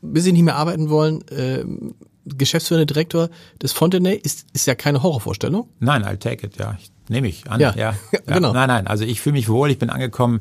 bis 0.00 0.24
Sie 0.24 0.32
nicht 0.32 0.42
mehr 0.42 0.56
arbeiten 0.56 0.90
wollen, 0.90 1.26
äh, 1.28 1.64
Geschäftsführender 2.26 2.86
Direktor 2.86 3.28
des 3.62 3.72
Fontenay, 3.72 4.16
ist, 4.16 4.46
ist 4.52 4.66
ja 4.66 4.74
keine 4.74 5.02
Horrorvorstellung. 5.02 5.68
Nein, 5.78 6.04
I'll 6.04 6.18
take 6.18 6.46
it, 6.46 6.56
ja. 6.56 6.76
Ich 6.80 6.90
Nehme 7.08 7.28
ich 7.28 7.50
an. 7.50 7.60
Ja, 7.60 7.74
ja, 7.76 7.94
ja. 8.12 8.34
genau. 8.34 8.52
Nein, 8.52 8.68
nein, 8.68 8.86
also 8.86 9.04
ich 9.04 9.20
fühle 9.20 9.34
mich 9.34 9.48
wohl, 9.48 9.70
ich 9.70 9.78
bin 9.78 9.90
angekommen. 9.90 10.40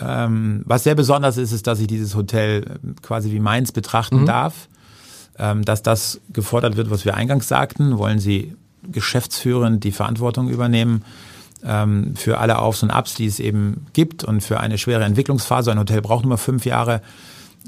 Ähm, 0.00 0.62
was 0.64 0.84
sehr 0.84 0.94
besonders 0.94 1.36
ist, 1.36 1.52
ist, 1.52 1.66
dass 1.66 1.78
ich 1.78 1.86
dieses 1.86 2.16
Hotel 2.16 2.78
ähm, 2.82 2.96
quasi 3.00 3.30
wie 3.30 3.40
meins 3.40 3.72
betrachten 3.72 4.22
mhm. 4.22 4.26
darf. 4.26 4.68
Ähm, 5.36 5.64
dass 5.64 5.82
das 5.82 6.20
gefordert 6.32 6.76
wird, 6.76 6.90
was 6.90 7.04
wir 7.04 7.14
eingangs 7.14 7.48
sagten. 7.48 7.98
Wollen 7.98 8.20
Sie 8.20 8.54
geschäftsführend 8.90 9.82
die 9.82 9.92
Verantwortung 9.92 10.48
übernehmen 10.48 11.04
ähm, 11.64 12.14
für 12.16 12.38
alle 12.38 12.58
Aufs 12.58 12.82
und 12.82 12.90
Abs, 12.90 13.14
die 13.14 13.26
es 13.26 13.40
eben 13.40 13.86
gibt 13.92 14.24
und 14.24 14.42
für 14.42 14.60
eine 14.60 14.78
schwere 14.78 15.04
Entwicklungsphase. 15.04 15.70
Ein 15.70 15.78
Hotel 15.78 16.02
braucht 16.02 16.24
nur 16.24 16.38
fünf 16.38 16.66
Jahre, 16.66 17.00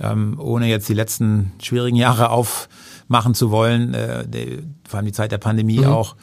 ähm, 0.00 0.38
ohne 0.38 0.68
jetzt 0.68 0.88
die 0.88 0.94
letzten 0.94 1.52
schwierigen 1.62 1.96
Jahre 1.96 2.30
aufmachen 3.08 3.34
zu 3.34 3.50
wollen, 3.50 3.94
äh, 3.94 4.26
die, 4.28 4.62
vor 4.86 4.98
allem 4.98 5.06
die 5.06 5.12
Zeit 5.12 5.32
der 5.32 5.38
Pandemie 5.38 5.80
mhm. 5.80 5.86
auch. 5.86 6.16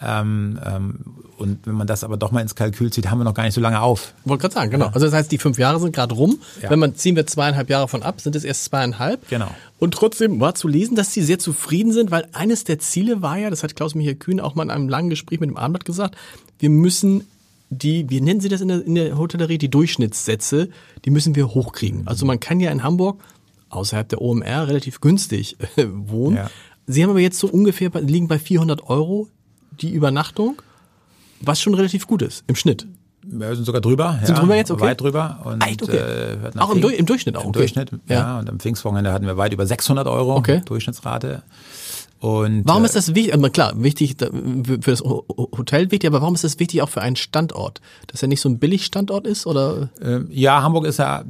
Ähm, 0.00 0.58
ähm, 0.64 1.00
und 1.38 1.66
wenn 1.66 1.74
man 1.74 1.86
das 1.86 2.04
aber 2.04 2.16
doch 2.16 2.32
mal 2.32 2.40
ins 2.40 2.54
Kalkül 2.54 2.92
zieht, 2.92 3.10
haben 3.10 3.18
wir 3.18 3.24
noch 3.24 3.34
gar 3.34 3.44
nicht 3.44 3.54
so 3.54 3.60
lange 3.60 3.80
auf. 3.80 4.14
Wollte 4.24 4.42
gerade 4.42 4.54
sagen, 4.54 4.70
genau. 4.70 4.86
Ja. 4.86 4.92
Also 4.92 5.06
das 5.06 5.14
heißt, 5.14 5.30
die 5.30 5.38
fünf 5.38 5.58
Jahre 5.58 5.80
sind 5.80 5.94
gerade 5.94 6.14
rum. 6.14 6.38
Ja. 6.62 6.70
Wenn 6.70 6.78
man 6.78 6.94
ziehen 6.96 7.16
wir 7.16 7.26
zweieinhalb 7.26 7.70
Jahre 7.70 7.88
von 7.88 8.02
ab, 8.02 8.20
sind 8.20 8.34
es 8.36 8.44
erst 8.44 8.64
zweieinhalb. 8.64 9.28
Genau. 9.28 9.50
Und 9.78 9.94
trotzdem 9.94 10.40
war 10.40 10.54
zu 10.54 10.68
lesen, 10.68 10.96
dass 10.96 11.12
sie 11.12 11.22
sehr 11.22 11.38
zufrieden 11.38 11.92
sind, 11.92 12.10
weil 12.10 12.26
eines 12.32 12.64
der 12.64 12.78
Ziele 12.78 13.22
war 13.22 13.38
ja, 13.38 13.50
das 13.50 13.62
hat 13.62 13.76
Klaus-Michael 13.76 14.16
Kühn 14.16 14.40
auch 14.40 14.54
mal 14.54 14.64
in 14.64 14.70
einem 14.70 14.88
langen 14.88 15.10
Gespräch 15.10 15.40
mit 15.40 15.48
dem 15.48 15.56
Abendblatt 15.56 15.84
gesagt, 15.84 16.16
wir 16.58 16.70
müssen 16.70 17.24
die, 17.70 18.08
wie 18.08 18.20
nennen 18.20 18.40
Sie 18.40 18.48
das 18.48 18.60
in 18.60 18.68
der, 18.68 18.84
in 18.84 18.94
der 18.94 19.18
Hotellerie, 19.18 19.58
die 19.58 19.70
Durchschnittssätze, 19.70 20.70
die 21.04 21.10
müssen 21.10 21.34
wir 21.34 21.48
hochkriegen. 21.48 22.06
Also 22.06 22.24
man 22.24 22.40
kann 22.40 22.60
ja 22.60 22.70
in 22.70 22.82
Hamburg 22.82 23.20
außerhalb 23.68 24.08
der 24.08 24.22
OMR 24.22 24.68
relativ 24.68 25.00
günstig 25.00 25.56
äh, 25.76 25.86
wohnen. 25.86 26.36
Ja. 26.36 26.50
Sie 26.86 27.02
haben 27.02 27.10
aber 27.10 27.20
jetzt 27.20 27.38
so 27.38 27.46
ungefähr, 27.48 27.90
liegen 28.00 28.28
bei 28.28 28.38
400 28.38 28.88
Euro 28.88 29.28
die 29.80 29.90
Übernachtung, 29.92 30.60
was 31.40 31.60
schon 31.60 31.74
relativ 31.74 32.06
gut 32.06 32.22
ist 32.22 32.44
im 32.46 32.54
Schnitt. 32.56 32.86
Wir 33.30 33.54
sind 33.54 33.64
sogar 33.64 33.80
drüber. 33.82 34.18
Sind 34.24 34.34
ja, 34.36 34.40
drüber 34.40 34.56
jetzt, 34.56 34.70
okay. 34.70 34.80
Weit 34.84 35.00
drüber. 35.00 35.40
Und, 35.44 35.62
Echt, 35.66 35.82
okay. 35.82 35.96
äh, 35.98 36.36
Auch 36.58 36.70
im, 36.70 36.80
Du- 36.80 36.88
im 36.88 37.04
Durchschnitt 37.04 37.36
auch. 37.36 37.42
Im 37.42 37.48
okay. 37.50 37.58
Durchschnitt, 37.58 37.90
ja. 38.08 38.14
Ja. 38.16 38.38
Und 38.38 38.48
am 38.48 38.58
Pfingstwochenende 38.58 39.12
hatten 39.12 39.26
wir 39.26 39.36
weit 39.36 39.52
über 39.52 39.66
600 39.66 40.06
Euro 40.06 40.34
Okay. 40.36 40.62
Durchschnittsrate. 40.64 41.42
Und 42.20 42.62
Warum 42.66 42.82
äh, 42.82 42.86
ist 42.86 42.96
das 42.96 43.14
wichtig? 43.14 43.32
Aber 43.32 43.48
klar, 43.50 43.72
wichtig 43.76 44.16
für 44.18 44.90
das 44.90 45.02
Ho- 45.02 45.24
Ho- 45.28 45.50
Hotel 45.56 45.90
wichtig, 45.92 46.08
aber 46.08 46.20
warum 46.20 46.34
ist 46.34 46.42
das 46.42 46.58
wichtig 46.58 46.82
auch 46.82 46.88
für 46.88 47.00
einen 47.00 47.14
Standort? 47.16 47.80
Dass 48.08 48.22
er 48.22 48.28
nicht 48.28 48.40
so 48.40 48.48
ein 48.48 48.58
Billigstandort 48.58 49.26
ist 49.26 49.46
oder? 49.46 49.88
äh, 50.00 50.20
ja, 50.30 50.62
Hamburg 50.62 50.86
ist 50.86 50.98
ja, 50.98 51.22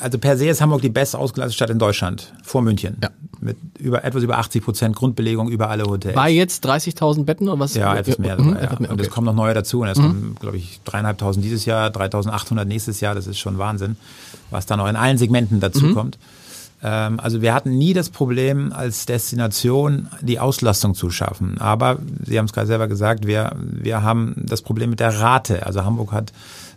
also 0.00 0.18
per 0.18 0.38
se 0.38 0.48
ist 0.48 0.60
Hamburg 0.62 0.80
die 0.80 0.88
best 0.88 1.14
ausgelassete 1.14 1.54
Stadt 1.56 1.70
in 1.70 1.78
Deutschland, 1.78 2.32
vor 2.42 2.62
München. 2.62 2.96
Ja. 3.02 3.10
Mit 3.40 3.56
über, 3.78 4.04
etwas 4.04 4.22
über 4.22 4.38
80 4.38 4.64
Prozent 4.64 4.96
Grundbelegung 4.96 5.48
über 5.50 5.68
alle 5.68 5.84
Hotels. 5.84 6.14
War 6.16 6.28
jetzt 6.28 6.64
30.000 6.66 7.24
Betten 7.24 7.48
oder 7.48 7.58
was? 7.58 7.74
Ja, 7.74 7.94
etwas 7.96 8.18
mehr. 8.18 8.38
Mhm, 8.38 8.44
sogar, 8.44 8.58
ja. 8.60 8.64
etwas 8.66 8.78
mehr, 8.80 8.90
Und 8.90 9.00
es 9.00 9.06
okay. 9.06 9.10
Mhm. 9.10 9.14
kommen 9.14 9.24
noch 9.26 9.34
neue 9.34 9.52
dazu. 9.54 9.80
Und 9.80 9.88
es 9.88 9.98
kommen, 9.98 10.36
glaube 10.40 10.56
ich, 10.56 10.80
dreieinhalbtausend 10.84 11.44
dieses 11.44 11.64
Jahr, 11.66 11.90
3.800 11.90 12.64
nächstes 12.64 13.00
Jahr. 13.00 13.14
Das 13.16 13.26
ist 13.26 13.38
schon 13.38 13.58
Wahnsinn, 13.58 13.96
was 14.50 14.64
da 14.66 14.76
noch 14.76 14.86
in 14.88 14.94
allen 14.96 15.18
Segmenten 15.18 15.58
dazu 15.60 15.86
Mhm. 15.86 15.94
kommt. 15.94 16.18
Ähm, 16.82 17.20
also 17.20 17.42
wir 17.42 17.54
hatten 17.54 17.76
nie 17.76 17.92
das 17.92 18.10
Problem, 18.10 18.72
als 18.72 19.06
Destination 19.06 20.08
die 20.20 20.38
Auslastung 20.40 20.94
zu 20.94 21.10
schaffen. 21.10 21.58
Aber 21.58 21.98
Sie 22.24 22.38
haben 22.38 22.46
es 22.46 22.52
gerade 22.52 22.66
selber 22.66 22.88
gesagt, 22.88 23.26
wir, 23.26 23.52
wir 23.56 24.02
haben 24.02 24.34
das 24.36 24.62
Problem 24.62 24.90
mit 24.90 25.00
der 25.00 25.20
Rate. 25.20 25.64
Also 25.66 25.84
Hamburg 25.84 26.12
hat 26.12 26.32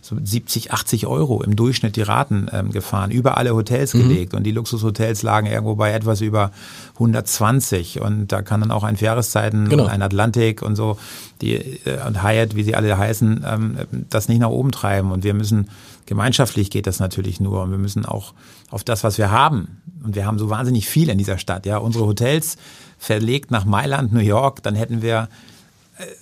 so 0.08 0.16
70, 0.24 0.72
80 0.72 1.08
Euro 1.08 1.42
im 1.42 1.56
Durchschnitt 1.56 1.96
die 1.96 2.04
Raten 2.04 2.48
ähm, 2.54 2.70
gefahren, 2.72 3.10
über 3.10 3.38
alle 3.38 3.56
Hotels 3.56 3.96
Mhm. 3.96 4.08
gelegt. 4.08 4.34
Und 4.36 4.44
die 4.44 4.52
Luxushotels 4.52 5.24
lagen 5.24 5.48
irgendwo 5.48 5.74
bei 5.74 5.92
etwas 5.94 6.22
über 6.22 6.52
120. 7.00 8.02
Und 8.02 8.28
da 8.32 8.42
kann 8.44 8.60
dann 8.62 8.70
auch 8.72 8.84
ein 8.84 8.96
Jahreszeiten 8.96 9.68
Genau. 9.70 9.84
und 9.86 9.90
ein 9.90 10.02
Atlantik 10.04 10.62
und 10.62 10.76
so, 10.76 10.98
die 11.42 11.56
äh, 11.56 12.06
und 12.08 12.22
Hyatt, 12.24 12.56
wie 12.56 12.64
sie 12.64 12.76
alle 12.76 12.98
heißen, 12.98 13.44
ähm, 13.48 13.78
das 14.10 14.28
nicht 14.28 14.40
nach 14.40 14.50
oben 14.50 14.72
treiben. 14.72 15.12
Und 15.12 15.24
wir 15.24 15.34
müssen, 15.34 15.70
gemeinschaftlich 16.06 16.70
geht 16.70 16.86
das 16.86 17.00
natürlich 17.00 17.40
nur. 17.40 17.64
Und 17.64 17.72
wir 17.72 17.80
müssen 17.80 18.06
auch 18.06 18.34
auf 18.70 18.84
das, 18.84 19.04
was 19.04 19.18
wir 19.18 19.32
haben. 19.32 19.82
Und 20.04 20.16
wir 20.16 20.28
haben 20.28 20.38
so 20.38 20.50
wahnsinnig 20.52 20.88
viel 20.88 21.10
in 21.10 21.18
dieser 21.18 21.40
Stadt. 21.40 21.66
Ja, 21.66 21.78
unsere 21.78 22.06
Hotels 22.06 22.58
verlegt 23.00 23.50
nach 23.50 23.66
Mailand, 23.66 24.14
New 24.14 24.20
York, 24.20 24.62
dann 24.64 24.76
hätten 24.76 25.02
wir 25.02 25.30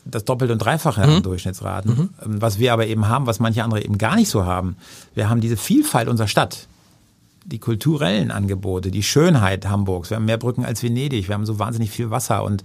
das 0.05 0.25
Doppelte 0.25 0.53
und 0.53 0.59
Dreifache 0.59 1.01
an 1.01 1.23
Durchschnittsraten. 1.23 2.09
Ähm, 2.23 2.41
Was 2.41 2.59
wir 2.59 2.73
aber 2.73 2.87
eben 2.87 3.07
haben, 3.07 3.25
was 3.25 3.39
manche 3.39 3.63
andere 3.63 3.83
eben 3.83 3.97
gar 3.97 4.15
nicht 4.15 4.29
so 4.29 4.45
haben. 4.45 4.75
Wir 5.15 5.29
haben 5.29 5.41
diese 5.41 5.57
Vielfalt 5.57 6.07
unserer 6.07 6.27
Stadt. 6.27 6.67
Die 7.45 7.59
kulturellen 7.59 8.31
Angebote, 8.31 8.89
die 8.89 9.03
Schönheit 9.03 9.67
Hamburgs. 9.67 10.09
Wir 10.09 10.15
haben 10.15 10.25
mehr 10.25 10.37
Brücken 10.37 10.63
als 10.63 10.81
Venedig. 10.81 11.27
Wir 11.27 11.35
haben 11.35 11.45
so 11.45 11.59
wahnsinnig 11.59 11.91
viel 11.91 12.09
Wasser 12.09 12.43
und 12.43 12.63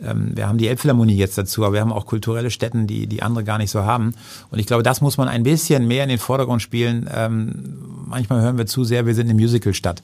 ähm, 0.00 0.32
wir 0.34 0.48
haben 0.48 0.58
die 0.58 0.68
Elbphilharmonie 0.68 1.16
jetzt 1.16 1.36
dazu, 1.38 1.64
aber 1.64 1.74
wir 1.74 1.80
haben 1.80 1.92
auch 1.92 2.06
kulturelle 2.06 2.50
Stätten, 2.50 2.86
die 2.86 3.06
die 3.08 3.22
andere 3.22 3.42
gar 3.44 3.58
nicht 3.58 3.70
so 3.70 3.82
haben. 3.82 4.14
Und 4.50 4.58
ich 4.58 4.66
glaube, 4.66 4.82
das 4.84 5.00
muss 5.00 5.16
man 5.16 5.28
ein 5.28 5.42
bisschen 5.42 5.88
mehr 5.88 6.04
in 6.04 6.08
den 6.08 6.18
Vordergrund 6.18 6.62
spielen. 6.62 7.10
Ähm, 7.12 7.78
manchmal 8.06 8.42
hören 8.42 8.58
wir 8.58 8.66
zu 8.66 8.84
sehr, 8.84 9.06
wir 9.06 9.14
sind 9.14 9.28
eine 9.28 9.40
Musicalstadt. 9.40 10.02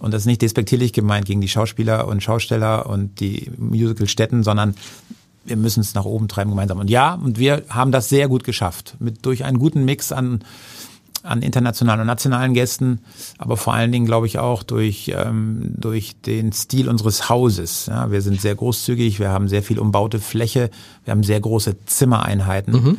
Und 0.00 0.12
das 0.12 0.22
ist 0.22 0.26
nicht 0.26 0.42
despektierlich 0.42 0.92
gemeint 0.92 1.26
gegen 1.26 1.40
die 1.40 1.48
Schauspieler 1.48 2.08
und 2.08 2.22
Schausteller 2.22 2.86
und 2.86 3.20
die 3.20 3.50
Musicalstätten, 3.58 4.42
sondern 4.42 4.74
wir 5.44 5.56
müssen 5.56 5.80
es 5.80 5.94
nach 5.94 6.04
oben 6.04 6.28
treiben 6.28 6.50
gemeinsam. 6.50 6.78
Und 6.78 6.90
ja, 6.90 7.14
und 7.14 7.38
wir 7.38 7.64
haben 7.68 7.92
das 7.92 8.08
sehr 8.08 8.28
gut 8.28 8.44
geschafft. 8.44 8.96
Mit, 8.98 9.24
durch 9.26 9.44
einen 9.44 9.58
guten 9.58 9.84
Mix 9.84 10.12
an, 10.12 10.44
an 11.22 11.42
internationalen 11.42 12.00
und 12.00 12.06
nationalen 12.06 12.54
Gästen, 12.54 13.00
aber 13.38 13.56
vor 13.56 13.74
allen 13.74 13.92
Dingen, 13.92 14.06
glaube 14.06 14.26
ich, 14.26 14.38
auch 14.38 14.62
durch, 14.62 15.12
ähm, 15.14 15.74
durch 15.76 16.20
den 16.20 16.52
Stil 16.52 16.88
unseres 16.88 17.28
Hauses. 17.28 17.86
Ja, 17.86 18.10
wir 18.10 18.22
sind 18.22 18.40
sehr 18.40 18.54
großzügig, 18.54 19.20
wir 19.20 19.30
haben 19.30 19.48
sehr 19.48 19.62
viel 19.62 19.78
umbaute 19.78 20.18
Fläche, 20.18 20.70
wir 21.04 21.12
haben 21.12 21.22
sehr 21.22 21.40
große 21.40 21.84
Zimmereinheiten. 21.86 22.74
Äh, 22.74 22.96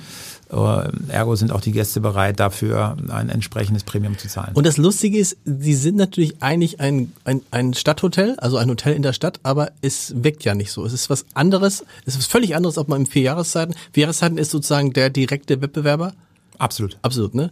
Ergo 0.53 1.35
sind 1.35 1.51
auch 1.51 1.61
die 1.61 1.71
Gäste 1.71 1.99
bereit, 2.01 2.39
dafür 2.39 2.95
ein 3.09 3.29
entsprechendes 3.29 3.83
Premium 3.83 4.17
zu 4.17 4.27
zahlen. 4.27 4.51
Und 4.53 4.65
das 4.65 4.77
Lustige 4.77 5.17
ist, 5.17 5.37
sie 5.45 5.73
sind 5.73 5.95
natürlich 5.95 6.41
eigentlich 6.41 6.79
ein, 6.79 7.11
ein, 7.25 7.41
ein 7.51 7.73
Stadthotel, 7.73 8.35
also 8.37 8.57
ein 8.57 8.69
Hotel 8.69 8.93
in 8.93 9.01
der 9.01 9.13
Stadt, 9.13 9.39
aber 9.43 9.71
es 9.81 10.13
wirkt 10.23 10.43
ja 10.43 10.53
nicht 10.53 10.71
so. 10.71 10.85
Es 10.85 10.93
ist 10.93 11.09
was 11.09 11.25
anderes, 11.33 11.83
es 12.05 12.15
ist 12.15 12.31
völlig 12.31 12.55
anderes, 12.55 12.77
ob 12.77 12.87
man 12.87 13.01
im 13.01 13.05
vier 13.07 13.23
Jahreszeiten, 13.23 13.73
vier 13.91 14.01
Jahreszeiten 14.01 14.37
ist 14.37 14.51
sozusagen 14.51 14.93
der 14.93 15.09
direkte 15.09 15.61
Wettbewerber. 15.61 16.13
Absolut. 16.57 16.97
Absolut, 17.01 17.33
ne? 17.33 17.51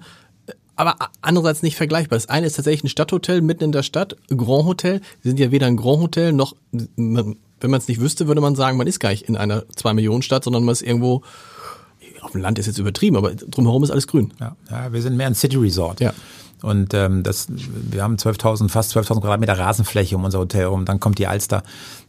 Aber 0.76 0.96
andererseits 1.22 1.64
nicht 1.64 1.76
vergleichbar. 1.76 2.18
Das 2.18 2.30
eine 2.30 2.48
ist 2.48 2.56
tatsächlich 2.56 2.86
ein 2.86 2.90
Stadthotel 2.90 3.42
mitten 3.42 3.66
in 3.66 3.72
der 3.72 3.84
Stadt, 3.84 4.16
Grand 4.30 4.66
Hotel. 4.66 5.02
Sie 5.22 5.30
sind 5.30 5.40
ja 5.40 5.52
weder 5.52 5.68
ein 5.68 5.78
Grand 5.78 6.02
Hotel 6.02 6.34
noch, 6.34 6.56
wenn 6.72 7.36
man 7.70 7.80
es 7.80 7.88
nicht 7.88 8.02
wüsste, 8.02 8.28
würde 8.28 8.42
man 8.42 8.56
sagen, 8.56 8.78
man 8.78 8.88
ist 8.88 9.00
gar 9.00 9.10
nicht 9.10 9.24
in 9.30 9.38
einer 9.38 9.64
Zwei-Millionen-Stadt, 9.76 10.44
sondern 10.44 10.64
man 10.64 10.74
ist 10.74 10.82
irgendwo, 10.82 11.22
auf 12.32 12.34
dem 12.34 12.42
Land 12.42 12.60
ist 12.60 12.68
jetzt 12.68 12.78
übertrieben, 12.78 13.18
aber 13.18 13.36
drumherum 13.36 13.84
ist 13.84 13.92
alles 13.92 14.08
grün. 14.08 14.34
Ja, 14.40 14.56
ja, 14.70 14.94
wir 14.94 15.02
sind 15.02 15.18
mehr 15.18 15.28
ein 15.28 15.36
City 15.36 15.58
Resort. 15.58 16.00
Ja. 16.00 16.14
Und 16.62 16.94
ähm, 16.94 17.24
das, 17.24 17.48
wir 17.50 18.04
haben 18.04 18.16
12.000, 18.16 18.70
fast 18.70 18.96
12.000 18.96 19.20
Quadratmeter 19.20 19.58
Rasenfläche 19.58 20.16
um 20.16 20.24
unser 20.24 20.40
Hotel 20.40 20.62
herum. 20.62 20.86
Dann 20.86 21.00
kommt 21.00 21.18
die 21.18 21.28
Alster. 21.28 21.64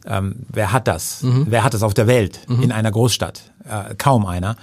Ähm, 0.06 0.36
wer 0.48 0.72
hat 0.72 0.86
das? 0.86 1.20
Wer 1.22 1.64
hat 1.64 1.74
das 1.74 1.82
auf 1.82 1.94
der 1.94 2.06
Welt 2.06 2.40
in 2.48 2.70
einer 2.70 2.90
Großstadt? 2.90 3.50
Äh, 3.64 3.94
kaum 3.96 4.26
einer. 4.26 4.56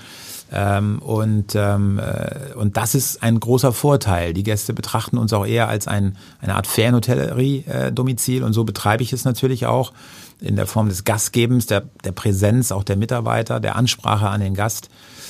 Ähm, 0.52 1.00
und, 1.00 1.56
ähm, 1.56 2.00
äh, 2.00 2.54
und 2.56 2.78
das 2.78 2.95
ist 2.95 3.22
ein 3.22 3.39
großer 3.39 3.72
Vorteil. 3.74 4.34
Die 4.34 4.43
Gäste 4.43 4.74
betrachten 4.74 5.17
uns 5.17 5.34
auch 5.34 5.45
eher 5.45 5.67
als 5.67 5.88
ein, 5.88 6.17
eine 6.41 6.56
Art 6.56 6.67
Ferienhotellerie-Domizil 6.67 8.43
und 8.43 8.54
so 8.54 8.63
betreibe 8.63 9.04
ich 9.04 9.13
es 9.13 9.26
natürlich 9.26 9.65
auch 9.65 9.91
in 10.41 10.56
der 10.56 10.67
Form 10.67 10.89
des 10.89 11.04
Gastgebens, 11.04 11.67
der, 11.67 11.84
der 12.04 12.13
Präsenz 12.13 12.72
auch 12.72 12.84
der 12.84 12.95
Mitarbeiter, 12.95 13.60
der 13.60 13.76
Ansprache 13.76 14.30
an 14.30 14.41
den 14.41 14.54
Gast, 14.54 14.89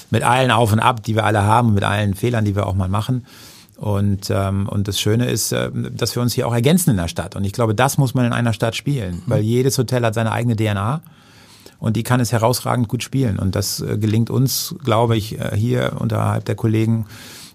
mit 0.10 0.24
allen 0.24 0.52
Auf 0.52 0.72
und 0.74 0.80
Ab, 0.80 1.04
die 1.04 1.16
wir 1.16 1.26
alle 1.26 1.44
haben, 1.44 1.74
mit 1.74 1.84
allen 1.84 2.14
Fehlern, 2.14 2.46
die 2.46 2.56
wir 2.56 2.68
auch 2.68 2.76
mal 2.76 2.90
machen. 2.90 3.26
Und, 3.76 4.30
ähm, 4.30 4.68
und 4.68 4.90
das 4.90 5.00
Schöne 5.00 5.30
ist, 5.30 5.54
äh, 5.54 5.72
dass 5.74 6.16
wir 6.16 6.22
uns 6.22 6.34
hier 6.34 6.48
auch 6.48 6.54
ergänzen 6.54 6.92
in 6.92 6.98
der 6.98 7.08
Stadt. 7.08 7.36
Und 7.36 7.46
ich 7.46 7.54
glaube, 7.54 7.74
das 7.74 7.98
muss 7.98 8.14
man 8.14 8.26
in 8.26 8.34
einer 8.34 8.52
Stadt 8.52 8.76
spielen, 8.76 9.22
weil 9.26 9.42
jedes 9.42 9.78
Hotel 9.78 10.04
hat 10.04 10.14
seine 10.14 10.34
eigene 10.34 10.58
DNA 10.58 11.02
und 11.80 11.96
die 11.96 12.04
kann 12.04 12.20
es 12.20 12.32
herausragend 12.32 12.90
gut 12.90 13.04
spielen. 13.04 13.40
Und 13.40 13.56
das 13.56 13.80
äh, 13.80 13.98
gelingt 13.98 14.30
uns, 14.30 14.76
glaube 14.84 15.16
ich, 15.16 15.40
äh, 15.40 15.56
hier 15.56 15.96
unterhalb 16.00 16.44
der 16.46 16.56
Kollegen 16.56 17.06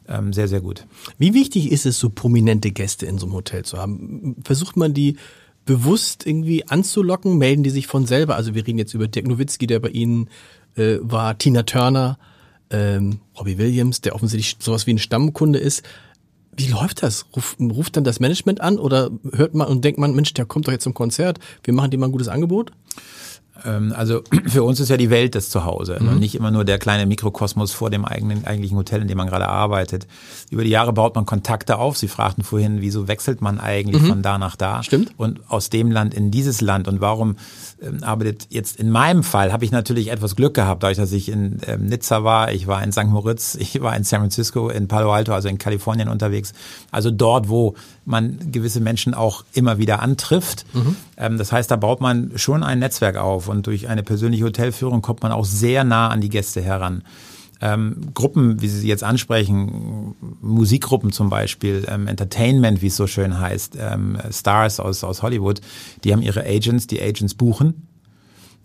ähm, 0.09 0.33
sehr, 0.33 0.49
sehr 0.49 0.61
gut. 0.61 0.87
Wie 1.19 1.35
wichtig 1.35 1.71
ist 1.71 1.87
es, 1.87 1.99
so 1.99 2.11
prominente 2.11 2.71
Gäste 2.71 3.07
in 3.07 3.19
so 3.19 3.27
einem 3.27 3.35
Hotel 3.35 3.65
zu 3.65 3.79
haben? 3.79 4.37
Versucht 4.45 4.77
man 4.77 4.95
die 4.95 5.17
bewusst 5.67 6.27
irgendwie 6.27 6.67
anzulocken? 6.67 7.39
Melden 7.39 7.65
die 7.65 7.71
sich 7.71 7.87
von 7.87 8.07
selber? 8.07 8.37
Also 8.37 8.55
wir 8.55 8.67
reden 8.67 8.79
jetzt 8.79 8.95
über 8.95 9.09
Dirk 9.09 9.27
Nowitzki, 9.27 9.67
der 9.67 9.81
bei 9.81 9.91
Ihnen 9.91 10.29
äh, 10.77 10.97
war, 11.01 11.37
Tina 11.39 11.63
Turner, 11.63 12.19
ähm, 12.71 13.21
Robbie 13.39 13.59
Williams, 13.59 14.01
der 14.01 14.15
offensichtlich 14.15 14.57
sowas 14.61 14.87
wie 14.87 14.95
ein 14.95 14.99
Stammkunde 14.99 15.59
ist. 15.59 15.83
Wie 16.57 16.69
läuft 16.69 17.03
das? 17.03 17.27
Ruf, 17.35 17.57
ruft 17.61 17.97
dann 17.97 18.05
das 18.05 18.21
Management 18.21 18.61
an 18.61 18.79
oder 18.79 19.11
hört 19.33 19.55
man 19.55 19.67
und 19.67 19.85
denkt 19.85 19.99
man, 19.99 20.15
Mensch, 20.15 20.35
der 20.35 20.47
kommt 20.47 20.69
doch 20.69 20.73
jetzt 20.73 20.85
zum 20.85 20.95
Konzert, 20.95 21.39
wir 21.65 21.75
machen 21.75 21.91
dem 21.91 22.01
mal 22.01 22.07
ein 22.07 22.13
gutes 22.13 22.29
Angebot? 22.29 22.73
Ähm, 23.65 23.93
also 23.97 24.23
für 24.47 24.63
uns 24.63 24.81
ist 24.81 24.89
ja 24.89 24.97
die 24.97 25.11
Welt 25.11 25.35
das 25.35 25.51
Zuhause 25.51 25.99
und 25.99 26.19
nicht 26.19 26.35
immer 26.35 26.51
nur 26.51 26.65
der 26.65 26.79
kleine 26.79 27.07
Mikrokosmos 27.07 27.73
vor 27.73 27.91
dem 27.91 28.05
eigenen 28.05 28.45
eigentlichen 28.45 28.77
Hotel, 28.77 29.03
in 29.03 29.09
dem 29.09 29.17
man 29.17 29.29
gerade 29.29 29.49
arbeitet. 29.49 30.07
Über 30.51 30.65
die 30.65 30.71
Jahre 30.71 30.93
baut 30.93 31.15
man 31.15 31.27
Kontakte 31.27 31.79
auf. 31.79 31.97
Sie 31.97 32.09
fragten 32.09 32.45
vorhin, 32.45 32.81
wieso 32.81 33.09
wechselt 33.09 33.41
man 33.41 33.61
eigentlich 33.61 34.03
von 34.03 34.23
da 34.23 34.39
nach 34.39 34.57
da? 34.57 34.83
Stimmt. 34.83 35.13
Und 35.17 35.41
aus 35.49 35.71
dem 35.71 35.91
Land 35.91 36.15
in 36.15 36.31
dieses 36.31 36.61
Land 36.61 36.89
und 36.89 37.01
warum 37.01 37.37
ähm, 37.85 38.03
arbeitet 38.03 38.47
jetzt 38.51 38.79
in 38.81 38.91
meinem 38.91 39.23
Fall 39.23 39.53
habe 39.53 39.65
ich 39.65 39.71
natürlich 39.71 40.11
etwas 40.11 40.37
Glück 40.37 40.55
gehabt, 40.55 40.83
dadurch, 40.83 40.97
dass 40.97 41.13
ich 41.13 41.29
in 41.29 41.59
ähm, 41.67 41.87
Nizza 41.87 42.25
war, 42.25 42.53
ich 42.53 42.67
war 42.67 42.83
in 42.83 42.93
St. 42.93 43.07
Moritz, 43.07 43.55
ich 43.61 43.81
war 43.81 43.97
in 43.97 44.05
San 44.05 44.21
Francisco, 44.21 44.69
in 44.69 44.89
Palo 44.89 45.13
Alto, 45.13 45.33
also 45.33 45.49
in 45.49 45.59
Kalifornien 45.59 46.09
unterwegs. 46.09 46.53
Also 46.91 47.11
dort, 47.11 47.49
wo 47.49 47.75
man 48.05 48.53
gewisse 48.53 48.81
Menschen 48.81 49.15
auch 49.15 49.45
immer 49.53 49.79
wieder 49.79 50.03
antrifft. 50.03 50.67
Ähm, 51.17 51.39
das 51.39 51.53
heißt, 51.53 51.71
da 51.71 51.77
baut 51.77 52.01
man 52.01 52.33
schon 52.37 52.63
ein 52.63 52.79
Netzwerk 52.79 53.17
auf 53.17 53.49
und 53.49 53.67
durch 53.67 53.89
eine 53.89 54.03
persönliche 54.03 54.45
Hotelführung 54.45 55.03
kommt 55.03 55.23
man 55.23 55.33
auch 55.33 55.45
sehr 55.45 55.85
nah 55.85 56.09
an 56.09 56.21
die 56.21 56.29
Gäste 56.29 56.63
heran. 56.63 57.03
Ähm, 57.61 58.09
Gruppen, 58.15 58.61
wie 58.61 58.69
Sie 58.69 58.81
sie 58.81 58.89
jetzt 58.89 59.05
ansprechen, 59.05 60.15
Musikgruppen 60.41 61.13
zum 61.13 61.31
Beispiel, 61.31 61.87
ähm, 61.89 62.07
Entertainment, 62.07 62.83
wie 62.83 62.89
es 62.89 62.97
so 62.97 63.07
schön 63.07 63.39
heißt, 63.39 63.77
ähm, 63.79 64.19
Stars 64.31 64.81
aus, 64.81 65.05
aus 65.05 65.23
Hollywood, 65.23 65.61
die 66.03 66.13
haben 66.13 66.23
ihre 66.23 66.45
Agents, 66.45 66.87
die 66.87 67.01
Agents 67.01 67.35
buchen. 67.35 67.89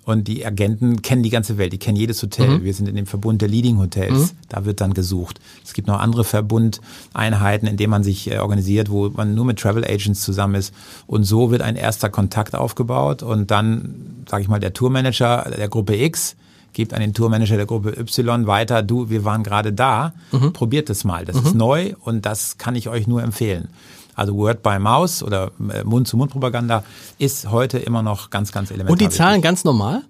Und 0.06 0.28
die 0.28 0.44
Agenten 0.44 1.04
kennen 1.04 1.22
die 1.22 1.30
ganze 1.30 1.60
Welt, 1.60 1.72
die 1.72 1.78
kennen 1.78 1.96
jedes 1.96 2.24
Hotel. 2.24 2.64
Wir 2.64 2.74
sind 2.74 2.90
in 2.90 2.96
dem 2.96 3.06
Verbund 3.06 3.42
der 3.44 3.48
Leading 3.48 3.78
Hotels, 3.78 4.34
da 4.48 4.66
wird 4.66 4.82
dann 4.82 4.96
gesucht. 4.96 5.40
Es 5.64 5.74
gibt 5.74 5.88
noch 5.88 6.00
andere 6.00 6.24
Verbundeinheiten, 6.24 7.68
in 7.68 7.78
denen 7.78 7.92
man 7.92 8.04
sich 8.04 8.32
äh, 8.32 8.40
organisiert, 8.40 8.90
wo 8.90 9.10
man 9.10 9.36
nur 9.36 9.46
mit 9.46 9.60
Travel 9.60 9.86
Agents 9.86 10.22
zusammen 10.22 10.56
ist. 10.56 10.74
Und 11.06 11.26
so 11.26 11.52
wird 11.52 11.62
ein 11.62 11.76
erster 11.76 12.10
Kontakt 12.10 12.56
aufgebaut 12.56 13.22
und 13.22 13.52
dann, 13.52 14.24
sage 14.28 14.42
ich 14.42 14.50
mal, 14.50 14.60
der 14.60 14.74
Tourmanager 14.74 15.52
der 15.56 15.70
Gruppe 15.70 15.96
X 15.96 16.36
gibt 16.74 16.94
an 16.94 17.02
den 17.02 17.14
Tourmanager 17.14 17.58
der 17.58 17.66
Gruppe 17.66 17.98
Y 18.00 18.48
weiter, 18.48 18.84
du, 18.84 19.10
wir 19.10 19.26
waren 19.26 19.44
gerade 19.44 19.74
da, 19.74 20.14
probiert 20.54 20.90
es 20.90 21.04
mal. 21.04 21.26
Das 21.26 21.36
ist 21.38 21.56
neu 21.56 21.94
und 22.02 22.26
das 22.26 22.58
kann 22.58 22.76
ich 22.76 22.90
euch 22.90 23.08
nur 23.08 23.24
empfehlen. 23.24 23.70
Also 24.16 24.36
Word 24.36 24.64
by 24.64 24.80
Mouse 24.80 25.24
oder 25.24 25.52
äh, 25.74 25.84
Mund-zu-Mund-Propaganda 25.86 26.84
ist 27.20 27.50
heute 27.52 27.78
immer 27.78 28.04
noch 28.04 28.30
ganz, 28.30 28.52
ganz 28.52 28.70
elementar. 28.70 28.92
Und 28.92 29.00
die 29.00 29.10
Zahlen 29.10 29.36
wichtig. 29.36 29.44
ganz 29.44 29.64
normal? 29.64 30.04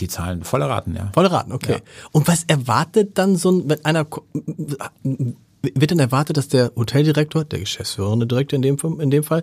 Die 0.00 0.08
zahlen 0.08 0.44
volle 0.44 0.66
Raten, 0.66 0.96
ja. 0.96 1.10
Volle 1.12 1.30
Raten, 1.30 1.52
okay. 1.52 1.72
Ja. 1.72 1.78
Und 2.12 2.26
was 2.26 2.44
erwartet 2.44 3.18
dann 3.18 3.36
so 3.36 3.50
ein, 3.52 3.68
wenn 3.68 3.84
einer, 3.84 4.06
wird 5.02 5.90
dann 5.90 5.98
erwartet, 5.98 6.38
dass 6.38 6.48
der 6.48 6.72
Hoteldirektor, 6.74 7.44
der 7.44 7.58
geschäftsführende 7.60 8.26
Direktor 8.26 8.56
in 8.56 8.62
dem, 8.62 8.78
in 9.00 9.10
dem 9.10 9.22
Fall, 9.22 9.42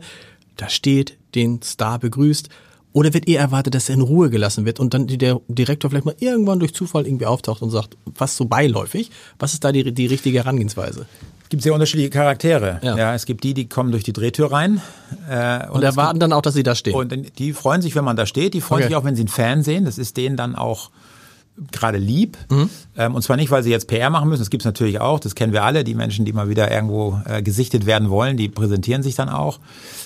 da 0.55 0.69
steht, 0.69 1.17
den 1.35 1.61
Star 1.61 1.99
begrüßt? 1.99 2.49
Oder 2.93 3.13
wird 3.13 3.27
eher 3.27 3.41
erwartet, 3.41 3.75
dass 3.75 3.89
er 3.89 3.95
in 3.95 4.01
Ruhe 4.01 4.29
gelassen 4.29 4.65
wird 4.65 4.79
und 4.79 4.93
dann 4.93 5.05
der 5.07 5.39
Direktor 5.47 5.89
vielleicht 5.91 6.05
mal 6.05 6.15
irgendwann 6.19 6.59
durch 6.59 6.73
Zufall 6.73 7.05
irgendwie 7.05 7.25
auftaucht 7.27 7.61
und 7.61 7.69
sagt, 7.69 7.95
was 8.05 8.35
so 8.35 8.45
beiläufig? 8.45 9.11
Was 9.39 9.53
ist 9.53 9.63
da 9.63 9.71
die, 9.71 9.91
die 9.93 10.07
richtige 10.07 10.39
Herangehensweise? 10.39 11.05
Es 11.43 11.49
gibt 11.49 11.63
sehr 11.63 11.73
unterschiedliche 11.73 12.09
Charaktere. 12.09 12.79
Ja. 12.83 12.97
Ja. 12.97 13.13
es 13.15 13.25
gibt 13.25 13.43
die, 13.43 13.53
die 13.53 13.69
kommen 13.69 13.91
durch 13.91 14.03
die 14.03 14.13
Drehtür 14.13 14.51
rein. 14.51 14.81
Äh, 15.29 15.67
Und 15.69 15.81
es 15.83 15.91
erwarten 15.91 16.19
dann 16.19 16.33
auch, 16.33 16.41
dass 16.41 16.55
sie 16.55 16.63
da 16.63 16.75
stehen. 16.75 16.95
Und 16.95 17.39
die 17.39 17.53
freuen 17.53 17.81
sich, 17.81 17.95
wenn 17.95 18.03
man 18.03 18.15
da 18.17 18.25
steht. 18.25 18.53
Die 18.53 18.61
freuen 18.61 18.79
Okay. 18.81 18.87
sich 18.89 18.95
auch, 18.97 19.03
wenn 19.05 19.15
sie 19.15 19.21
einen 19.21 19.27
Fan 19.29 19.63
sehen. 19.63 19.85
Das 19.85 19.97
ist 19.97 20.17
denen 20.17 20.35
dann 20.35 20.55
auch 20.55 20.89
gerade 21.71 21.97
lieb. 21.97 22.37
Mhm. 22.49 22.69
Ähm, 22.95 23.15
und 23.15 23.21
zwar 23.21 23.35
nicht, 23.35 23.51
weil 23.51 23.63
sie 23.63 23.71
jetzt 23.71 23.87
PR 23.87 24.09
machen 24.09 24.29
müssen. 24.29 24.41
Das 24.41 24.49
gibt's 24.49 24.65
natürlich 24.65 24.99
auch. 24.99 25.19
Das 25.19 25.35
kennen 25.35 25.53
wir 25.53 25.63
alle. 25.63 25.83
Die 25.83 25.95
Menschen, 25.95 26.25
die 26.25 26.33
mal 26.33 26.49
wieder 26.49 26.71
irgendwo 26.71 27.19
äh, 27.25 27.41
gesichtet 27.41 27.85
werden 27.85 28.09
wollen, 28.09 28.37
die 28.37 28.49
präsentieren 28.49 29.03
sich 29.03 29.15
dann 29.15 29.29
auch. 29.29 29.59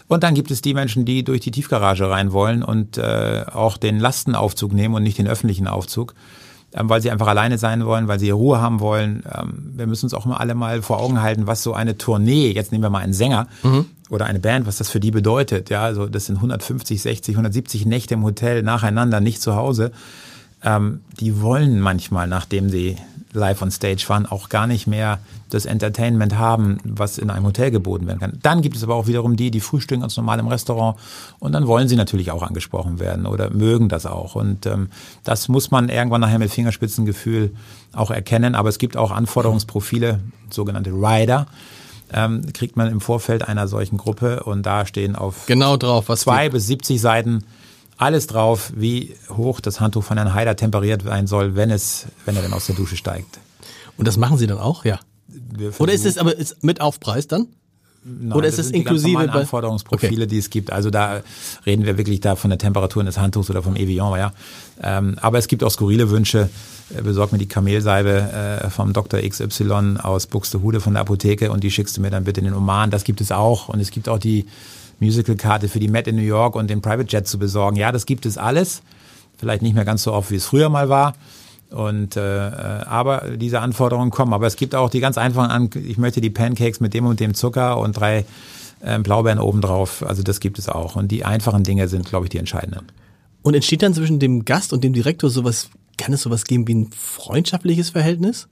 Und 0.07 0.23
dann 0.23 0.33
gibt 0.33 0.51
es 0.51 0.61
die 0.61 0.73
Menschen, 0.73 1.05
die 1.05 1.23
durch 1.23 1.41
die 1.41 1.51
Tiefgarage 1.51 2.09
rein 2.09 2.31
wollen 2.31 2.63
und 2.63 2.97
äh, 2.97 3.45
auch 3.51 3.77
den 3.77 3.99
Lastenaufzug 3.99 4.73
nehmen 4.73 4.95
und 4.95 5.03
nicht 5.03 5.17
den 5.17 5.27
öffentlichen 5.27 5.67
Aufzug. 5.67 6.13
Ähm, 6.73 6.89
weil 6.89 7.01
sie 7.01 7.11
einfach 7.11 7.27
alleine 7.27 7.57
sein 7.57 7.85
wollen, 7.85 8.07
weil 8.07 8.19
sie 8.19 8.29
Ruhe 8.29 8.61
haben 8.61 8.79
wollen. 8.79 9.23
Ähm, 9.33 9.73
wir 9.75 9.87
müssen 9.87 10.05
uns 10.05 10.13
auch 10.13 10.25
immer 10.25 10.39
alle 10.39 10.55
mal 10.55 10.81
vor 10.81 11.01
Augen 11.01 11.21
halten, 11.21 11.47
was 11.47 11.63
so 11.63 11.73
eine 11.73 11.97
Tournee, 11.97 12.51
jetzt 12.51 12.71
nehmen 12.71 12.83
wir 12.83 12.89
mal 12.89 12.99
einen 12.99 13.13
Sänger 13.13 13.47
oder 14.09 14.25
eine 14.25 14.39
Band, 14.39 14.67
was 14.67 14.77
das 14.77 14.89
für 14.89 15.01
die 15.01 15.11
bedeutet. 15.11 15.69
Ja, 15.69 15.83
also 15.83 16.07
das 16.07 16.27
sind 16.27 16.37
150, 16.37 17.01
60, 17.01 17.35
170 17.35 17.85
Nächte 17.85 18.13
im 18.13 18.23
Hotel 18.23 18.63
nacheinander, 18.63 19.19
nicht 19.19 19.41
zu 19.41 19.55
Hause. 19.55 19.91
Ähm, 20.63 21.01
die 21.19 21.41
wollen 21.41 21.79
manchmal, 21.79 22.27
nachdem 22.27 22.69
sie 22.69 22.97
live 23.33 23.61
on 23.61 23.71
stage 23.71 24.03
waren, 24.07 24.25
auch 24.25 24.49
gar 24.49 24.67
nicht 24.67 24.87
mehr 24.87 25.19
das 25.49 25.65
Entertainment 25.65 26.37
haben, 26.37 26.77
was 26.83 27.17
in 27.17 27.29
einem 27.29 27.45
Hotel 27.45 27.71
geboten 27.71 28.07
werden 28.07 28.19
kann. 28.19 28.39
Dann 28.41 28.61
gibt 28.61 28.75
es 28.75 28.83
aber 28.83 28.95
auch 28.95 29.07
wiederum 29.07 29.35
die, 29.35 29.51
die 29.51 29.59
frühstücken 29.59 30.01
ganz 30.01 30.17
normal 30.17 30.39
im 30.39 30.47
Restaurant 30.47 30.97
und 31.39 31.53
dann 31.53 31.67
wollen 31.67 31.87
sie 31.87 31.95
natürlich 31.95 32.31
auch 32.31 32.43
angesprochen 32.43 32.99
werden 32.99 33.25
oder 33.25 33.49
mögen 33.49 33.89
das 33.89 34.05
auch. 34.05 34.35
Und 34.35 34.65
ähm, 34.65 34.89
das 35.23 35.47
muss 35.47 35.71
man 35.71 35.89
irgendwann 35.89 36.21
nachher 36.21 36.39
mit 36.39 36.51
Fingerspitzengefühl 36.51 37.51
auch 37.93 38.11
erkennen. 38.11 38.55
Aber 38.55 38.69
es 38.69 38.79
gibt 38.79 38.97
auch 38.97 39.11
Anforderungsprofile, 39.11 40.19
sogenannte 40.49 40.91
Rider, 40.91 41.47
ähm, 42.13 42.41
kriegt 42.53 42.75
man 42.75 42.91
im 42.91 43.01
Vorfeld 43.01 43.47
einer 43.47 43.67
solchen 43.67 43.97
Gruppe 43.97 44.43
und 44.43 44.65
da 44.65 44.85
stehen 44.85 45.15
auf 45.15 45.45
genau 45.45 45.77
drauf, 45.77 46.09
was 46.09 46.21
zwei 46.21 46.49
bis 46.49 46.67
70 46.67 46.99
Seiten 46.99 47.43
alles 48.01 48.27
drauf, 48.27 48.71
wie 48.75 49.15
hoch 49.29 49.59
das 49.61 49.79
Handtuch 49.79 50.03
von 50.03 50.17
Herrn 50.17 50.33
Haider 50.33 50.55
temperiert 50.55 51.03
sein 51.03 51.27
soll, 51.27 51.55
wenn 51.55 51.69
es, 51.69 52.07
wenn 52.25 52.35
er 52.35 52.41
dann 52.41 52.53
aus 52.53 52.65
der 52.65 52.75
Dusche 52.75 52.97
steigt. 52.97 53.39
Und 53.97 54.07
das 54.07 54.17
machen 54.17 54.37
sie 54.37 54.47
dann 54.47 54.57
auch, 54.57 54.85
ja. 54.85 54.99
Oder 55.79 55.93
ist 55.93 56.05
es 56.05 56.17
aber 56.17 56.35
ist 56.35 56.63
mit 56.63 56.81
Aufpreis 56.81 57.27
dann? 57.27 57.47
Nein, 58.03 58.33
oder 58.33 58.47
ist 58.47 58.57
das 58.57 58.67
die 58.71 58.83
ganz 58.83 59.03
inklusive 59.03 59.27
bei- 59.27 59.41
Anforderungsprofile, 59.41 60.25
die 60.25 60.39
es 60.39 60.49
gibt. 60.49 60.71
Also 60.71 60.89
da 60.89 61.21
reden 61.67 61.85
wir 61.85 61.99
wirklich 61.99 62.19
da 62.19 62.35
von 62.35 62.49
der 62.49 62.57
Temperatur 62.57 63.03
des 63.03 63.19
Handtuchs 63.19 63.51
oder 63.51 63.61
vom 63.61 63.75
Evian, 63.75 64.17
ja. 64.17 64.33
Ähm, 64.81 65.17
aber 65.21 65.37
es 65.37 65.47
gibt 65.47 65.63
auch 65.63 65.69
skurrile 65.69 66.09
Wünsche. 66.09 66.49
Äh, 66.97 67.03
Besorg 67.03 67.31
mir 67.31 67.37
die 67.37 67.47
Kamelsalbe 67.47 68.61
äh, 68.63 68.69
vom 68.71 68.91
Dr. 68.93 69.19
XY 69.21 69.97
aus 70.01 70.25
Buxtehude 70.25 70.79
von 70.81 70.93
der 70.93 71.01
Apotheke 71.01 71.51
und 71.51 71.63
die 71.63 71.69
schickst 71.69 71.95
du 71.97 72.01
mir 72.01 72.09
dann 72.09 72.23
bitte 72.23 72.39
in 72.39 72.45
den 72.45 72.55
Oman. 72.55 72.89
Das 72.89 73.03
gibt 73.03 73.21
es 73.21 73.31
auch. 73.31 73.69
Und 73.69 73.79
es 73.79 73.91
gibt 73.91 74.09
auch 74.09 74.17
die 74.17 74.47
Musical-Karte 75.01 75.67
für 75.67 75.79
die 75.79 75.87
Met 75.87 76.07
in 76.07 76.15
New 76.15 76.21
York 76.21 76.55
und 76.55 76.69
den 76.69 76.81
Private 76.81 77.09
Jet 77.09 77.27
zu 77.27 77.37
besorgen. 77.37 77.75
Ja, 77.75 77.91
das 77.91 78.05
gibt 78.05 78.25
es 78.25 78.37
alles. 78.37 78.81
Vielleicht 79.37 79.61
nicht 79.63 79.75
mehr 79.75 79.85
ganz 79.85 80.03
so 80.03 80.13
oft, 80.13 80.31
wie 80.31 80.35
es 80.35 80.45
früher 80.45 80.69
mal 80.69 80.87
war. 80.87 81.13
Und 81.69 82.15
äh, 82.15 82.47
äh, 82.47 82.51
aber 82.85 83.37
diese 83.37 83.61
Anforderungen 83.61 84.11
kommen. 84.11 84.33
Aber 84.33 84.45
es 84.45 84.55
gibt 84.55 84.75
auch 84.75 84.89
die 84.89 84.99
ganz 84.99 85.17
einfachen 85.17 85.49
an, 85.49 85.69
ich 85.73 85.97
möchte 85.97 86.21
die 86.21 86.29
Pancakes 86.29 86.79
mit 86.79 86.93
dem 86.93 87.05
und 87.05 87.19
dem 87.19 87.33
Zucker 87.33 87.77
und 87.79 87.93
drei 87.93 88.25
äh, 88.81 88.99
Blaubeeren 88.99 89.39
obendrauf. 89.39 90.03
Also 90.05 90.21
das 90.21 90.39
gibt 90.39 90.59
es 90.59 90.69
auch. 90.69 90.95
Und 90.95 91.11
die 91.11 91.25
einfachen 91.25 91.63
Dinge 91.63 91.87
sind, 91.87 92.05
glaube 92.05 92.25
ich, 92.25 92.29
die 92.29 92.37
entscheidenden. 92.37 92.87
Und 93.41 93.55
entsteht 93.55 93.81
dann 93.81 93.93
zwischen 93.93 94.19
dem 94.19 94.45
Gast 94.45 94.71
und 94.73 94.83
dem 94.83 94.93
Direktor 94.93 95.29
sowas, 95.29 95.69
kann 95.97 96.13
es 96.13 96.21
sowas 96.21 96.43
geben 96.43 96.67
wie 96.67 96.75
ein 96.75 96.89
freundschaftliches 96.91 97.89
Verhältnis? 97.89 98.47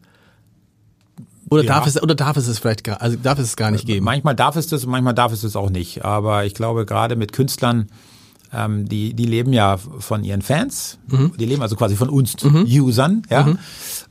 Oder 1.50 1.64
Ja. 1.64 1.76
darf 1.76 1.88
es, 1.88 2.02
oder 2.02 2.16
darf 2.16 2.38
es 2.38 2.48
es 2.48 2.60
vielleicht 2.60 2.84
gar, 2.84 3.02
also 3.02 3.18
darf 3.22 3.40
es 3.40 3.48
es 3.48 3.56
gar 3.56 3.72
nicht 3.72 3.86
geben? 3.86 4.06
Manchmal 4.06 4.36
darf 4.36 4.56
es 4.56 4.68
das, 4.68 4.86
und 4.86 4.92
manchmal 4.92 5.14
darf 5.14 5.32
es 5.32 5.42
das 5.42 5.56
auch 5.56 5.70
nicht. 5.70 6.06
Aber 6.06 6.46
ich 6.46 6.54
glaube, 6.54 6.86
gerade 6.86 7.16
mit 7.16 7.34
Künstlern, 7.34 7.88
ähm, 8.52 8.88
die, 8.90 9.14
die 9.14 9.26
leben 9.26 9.54
ja 9.54 9.78
von 9.78 10.24
ihren 10.24 10.42
Fans. 10.42 10.98
Die 11.38 11.46
leben 11.46 11.62
also 11.62 11.76
quasi 11.76 11.96
von 11.96 12.10
uns 12.10 12.36
Usern, 12.44 13.22
ja. 13.30 13.56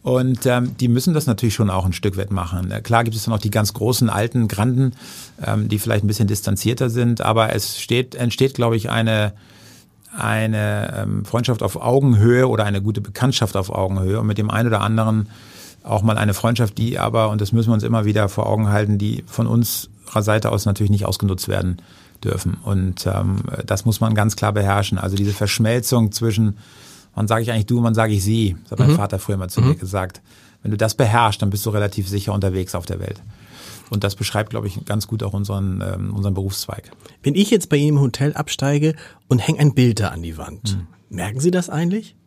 Und 0.02 0.46
ähm, 0.46 0.76
die 0.78 0.86
müssen 0.88 1.12
das 1.12 1.26
natürlich 1.26 1.54
schon 1.54 1.70
auch 1.70 1.84
ein 1.84 1.92
Stück 1.92 2.16
weit 2.16 2.30
machen. 2.30 2.70
Äh, 2.70 2.80
Klar 2.80 3.02
gibt 3.04 3.16
es 3.16 3.24
dann 3.24 3.34
auch 3.34 3.38
die 3.40 3.50
ganz 3.50 3.72
großen 3.74 4.08
alten 4.08 4.46
Granden, 4.46 4.92
ähm, 5.44 5.68
die 5.68 5.78
vielleicht 5.80 6.04
ein 6.04 6.06
bisschen 6.06 6.28
distanzierter 6.28 6.88
sind, 6.88 7.20
aber 7.20 7.52
es 7.52 7.80
steht, 7.80 8.14
entsteht, 8.14 8.54
glaube 8.54 8.76
ich, 8.76 8.90
eine 8.90 9.32
eine 10.16 10.94
ähm, 11.02 11.24
Freundschaft 11.24 11.62
auf 11.62 11.76
Augenhöhe 11.76 12.48
oder 12.48 12.64
eine 12.64 12.80
gute 12.82 13.00
Bekanntschaft 13.00 13.56
auf 13.56 13.70
Augenhöhe 13.70 14.18
und 14.20 14.26
mit 14.26 14.38
dem 14.38 14.50
einen 14.50 14.68
oder 14.68 14.80
anderen 14.80 15.28
auch 15.88 16.02
mal 16.02 16.18
eine 16.18 16.34
Freundschaft, 16.34 16.78
die 16.78 16.98
aber, 16.98 17.30
und 17.30 17.40
das 17.40 17.52
müssen 17.52 17.70
wir 17.70 17.74
uns 17.74 17.82
immer 17.82 18.04
wieder 18.04 18.28
vor 18.28 18.46
Augen 18.46 18.68
halten, 18.68 18.98
die 18.98 19.24
von 19.26 19.46
unserer 19.46 20.22
Seite 20.22 20.50
aus 20.50 20.66
natürlich 20.66 20.90
nicht 20.90 21.06
ausgenutzt 21.06 21.48
werden 21.48 21.80
dürfen. 22.22 22.56
Und 22.64 23.06
ähm, 23.06 23.42
das 23.64 23.84
muss 23.84 24.00
man 24.00 24.14
ganz 24.14 24.36
klar 24.36 24.52
beherrschen. 24.52 24.98
Also 24.98 25.16
diese 25.16 25.32
Verschmelzung 25.32 26.12
zwischen, 26.12 26.58
wann 27.14 27.28
sage 27.28 27.42
ich 27.42 27.52
eigentlich 27.52 27.66
du, 27.66 27.82
wann 27.82 27.94
sage 27.94 28.12
ich 28.12 28.22
sie, 28.22 28.56
das 28.64 28.72
hat 28.72 28.78
mein 28.80 28.96
Vater 28.96 29.18
früher 29.18 29.36
mal 29.36 29.48
zu 29.48 29.60
mir 29.60 29.74
gesagt. 29.74 30.20
Wenn 30.62 30.72
du 30.72 30.76
das 30.76 30.94
beherrschst, 30.94 31.40
dann 31.40 31.50
bist 31.50 31.64
du 31.66 31.70
relativ 31.70 32.08
sicher 32.08 32.32
unterwegs 32.32 32.74
auf 32.74 32.86
der 32.86 33.00
Welt. 33.00 33.22
Und 33.90 34.04
das 34.04 34.16
beschreibt, 34.16 34.50
glaube 34.50 34.66
ich, 34.66 34.84
ganz 34.84 35.06
gut 35.06 35.22
auch 35.22 35.32
unseren, 35.32 35.80
ähm, 35.80 36.14
unseren 36.14 36.34
Berufszweig. 36.34 36.90
Wenn 37.22 37.34
ich 37.34 37.50
jetzt 37.50 37.68
bei 37.70 37.76
Ihnen 37.76 37.96
im 37.96 38.00
Hotel 38.00 38.34
absteige 38.34 38.94
und 39.28 39.38
hänge 39.38 39.60
ein 39.60 39.74
Bild 39.74 40.00
da 40.00 40.08
an 40.08 40.22
die 40.22 40.36
Wand, 40.36 40.78
merken 41.08 41.40
Sie 41.40 41.50
das 41.50 41.70
eigentlich? 41.70 42.17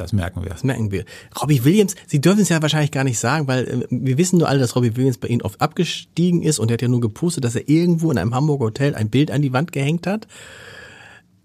Das 0.00 0.14
merken 0.14 0.42
wir. 0.42 0.50
Das 0.50 0.64
merken 0.64 0.90
wir. 0.90 1.04
Robbie 1.40 1.62
Williams, 1.62 1.94
Sie 2.06 2.22
dürfen 2.22 2.40
es 2.40 2.48
ja 2.48 2.62
wahrscheinlich 2.62 2.90
gar 2.90 3.04
nicht 3.04 3.18
sagen, 3.18 3.46
weil 3.46 3.68
äh, 3.68 3.86
wir 3.90 4.16
wissen 4.16 4.38
nur 4.38 4.48
alle, 4.48 4.58
dass 4.58 4.74
Robbie 4.74 4.96
Williams 4.96 5.18
bei 5.18 5.28
Ihnen 5.28 5.42
oft 5.42 5.60
abgestiegen 5.60 6.42
ist 6.42 6.58
und 6.58 6.70
er 6.70 6.74
hat 6.74 6.82
ja 6.82 6.88
nur 6.88 7.00
gepostet, 7.00 7.44
dass 7.44 7.54
er 7.54 7.68
irgendwo 7.68 8.10
in 8.10 8.16
einem 8.16 8.34
Hamburger 8.34 8.66
Hotel 8.66 8.94
ein 8.94 9.10
Bild 9.10 9.30
an 9.30 9.42
die 9.42 9.52
Wand 9.52 9.72
gehängt 9.72 10.06
hat. 10.06 10.26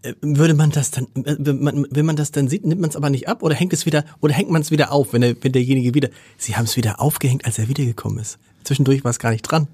Äh, 0.03 0.14
Würde 0.22 0.53
man 0.53 0.70
das 0.70 0.91
dann, 0.91 1.08
äh, 1.16 1.36
wenn 1.38 1.62
man, 1.62 1.86
wenn 1.89 2.06
man 2.06 2.16
das 2.16 2.32
dann 2.32 2.47
sieht, 2.47 2.66
nimmt 2.66 2.80
man 2.80 2.89
es 2.89 2.95
aber 2.95 3.10
nicht 3.10 3.28
ab 3.28 3.43
oder 3.43 3.56
hängt 3.56 3.74
es 3.74 3.86
wieder, 3.86 4.06
oder 4.22 4.34
hängt 4.34 4.49
man 4.49 4.62
es 4.62 4.72
wieder 4.72 4.93
auf, 4.93 5.12
wenn, 5.12 5.20
der, 5.20 5.36
wenn 5.41 5.51
derjenige 5.51 5.93
wieder, 5.93 6.10
Sie 6.38 6.56
haben 6.56 6.64
es 6.66 6.78
wieder 6.78 7.01
aufgehängt, 7.01 7.45
als 7.45 7.60
er 7.60 7.68
wiedergekommen 7.68 8.20
ist. 8.20 8.38
Zwischendurch 8.64 9.03
war 9.03 9.12
es 9.12 9.20
gar 9.20 9.32
nicht 9.32 9.41
dran. 9.41 9.68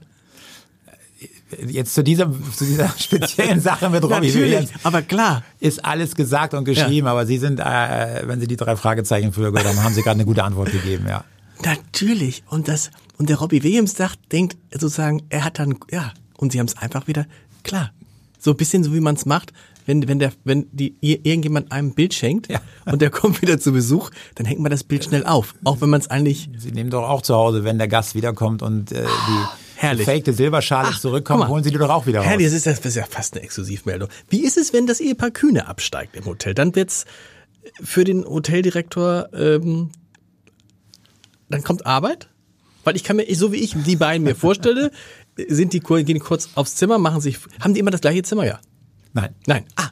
Jetzt 1.68 1.94
zu 1.94 2.04
dieser, 2.04 2.32
zu 2.56 2.66
dieser 2.66 2.90
speziellen 2.98 3.60
Sache 3.62 3.90
mit 3.90 4.04
Robbie 4.04 4.34
Williams. 4.34 4.70
aber 4.84 5.02
klar. 5.02 5.44
Ist 5.60 5.84
alles 5.84 6.16
gesagt 6.16 6.54
und 6.54 6.66
geschrieben, 6.66 7.08
aber 7.08 7.26
Sie 7.26 7.38
sind, 7.38 7.60
äh, 7.60 8.28
wenn 8.28 8.40
Sie 8.40 8.48
die 8.48 8.58
drei 8.58 8.76
Fragezeichen 8.76 9.34
früher 9.34 9.52
gehört 9.52 9.68
haben, 9.68 9.84
haben 9.84 9.94
Sie 9.94 10.02
gerade 10.02 10.16
eine 10.16 10.26
gute 10.26 10.44
Antwort 10.44 10.72
gegeben, 10.72 11.06
ja. 11.08 11.24
Natürlich. 11.64 12.44
Und 12.50 12.68
das, 12.68 12.92
und 13.18 13.30
der 13.30 13.38
Robbie 13.38 13.64
Williams 13.64 13.94
sagt, 13.96 14.32
denkt 14.32 14.58
sozusagen, 14.72 15.24
er 15.30 15.44
hat 15.44 15.60
dann, 15.60 15.76
ja, 15.92 16.12
und 16.38 16.52
sie 16.52 16.60
haben 16.60 16.68
es 16.68 16.78
einfach 16.78 17.08
wieder, 17.08 17.26
klar. 17.64 17.92
So 18.40 18.52
ein 18.52 18.58
bisschen 18.58 18.84
so 18.84 18.94
wie 18.96 19.00
man 19.02 19.16
es 19.16 19.26
macht, 19.28 19.54
wenn, 19.86 20.08
wenn 20.08 20.18
der, 20.20 20.32
wenn 20.44 20.66
die, 20.72 20.96
irgendjemand 21.02 21.72
einem 21.72 21.90
ein 21.90 21.94
Bild 21.94 22.14
schenkt 22.14 22.50
Ja. 22.52 22.60
und 22.86 23.02
der 23.02 23.10
kommt 23.12 23.42
wieder 23.42 23.60
zu 23.60 23.72
Besuch, 23.72 24.10
dann 24.36 24.46
hängt 24.46 24.60
man 24.60 24.72
das 24.72 24.84
Bild 24.84 25.04
schnell 25.04 25.26
auf. 25.26 25.54
Auch 25.64 25.82
wenn 25.82 25.90
man 25.90 26.00
es 26.02 26.10
eigentlich, 26.10 26.50
Sie 26.58 26.72
nehmen 26.72 26.90
doch 26.90 27.08
auch 27.08 27.22
zu 27.22 27.36
Hause, 27.36 27.64
wenn 27.64 27.78
der 27.78 27.88
Gast 27.88 28.16
wiederkommt 28.16 28.62
und 28.64 28.92
äh, 28.92 29.04
die 29.04 29.46
herrlich. 29.82 30.06
gefakte 30.06 30.34
Silberschale 30.34 30.90
Ach, 30.92 31.00
mal. 31.40 31.48
holen 31.48 31.64
Sie 31.64 31.72
die 31.72 31.78
doch 31.78 31.90
auch 31.90 32.06
wieder 32.08 32.20
raus. 32.20 32.28
herrlich, 32.28 32.48
das 32.48 32.54
ist, 32.54 32.66
ja- 32.66 32.74
das 32.74 32.86
ist 32.86 32.96
ja 32.96 33.06
fast 33.10 33.34
eine 33.36 33.44
Exklusivmeldung. 33.44 34.10
Wie 34.30 34.44
ist 34.44 34.58
es, 34.58 34.74
wenn 34.74 34.88
das 34.88 35.00
Ehepaar 35.00 35.32
Kühne 35.32 35.68
absteigt 35.68 36.16
im 36.16 36.26
Hotel? 36.26 36.54
Dann 36.54 36.76
wird's 36.76 37.06
für 37.82 38.04
den 38.04 38.26
Hoteldirektor, 38.26 39.30
ähm, 39.34 39.90
dann 41.50 41.64
kommt 41.64 41.86
Arbeit? 41.86 42.30
Weil 42.84 42.96
ich 42.96 43.04
kann 43.04 43.18
mir, 43.18 43.26
so 43.36 43.52
wie 43.52 43.58
ich 43.58 43.76
die 43.84 43.96
beiden 43.96 44.24
mir 44.24 44.36
vorstelle, 44.36 44.92
sind 45.48 45.74
die, 45.74 45.80
gehen 45.80 46.20
kurz 46.20 46.50
aufs 46.56 46.76
Zimmer, 46.76 46.98
machen 46.98 47.22
sich, 47.22 47.38
haben 47.60 47.74
die 47.74 47.80
immer 47.80 47.92
das 47.92 48.02
gleiche 48.02 48.24
Zimmer? 48.24 48.46
Ja. 48.46 48.60
Nein, 49.14 49.36
Nein. 49.46 49.66
Ah, 49.76 49.90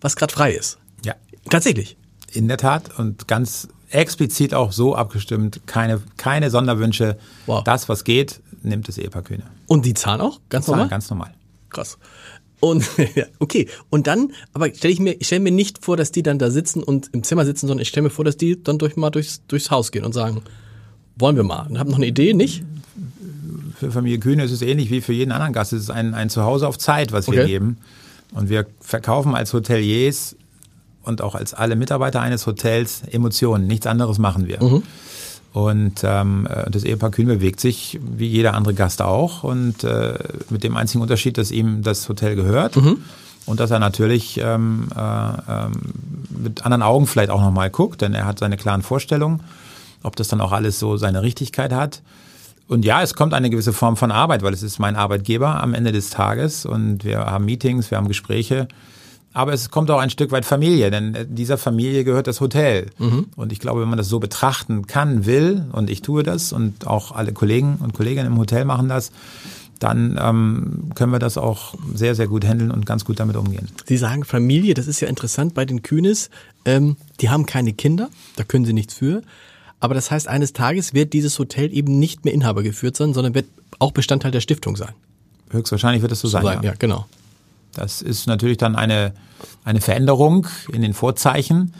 was 0.00 0.16
gerade 0.16 0.32
frei 0.32 0.52
ist. 0.52 0.78
ja, 1.04 1.14
Tatsächlich. 1.48 1.96
in 2.32 2.48
der 2.48 2.58
Tat 2.58 2.98
und 2.98 3.28
ganz 3.28 3.68
explizit 3.90 4.52
auch 4.54 4.72
so 4.72 4.94
abgestimmt, 4.96 5.60
keine, 5.66 6.02
keine 6.16 6.50
Sonderwünsche. 6.50 7.18
Wow. 7.46 7.62
Das, 7.64 7.88
was 7.88 8.04
geht, 8.04 8.41
nimmt 8.62 8.88
das 8.88 8.98
Ehepaar 8.98 9.22
Kühne. 9.22 9.44
Und 9.66 9.84
die 9.86 9.94
zahlen 9.94 10.20
auch? 10.20 10.40
Ganz 10.48 10.66
Zahlen 10.66 10.78
normal? 10.78 10.90
Ganz 10.90 11.10
normal. 11.10 11.34
Krass. 11.70 11.98
Und 12.60 12.84
okay, 13.40 13.68
und 13.90 14.06
dann, 14.06 14.32
aber 14.52 14.72
stelle 14.72 14.92
ich 14.92 15.00
mir, 15.00 15.12
ich 15.12 15.26
stelle 15.26 15.40
mir 15.40 15.50
nicht 15.52 15.84
vor, 15.84 15.96
dass 15.96 16.12
die 16.12 16.22
dann 16.22 16.38
da 16.38 16.50
sitzen 16.50 16.82
und 16.82 17.10
im 17.12 17.22
Zimmer 17.24 17.44
sitzen, 17.44 17.66
sondern 17.66 17.82
ich 17.82 17.88
stelle 17.88 18.04
mir 18.04 18.10
vor, 18.10 18.24
dass 18.24 18.36
die 18.36 18.62
dann 18.62 18.78
durch 18.78 18.96
mal 18.96 19.10
durchs, 19.10 19.42
durchs 19.48 19.70
Haus 19.70 19.90
gehen 19.90 20.04
und 20.04 20.12
sagen, 20.12 20.42
wollen 21.16 21.36
wir 21.36 21.42
mal. 21.42 21.66
Und 21.68 21.78
haben 21.78 21.90
noch 21.90 21.96
eine 21.96 22.06
Idee, 22.06 22.34
nicht? 22.34 22.62
Für 23.78 23.90
Familie 23.90 24.20
Kühne 24.20 24.44
ist 24.44 24.52
es 24.52 24.62
ähnlich 24.62 24.90
wie 24.90 25.00
für 25.00 25.12
jeden 25.12 25.32
anderen 25.32 25.52
Gast. 25.52 25.72
Es 25.72 25.82
ist 25.82 25.90
ein, 25.90 26.14
ein 26.14 26.30
Zuhause 26.30 26.68
auf 26.68 26.78
Zeit, 26.78 27.10
was 27.12 27.26
wir 27.26 27.40
Okay. 27.40 27.46
geben. 27.46 27.78
Und 28.32 28.48
wir 28.48 28.66
verkaufen 28.80 29.34
als 29.34 29.52
Hoteliers 29.52 30.36
und 31.02 31.20
auch 31.20 31.34
als 31.34 31.52
alle 31.54 31.74
Mitarbeiter 31.76 32.20
eines 32.20 32.46
Hotels 32.46 33.02
Emotionen. 33.10 33.66
Nichts 33.66 33.86
anderes 33.86 34.18
machen 34.18 34.46
wir. 34.46 34.62
Mhm. 34.62 34.82
Und 35.52 36.00
ähm, 36.02 36.48
das 36.70 36.84
Ehepaar 36.84 37.10
Kühn 37.10 37.26
bewegt 37.26 37.60
sich 37.60 38.00
wie 38.02 38.26
jeder 38.26 38.54
andere 38.54 38.72
Gast 38.72 39.02
auch 39.02 39.44
und 39.44 39.84
äh, 39.84 40.14
mit 40.48 40.64
dem 40.64 40.76
einzigen 40.76 41.02
Unterschied, 41.02 41.36
dass 41.36 41.50
ihm 41.50 41.82
das 41.82 42.08
Hotel 42.08 42.36
gehört 42.36 42.76
mhm. 42.76 43.04
und 43.44 43.60
dass 43.60 43.70
er 43.70 43.78
natürlich 43.78 44.40
ähm, 44.42 44.88
äh, 44.96 45.00
ähm, 45.00 45.72
mit 46.42 46.64
anderen 46.64 46.82
Augen 46.82 47.06
vielleicht 47.06 47.30
auch 47.30 47.42
nochmal 47.42 47.68
guckt, 47.68 48.00
denn 48.00 48.14
er 48.14 48.24
hat 48.24 48.38
seine 48.38 48.56
klaren 48.56 48.80
Vorstellungen, 48.80 49.40
ob 50.02 50.16
das 50.16 50.28
dann 50.28 50.40
auch 50.40 50.52
alles 50.52 50.78
so 50.78 50.96
seine 50.96 51.22
Richtigkeit 51.22 51.72
hat. 51.72 52.00
Und 52.66 52.86
ja, 52.86 53.02
es 53.02 53.12
kommt 53.12 53.34
eine 53.34 53.50
gewisse 53.50 53.74
Form 53.74 53.98
von 53.98 54.10
Arbeit, 54.10 54.42
weil 54.42 54.54
es 54.54 54.62
ist 54.62 54.78
mein 54.78 54.96
Arbeitgeber 54.96 55.62
am 55.62 55.74
Ende 55.74 55.92
des 55.92 56.08
Tages 56.08 56.64
und 56.64 57.04
wir 57.04 57.18
haben 57.18 57.44
Meetings, 57.44 57.90
wir 57.90 57.98
haben 57.98 58.08
Gespräche. 58.08 58.68
Aber 59.32 59.52
es 59.52 59.70
kommt 59.70 59.90
auch 59.90 59.98
ein 59.98 60.10
Stück 60.10 60.30
weit 60.30 60.44
Familie, 60.44 60.90
denn 60.90 61.14
äh, 61.14 61.26
dieser 61.28 61.58
Familie 61.58 62.04
gehört 62.04 62.26
das 62.26 62.40
Hotel. 62.40 62.86
Mhm. 62.98 63.26
Und 63.36 63.52
ich 63.52 63.60
glaube, 63.60 63.80
wenn 63.80 63.88
man 63.88 63.98
das 63.98 64.08
so 64.08 64.20
betrachten 64.20 64.86
kann, 64.86 65.26
will, 65.26 65.66
und 65.72 65.90
ich 65.90 66.02
tue 66.02 66.22
das 66.22 66.52
und 66.52 66.86
auch 66.86 67.12
alle 67.12 67.32
Kollegen 67.32 67.76
und 67.82 67.94
Kolleginnen 67.94 68.26
im 68.26 68.38
Hotel 68.38 68.64
machen 68.64 68.88
das, 68.88 69.10
dann 69.78 70.18
ähm, 70.22 70.90
können 70.94 71.12
wir 71.12 71.18
das 71.18 71.36
auch 71.36 71.74
sehr, 71.94 72.14
sehr 72.14 72.28
gut 72.28 72.44
handeln 72.44 72.70
und 72.70 72.86
ganz 72.86 73.04
gut 73.04 73.18
damit 73.18 73.36
umgehen. 73.36 73.68
Sie 73.86 73.96
sagen 73.96 74.24
Familie, 74.24 74.74
das 74.74 74.86
ist 74.86 75.00
ja 75.00 75.08
interessant 75.08 75.54
bei 75.54 75.64
den 75.64 75.82
Kühnes. 75.82 76.30
Ähm, 76.64 76.96
die 77.20 77.30
haben 77.30 77.46
keine 77.46 77.72
Kinder, 77.72 78.08
da 78.36 78.44
können 78.44 78.64
sie 78.64 78.72
nichts 78.72 78.94
für. 78.94 79.22
Aber 79.80 79.94
das 79.94 80.12
heißt, 80.12 80.28
eines 80.28 80.52
Tages 80.52 80.94
wird 80.94 81.12
dieses 81.12 81.36
Hotel 81.40 81.72
eben 81.72 81.98
nicht 81.98 82.24
mehr 82.24 82.32
Inhaber 82.32 82.62
geführt 82.62 82.96
sein, 82.96 83.12
sondern 83.12 83.34
wird 83.34 83.46
auch 83.80 83.90
Bestandteil 83.90 84.30
der 84.30 84.40
Stiftung 84.40 84.76
sein. 84.76 84.92
Höchstwahrscheinlich 85.50 86.02
wird 86.02 86.12
es 86.12 86.20
so, 86.20 86.28
sein 86.28 86.44
ja. 86.44 86.62
ja, 86.62 86.74
genau. 86.78 87.06
Das 87.74 88.02
ist 88.02 88.26
natürlich 88.26 88.58
dann 88.58 88.76
eine, 88.76 89.12
eine 89.64 89.80
Veränderung 89.80 90.46
in 90.72 90.82
den 90.82 90.94
Vorzeichen. 90.94 91.74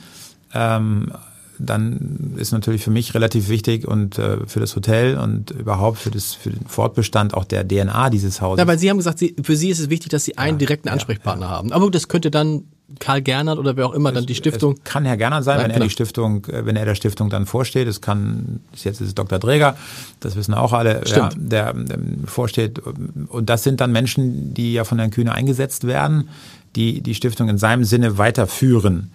Ähm, 0.54 1.12
dann 1.58 2.34
ist 2.36 2.52
natürlich 2.52 2.82
für 2.82 2.90
mich 2.90 3.14
relativ 3.14 3.48
wichtig 3.48 3.86
und 3.86 4.18
äh, 4.18 4.38
für 4.46 4.60
das 4.60 4.74
Hotel 4.76 5.16
und 5.16 5.50
überhaupt 5.50 5.98
für, 5.98 6.10
das, 6.10 6.34
für 6.34 6.50
den 6.50 6.66
Fortbestand 6.66 7.34
auch 7.34 7.44
der 7.44 7.66
DNA 7.66 8.10
dieses 8.10 8.40
Hauses. 8.40 8.60
Ja, 8.60 8.66
weil 8.66 8.78
Sie 8.78 8.90
haben 8.90 8.96
gesagt, 8.98 9.18
Sie, 9.18 9.36
für 9.42 9.56
Sie 9.56 9.70
ist 9.70 9.78
es 9.78 9.90
wichtig, 9.90 10.10
dass 10.10 10.24
Sie 10.24 10.38
einen 10.38 10.56
ja, 10.56 10.58
direkten 10.58 10.88
Ansprechpartner 10.88 11.46
ja, 11.46 11.52
ja. 11.52 11.58
haben. 11.58 11.72
Aber 11.72 11.90
das 11.90 12.08
könnte 12.08 12.30
dann 12.30 12.64
Karl 12.98 13.22
Gernert 13.22 13.58
oder 13.58 13.76
wer 13.76 13.86
auch 13.86 13.92
immer 13.92 14.12
dann 14.12 14.26
die 14.26 14.34
Stiftung. 14.34 14.74
Es 14.74 14.84
kann 14.84 15.04
Herr 15.04 15.16
Gernert 15.16 15.44
sein, 15.44 15.62
wenn 15.62 15.70
er 15.70 15.80
die 15.80 15.90
Stiftung, 15.90 16.44
äh, 16.46 16.66
wenn 16.66 16.76
er 16.76 16.84
der 16.84 16.94
Stiftung 16.94 17.30
dann 17.30 17.46
vorsteht. 17.46 17.88
Es 17.88 18.00
kann, 18.00 18.60
jetzt 18.72 19.00
ist 19.00 19.08
es 19.08 19.14
Dr. 19.14 19.38
Dräger, 19.38 19.76
das 20.20 20.36
wissen 20.36 20.54
auch 20.54 20.72
alle, 20.72 21.06
Stimmt. 21.06 21.34
Ja, 21.34 21.72
der, 21.72 21.72
der 21.72 21.98
vorsteht. 22.26 22.80
Und 22.80 23.48
das 23.48 23.62
sind 23.62 23.80
dann 23.80 23.92
Menschen, 23.92 24.54
die 24.54 24.74
ja 24.74 24.84
von 24.84 24.98
Herrn 24.98 25.10
Kühne 25.10 25.32
eingesetzt 25.32 25.86
werden, 25.86 26.28
die 26.76 27.00
die 27.00 27.14
Stiftung 27.14 27.48
in 27.48 27.58
seinem 27.58 27.84
Sinne 27.84 28.18
weiterführen. 28.18 29.10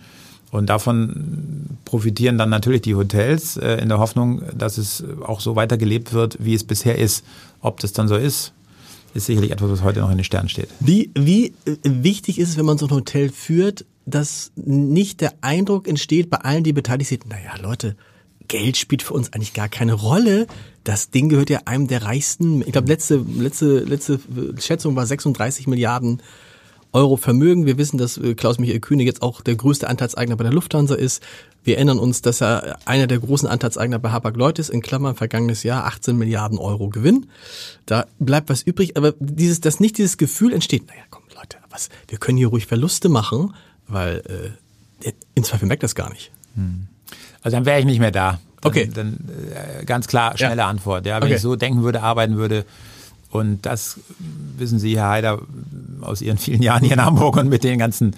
Und 0.51 0.67
davon 0.67 1.77
profitieren 1.85 2.37
dann 2.37 2.49
natürlich 2.49 2.81
die 2.81 2.95
Hotels 2.95 3.57
äh, 3.57 3.75
in 3.81 3.89
der 3.89 3.99
Hoffnung, 3.99 4.41
dass 4.57 4.77
es 4.77 5.03
auch 5.25 5.41
so 5.41 5.55
weitergelebt 5.55 6.13
wird, 6.13 6.37
wie 6.39 6.53
es 6.53 6.63
bisher 6.63 6.97
ist. 6.97 7.25
Ob 7.61 7.79
das 7.79 7.91
dann 7.91 8.07
so 8.07 8.15
ist, 8.15 8.53
ist 9.13 9.25
sicherlich 9.25 9.51
etwas, 9.51 9.69
was 9.69 9.83
heute 9.83 9.99
noch 9.99 10.11
in 10.11 10.17
den 10.17 10.23
Sternen 10.23 10.49
steht. 10.49 10.69
Wie, 10.79 11.11
wie 11.15 11.47
äh, 11.65 11.75
wichtig 11.83 12.39
ist 12.39 12.49
es, 12.49 12.57
wenn 12.57 12.65
man 12.65 12.77
so 12.77 12.87
ein 12.87 12.91
Hotel 12.91 13.29
führt, 13.29 13.85
dass 14.05 14.51
nicht 14.55 15.19
der 15.19 15.33
Eindruck 15.41 15.87
entsteht 15.87 16.29
bei 16.29 16.37
allen, 16.37 16.63
die 16.63 16.71
beteiligt 16.71 17.09
sind, 17.09 17.27
naja, 17.27 17.57
Leute, 17.61 17.97
Geld 18.47 18.77
spielt 18.77 19.03
für 19.03 19.13
uns 19.13 19.33
eigentlich 19.33 19.53
gar 19.53 19.67
keine 19.67 19.93
Rolle. 19.93 20.47
Das 20.85 21.09
Ding 21.09 21.27
gehört 21.27 21.49
ja 21.49 21.61
einem 21.65 21.87
der 21.87 22.03
reichsten, 22.03 22.61
ich 22.61 22.71
glaube, 22.71 22.87
letzte, 22.87 23.17
letzte, 23.17 23.79
letzte 23.79 24.19
Schätzung 24.59 24.95
war 24.95 25.05
36 25.05 25.67
Milliarden 25.67 26.21
Euro 26.93 27.17
Vermögen. 27.17 27.65
Wir 27.65 27.77
wissen, 27.77 27.97
dass 27.97 28.17
äh, 28.17 28.35
Klaus-Michael 28.35 28.79
Kühne 28.79 29.03
jetzt 29.03 29.21
auch 29.21 29.41
der 29.41 29.55
größte 29.55 29.87
Anteilseigner 29.87 30.35
bei 30.35 30.43
der 30.43 30.53
Lufthansa 30.53 30.95
ist. 30.95 31.21
Wir 31.63 31.75
erinnern 31.75 31.99
uns, 31.99 32.21
dass 32.21 32.41
er 32.41 32.77
einer 32.85 33.07
der 33.07 33.19
großen 33.19 33.47
Anteilseigner 33.47 33.99
bei 33.99 34.11
Hapag-Lloyd 34.11 34.59
ist, 34.59 34.69
in 34.69 34.81
Klammern 34.81 35.15
vergangenes 35.15 35.63
Jahr 35.63 35.85
18 35.85 36.17
Milliarden 36.17 36.57
Euro 36.57 36.89
Gewinn. 36.89 37.27
Da 37.85 38.05
bleibt 38.19 38.49
was 38.49 38.61
übrig, 38.61 38.95
aber 38.95 39.13
dieses, 39.19 39.59
dass 39.61 39.79
nicht 39.79 39.97
dieses 39.97 40.17
Gefühl 40.17 40.53
entsteht, 40.53 40.87
naja, 40.87 41.01
komm 41.09 41.23
Leute, 41.35 41.57
was, 41.69 41.89
wir 42.07 42.17
können 42.17 42.37
hier 42.37 42.47
ruhig 42.47 42.65
Verluste 42.65 43.09
machen, 43.09 43.53
weil 43.87 44.23
äh, 45.03 45.11
im 45.35 45.43
Zweifel 45.43 45.67
merkt 45.67 45.83
das 45.83 45.93
gar 45.93 46.09
nicht. 46.09 46.31
Hm. 46.55 46.87
Also 47.41 47.55
dann 47.55 47.65
wäre 47.65 47.79
ich 47.79 47.85
nicht 47.85 47.99
mehr 47.99 48.11
da. 48.11 48.39
Dann, 48.61 48.71
okay. 48.71 48.89
Dann 48.93 49.17
äh, 49.53 49.85
ganz 49.85 50.07
klar, 50.07 50.37
schnelle 50.37 50.57
ja. 50.57 50.67
Antwort. 50.67 51.05
Ja, 51.05 51.17
wenn 51.17 51.23
okay. 51.23 51.35
ich 51.35 51.41
so 51.41 51.55
denken 51.55 51.83
würde, 51.83 52.01
arbeiten 52.01 52.37
würde, 52.37 52.65
und 53.31 53.65
das 53.65 53.99
wissen 54.57 54.79
Sie, 54.79 54.97
Herr 54.97 55.09
Heider, 55.09 55.41
aus 56.01 56.21
Ihren 56.21 56.37
vielen 56.37 56.61
Jahren 56.61 56.83
hier 56.83 56.93
in 56.93 57.03
Hamburg 57.03 57.37
und 57.37 57.49
mit 57.49 57.63
den 57.63 57.79
ganzen 57.79 58.15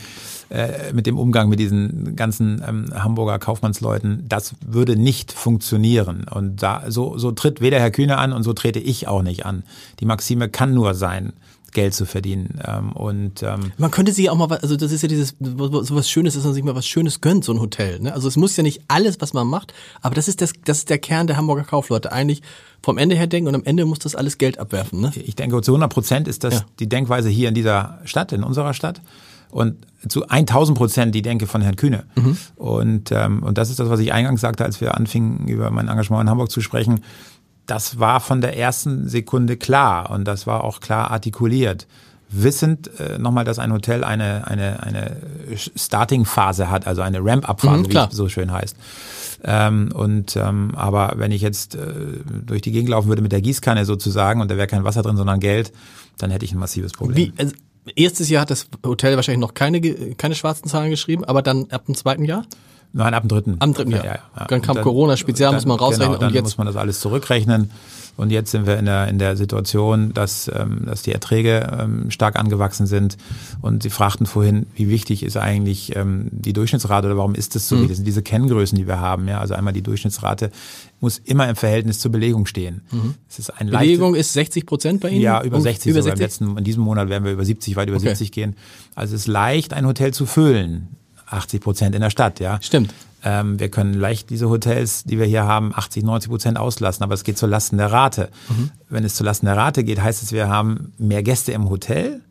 äh, 0.49 0.93
mit 0.93 1.05
dem 1.05 1.17
Umgang 1.17 1.47
mit 1.47 1.59
diesen 1.59 2.15
ganzen 2.15 2.63
ähm, 2.67 2.85
Hamburger 2.91 3.37
Kaufmannsleuten, 3.37 4.25
das 4.27 4.55
würde 4.65 4.95
nicht 4.95 5.31
funktionieren. 5.31 6.25
Und 6.27 6.63
da, 6.63 6.85
so, 6.87 7.19
so 7.19 7.31
tritt 7.31 7.61
weder 7.61 7.79
Herr 7.79 7.91
Kühne 7.91 8.17
an 8.17 8.33
und 8.33 8.41
so 8.41 8.53
trete 8.53 8.79
ich 8.79 9.07
auch 9.07 9.21
nicht 9.21 9.45
an. 9.45 9.61
Die 9.99 10.05
Maxime 10.05 10.49
kann 10.49 10.73
nur 10.73 10.95
sein, 10.95 11.33
Geld 11.71 11.93
zu 11.93 12.05
verdienen. 12.05 12.59
Ähm, 12.65 12.91
und 12.91 13.43
ähm, 13.43 13.71
man 13.77 13.91
könnte 13.91 14.11
sich 14.11 14.29
auch 14.29 14.35
mal, 14.35 14.51
also 14.57 14.75
das 14.75 14.91
ist 14.91 15.01
ja 15.01 15.07
dieses 15.07 15.35
so 15.39 15.95
was 15.95 16.09
Schönes, 16.09 16.35
dass 16.35 16.43
man 16.43 16.53
sich 16.53 16.63
mal 16.63 16.75
was 16.75 16.87
Schönes 16.87 17.21
gönnt, 17.21 17.43
so 17.43 17.53
ein 17.53 17.59
Hotel. 17.59 17.99
Ne? 17.99 18.13
Also 18.13 18.27
es 18.27 18.37
muss 18.37 18.55
ja 18.57 18.63
nicht 18.63 18.81
alles, 18.87 19.19
was 19.21 19.33
man 19.33 19.47
macht, 19.47 19.73
aber 20.01 20.15
das 20.15 20.27
ist 20.27 20.41
das, 20.41 20.53
das 20.65 20.79
ist 20.79 20.89
der 20.89 20.99
Kern 20.99 21.27
der 21.27 21.37
Hamburger 21.37 21.63
Kaufleute. 21.63 22.11
Eigentlich 22.11 22.41
vom 22.81 22.97
Ende 22.97 23.15
her 23.15 23.27
denken 23.27 23.47
und 23.49 23.55
am 23.55 23.63
Ende 23.63 23.85
muss 23.85 23.99
das 23.99 24.15
alles 24.15 24.37
Geld 24.37 24.59
abwerfen. 24.59 25.01
Ne? 25.01 25.11
Ich 25.15 25.35
denke, 25.35 25.61
zu 25.61 25.71
100 25.71 25.91
Prozent 25.91 26.27
ist 26.27 26.43
das 26.43 26.55
ja. 26.55 26.65
die 26.79 26.87
Denkweise 26.87 27.29
hier 27.29 27.49
in 27.49 27.55
dieser 27.55 27.99
Stadt, 28.05 28.31
in 28.31 28.43
unserer 28.43 28.73
Stadt 28.73 29.01
und 29.51 29.75
zu 30.07 30.27
1000 30.27 30.77
Prozent 30.77 31.15
die 31.15 31.21
Denke 31.21 31.47
von 31.47 31.61
Herrn 31.61 31.75
Kühne. 31.75 32.05
Mhm. 32.15 32.37
Und, 32.55 33.11
ähm, 33.11 33.43
und 33.43 33.57
das 33.57 33.69
ist 33.69 33.79
das, 33.79 33.89
was 33.89 33.99
ich 33.99 34.13
eingangs 34.13 34.41
sagte, 34.41 34.63
als 34.63 34.79
wir 34.79 34.95
anfingen, 34.95 35.47
über 35.47 35.71
mein 35.71 35.87
Engagement 35.87 36.23
in 36.23 36.29
Hamburg 36.29 36.51
zu 36.51 36.61
sprechen. 36.61 37.01
Das 37.69 37.99
war 37.99 38.19
von 38.19 38.41
der 38.41 38.57
ersten 38.57 39.07
Sekunde 39.07 39.55
klar 39.55 40.09
und 40.09 40.25
das 40.25 40.47
war 40.47 40.63
auch 40.63 40.79
klar 40.79 41.11
artikuliert. 41.11 41.85
Wissend 42.31 42.89
äh, 42.99 43.19
nochmal, 43.19 43.45
dass 43.45 43.59
ein 43.59 43.71
Hotel 43.71 44.03
eine, 44.03 44.47
eine, 44.47 44.81
eine 44.81 45.17
Starting-Phase 45.75 46.71
hat, 46.71 46.87
also 46.87 47.03
eine 47.03 47.23
Ramp-up-Phase, 47.23 47.83
mhm, 47.83 47.91
wie 47.91 47.97
es 47.97 48.07
so 48.09 48.27
schön 48.27 48.51
heißt. 48.51 48.75
Ähm, 49.43 49.91
und 49.93 50.35
ähm, 50.35 50.71
aber 50.75 51.13
wenn 51.17 51.31
ich 51.31 51.43
jetzt 51.43 51.75
äh, 51.75 51.79
durch 52.43 52.63
die 52.63 52.71
Gegend 52.71 52.89
laufen 52.89 53.07
würde 53.07 53.21
mit 53.21 53.31
der 53.31 53.41
Gießkanne 53.41 53.85
sozusagen 53.85 54.41
und 54.41 54.49
da 54.49 54.57
wäre 54.57 54.67
kein 54.67 54.83
Wasser 54.83 55.03
drin, 55.03 55.15
sondern 55.15 55.39
Geld, 55.39 55.71
dann 56.17 56.31
hätte 56.31 56.45
ich 56.45 56.51
ein 56.51 56.59
massives 56.59 56.93
Problem. 56.93 57.17
Wie, 57.17 57.33
also 57.37 57.53
erstes 57.95 58.29
Jahr 58.29 58.41
hat 58.41 58.49
das 58.49 58.67
Hotel 58.83 59.15
wahrscheinlich 59.15 59.41
noch 59.41 59.53
keine, 59.53 59.79
keine 60.15 60.33
schwarzen 60.33 60.67
Zahlen 60.67 60.89
geschrieben, 60.89 61.23
aber 61.23 61.43
dann 61.43 61.69
ab 61.69 61.85
dem 61.85 61.93
zweiten 61.93 62.25
Jahr? 62.25 62.45
Nein, 62.91 63.13
ab 63.13 63.23
dem 63.23 63.29
dritten. 63.29 63.55
Am 63.59 63.73
dritten 63.73 63.91
Jahr. 63.91 64.05
Ja, 64.05 64.11
ja, 64.11 64.19
ja. 64.39 64.45
Dann 64.47 64.61
kam 64.61 64.75
dann, 64.75 64.83
Corona, 64.83 65.15
Spezial 65.15 65.53
muss 65.53 65.65
man 65.65 65.77
rausrechnen. 65.77 66.07
Genau, 66.07 66.19
dann 66.19 66.29
und 66.29 66.35
jetzt 66.35 66.43
muss 66.45 66.57
man 66.57 66.67
das 66.67 66.75
alles 66.75 66.99
zurückrechnen. 66.99 67.69
Und 68.19 68.31
jetzt 68.31 68.51
sind 68.51 68.67
wir 68.67 68.77
in 68.77 68.85
der, 68.85 69.07
in 69.07 69.17
der 69.17 69.37
Situation, 69.37 70.13
dass, 70.13 70.51
ähm, 70.53 70.81
dass 70.87 71.03
die 71.03 71.13
Erträge 71.13 71.77
ähm, 71.79 72.11
stark 72.11 72.37
angewachsen 72.37 72.85
sind. 72.85 73.15
Und 73.61 73.81
Sie 73.81 73.89
fragten 73.89 74.25
vorhin, 74.25 74.65
wie 74.75 74.89
wichtig 74.89 75.23
ist 75.23 75.37
eigentlich 75.37 75.95
ähm, 75.95 76.27
die 76.31 76.51
Durchschnittsrate 76.51 77.07
oder 77.07 77.15
warum 77.15 77.33
ist 77.33 77.55
das 77.55 77.69
so? 77.69 77.77
Mhm. 77.77 77.87
Das 77.87 77.95
sind 77.95 78.05
diese 78.05 78.21
Kenngrößen, 78.21 78.77
die 78.77 78.87
wir 78.87 78.99
haben. 78.99 79.29
Ja, 79.29 79.39
also 79.39 79.53
einmal 79.53 79.71
die 79.71 79.83
Durchschnittsrate 79.83 80.51
muss 80.99 81.17
immer 81.17 81.47
im 81.47 81.55
Verhältnis 81.55 81.99
zur 81.99 82.11
Belegung 82.11 82.45
stehen. 82.45 82.81
Mhm. 82.91 83.15
Es 83.29 83.39
ist 83.39 83.51
ein 83.51 83.69
Belegung 83.69 84.15
ist 84.15 84.33
60 84.33 84.65
Prozent 84.65 84.99
bei 84.99 85.11
Ihnen? 85.11 85.21
Ja, 85.21 85.41
über 85.41 85.61
60. 85.61 85.89
Über 85.89 86.01
60? 86.01 86.19
Letzten, 86.19 86.57
in 86.57 86.63
diesem 86.65 86.83
Monat 86.83 87.07
werden 87.07 87.23
wir 87.23 87.31
über 87.31 87.45
70, 87.45 87.77
weit 87.77 87.87
über 87.87 87.97
okay. 87.97 88.09
70 88.09 88.33
gehen. 88.33 88.57
Also 88.95 89.15
es 89.15 89.21
ist 89.21 89.27
leicht, 89.27 89.71
ein 89.71 89.87
Hotel 89.87 90.13
zu 90.13 90.25
füllen. 90.25 90.89
80 91.29 91.61
Prozent 91.61 91.95
in 91.95 92.01
der 92.01 92.09
Stadt, 92.09 92.39
ja. 92.39 92.59
Stimmt. 92.61 92.93
Ähm, 93.23 93.59
wir 93.59 93.69
können 93.69 93.93
leicht 93.93 94.29
diese 94.29 94.49
Hotels, 94.49 95.03
die 95.03 95.19
wir 95.19 95.25
hier 95.25 95.43
haben, 95.43 95.73
80, 95.75 96.03
90 96.03 96.29
Prozent 96.29 96.57
auslassen, 96.57 97.03
aber 97.03 97.13
es 97.13 97.23
geht 97.23 97.37
zur 97.37 97.49
Lasten 97.49 97.77
der 97.77 97.91
Rate. 97.91 98.29
Mhm. 98.47 98.71
Wenn 98.89 99.03
es 99.03 99.15
zur 99.15 99.25
Lasten 99.25 99.45
der 99.45 99.57
Rate 99.57 99.83
geht, 99.83 100.01
heißt 100.01 100.23
es, 100.23 100.31
wir 100.31 100.47
haben 100.47 100.93
mehr 100.97 101.21
Gäste 101.21 101.51
im 101.51 101.69
Hotel, 101.69 102.21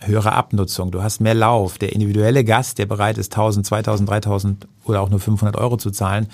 höhere 0.00 0.32
Abnutzung, 0.32 0.90
du 0.90 1.02
hast 1.02 1.20
mehr 1.20 1.34
Lauf. 1.34 1.78
Der 1.78 1.92
individuelle 1.92 2.44
Gast, 2.44 2.78
der 2.78 2.86
bereit 2.86 3.18
ist, 3.18 3.32
1000, 3.32 3.66
2000, 3.66 4.08
3000 4.08 4.66
oder 4.84 5.02
auch 5.02 5.10
nur 5.10 5.20
500 5.20 5.56
Euro 5.56 5.76
zu 5.76 5.90
zahlen, 5.90 6.26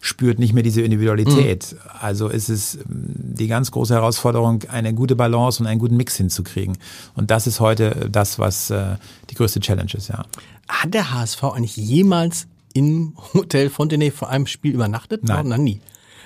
spürt 0.00 0.38
nicht 0.38 0.52
mehr 0.52 0.62
diese 0.62 0.82
Individualität. 0.82 1.72
Mhm. 1.72 1.90
Also 2.00 2.28
ist 2.28 2.48
es 2.48 2.76
ähm, 2.76 2.84
die 2.86 3.48
ganz 3.48 3.70
große 3.70 3.94
Herausforderung, 3.94 4.62
eine 4.68 4.94
gute 4.94 5.16
Balance 5.16 5.62
und 5.62 5.66
einen 5.66 5.80
guten 5.80 5.96
Mix 5.96 6.16
hinzukriegen. 6.16 6.78
Und 7.14 7.30
das 7.30 7.46
ist 7.46 7.60
heute 7.60 8.08
das, 8.10 8.38
was 8.38 8.70
äh, 8.70 8.96
die 9.30 9.34
größte 9.34 9.60
Challenge 9.60 9.92
ist, 9.94 10.08
ja. 10.08 10.24
Hat 10.68 10.92
der 10.92 11.12
HSV 11.12 11.42
eigentlich 11.44 11.76
jemals 11.76 12.46
im 12.74 13.14
Hotel 13.34 13.70
Fontenay 13.70 14.10
vor 14.10 14.28
einem 14.28 14.46
Spiel 14.46 14.74
übernachtet? 14.74 15.24
Nein. 15.24 15.48
Nein, 15.48 15.64
nie. 15.64 15.80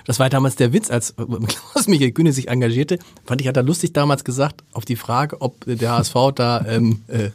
Das 0.05 0.19
war 0.19 0.29
damals 0.29 0.55
der 0.55 0.73
Witz, 0.73 0.91
als 0.91 1.15
Klaus 1.15 1.87
Michael 1.87 2.11
Kühne 2.11 2.33
sich 2.33 2.49
engagierte. 2.49 2.99
Fand 3.25 3.41
ich, 3.41 3.47
hat 3.47 3.57
er 3.57 3.63
lustig 3.63 3.93
damals 3.93 4.23
gesagt, 4.23 4.63
auf 4.73 4.85
die 4.85 4.97
Frage, 4.97 5.41
ob 5.41 5.63
der 5.65 5.91
HSV 5.91 6.15
da 6.35 6.65
ähm, 6.67 7.03
äh, 7.07 7.29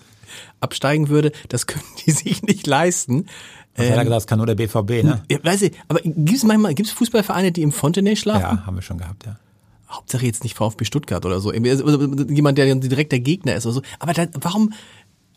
absteigen 0.61 1.09
würde. 1.09 1.33
Das 1.49 1.67
können 1.67 1.85
die 2.07 2.11
sich 2.13 2.43
nicht 2.43 2.67
leisten. 2.67 3.27
Was 3.79 3.87
ähm, 3.87 3.93
hat 3.93 3.99
er 3.99 4.05
gesagt, 4.05 4.17
das 4.17 4.27
kann 4.27 4.39
nur 4.39 4.47
der 4.47 4.57
BVB, 4.57 5.05
ne? 5.05 5.23
Ja, 5.31 5.39
weiß 5.43 5.63
ich, 5.63 5.73
aber 5.87 6.01
gibt 6.01 6.33
es 6.33 6.43
manchmal, 6.43 6.75
gibt 6.75 6.89
es 6.89 6.95
Fußballvereine, 6.95 7.53
die 7.53 7.63
im 7.63 7.73
Fontenay 7.73 8.17
schlafen? 8.17 8.59
Ja, 8.59 8.67
haben 8.67 8.75
wir 8.75 8.83
schon 8.83 8.99
gehabt, 8.99 9.25
ja. 9.25 9.37
Hauptsache 9.89 10.27
jetzt 10.27 10.43
nicht 10.43 10.55
VfB 10.55 10.85
Stuttgart 10.85 11.25
oder 11.25 11.41
so. 11.41 11.53
Jemand, 11.53 12.59
der 12.59 12.75
direkt 12.75 13.13
der 13.13 13.21
Gegner 13.21 13.55
ist 13.55 13.65
oder 13.65 13.77
so. 13.77 13.83
Aber 13.99 14.13
da, 14.13 14.27
warum, 14.39 14.75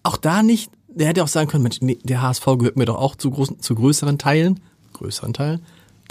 auch 0.03 0.17
da 0.17 0.43
nicht, 0.43 0.71
der 0.89 1.07
hätte 1.07 1.23
auch 1.23 1.29
sagen 1.29 1.49
können, 1.49 1.63
Mensch, 1.63 1.79
nee, 1.79 1.97
der 2.03 2.21
HSV 2.21 2.45
gehört 2.57 2.75
mir 2.75 2.85
doch 2.85 2.97
auch 2.97 3.15
zu 3.15 3.31
großen, 3.31 3.61
zu 3.61 3.75
größeren 3.75 4.17
Teilen, 4.17 4.59
größeren 4.93 5.33
Teilen. 5.33 5.61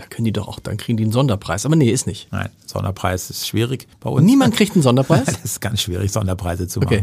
Da 0.00 0.06
können 0.06 0.24
die 0.24 0.32
doch 0.32 0.48
auch, 0.48 0.60
dann 0.60 0.78
kriegen 0.78 0.96
die 0.96 1.02
einen 1.02 1.12
Sonderpreis. 1.12 1.66
Aber 1.66 1.76
nee, 1.76 1.90
ist 1.90 2.06
nicht. 2.06 2.32
Nein, 2.32 2.48
Sonderpreis 2.64 3.28
ist 3.28 3.46
schwierig 3.46 3.86
bei 4.00 4.08
uns. 4.08 4.24
Niemand 4.24 4.54
kriegt 4.56 4.72
einen 4.72 4.82
Sonderpreis? 4.82 5.24
das 5.26 5.44
ist 5.44 5.60
ganz 5.60 5.82
schwierig, 5.82 6.10
Sonderpreise 6.10 6.66
zu 6.68 6.80
machen. 6.80 7.00
Okay. 7.00 7.02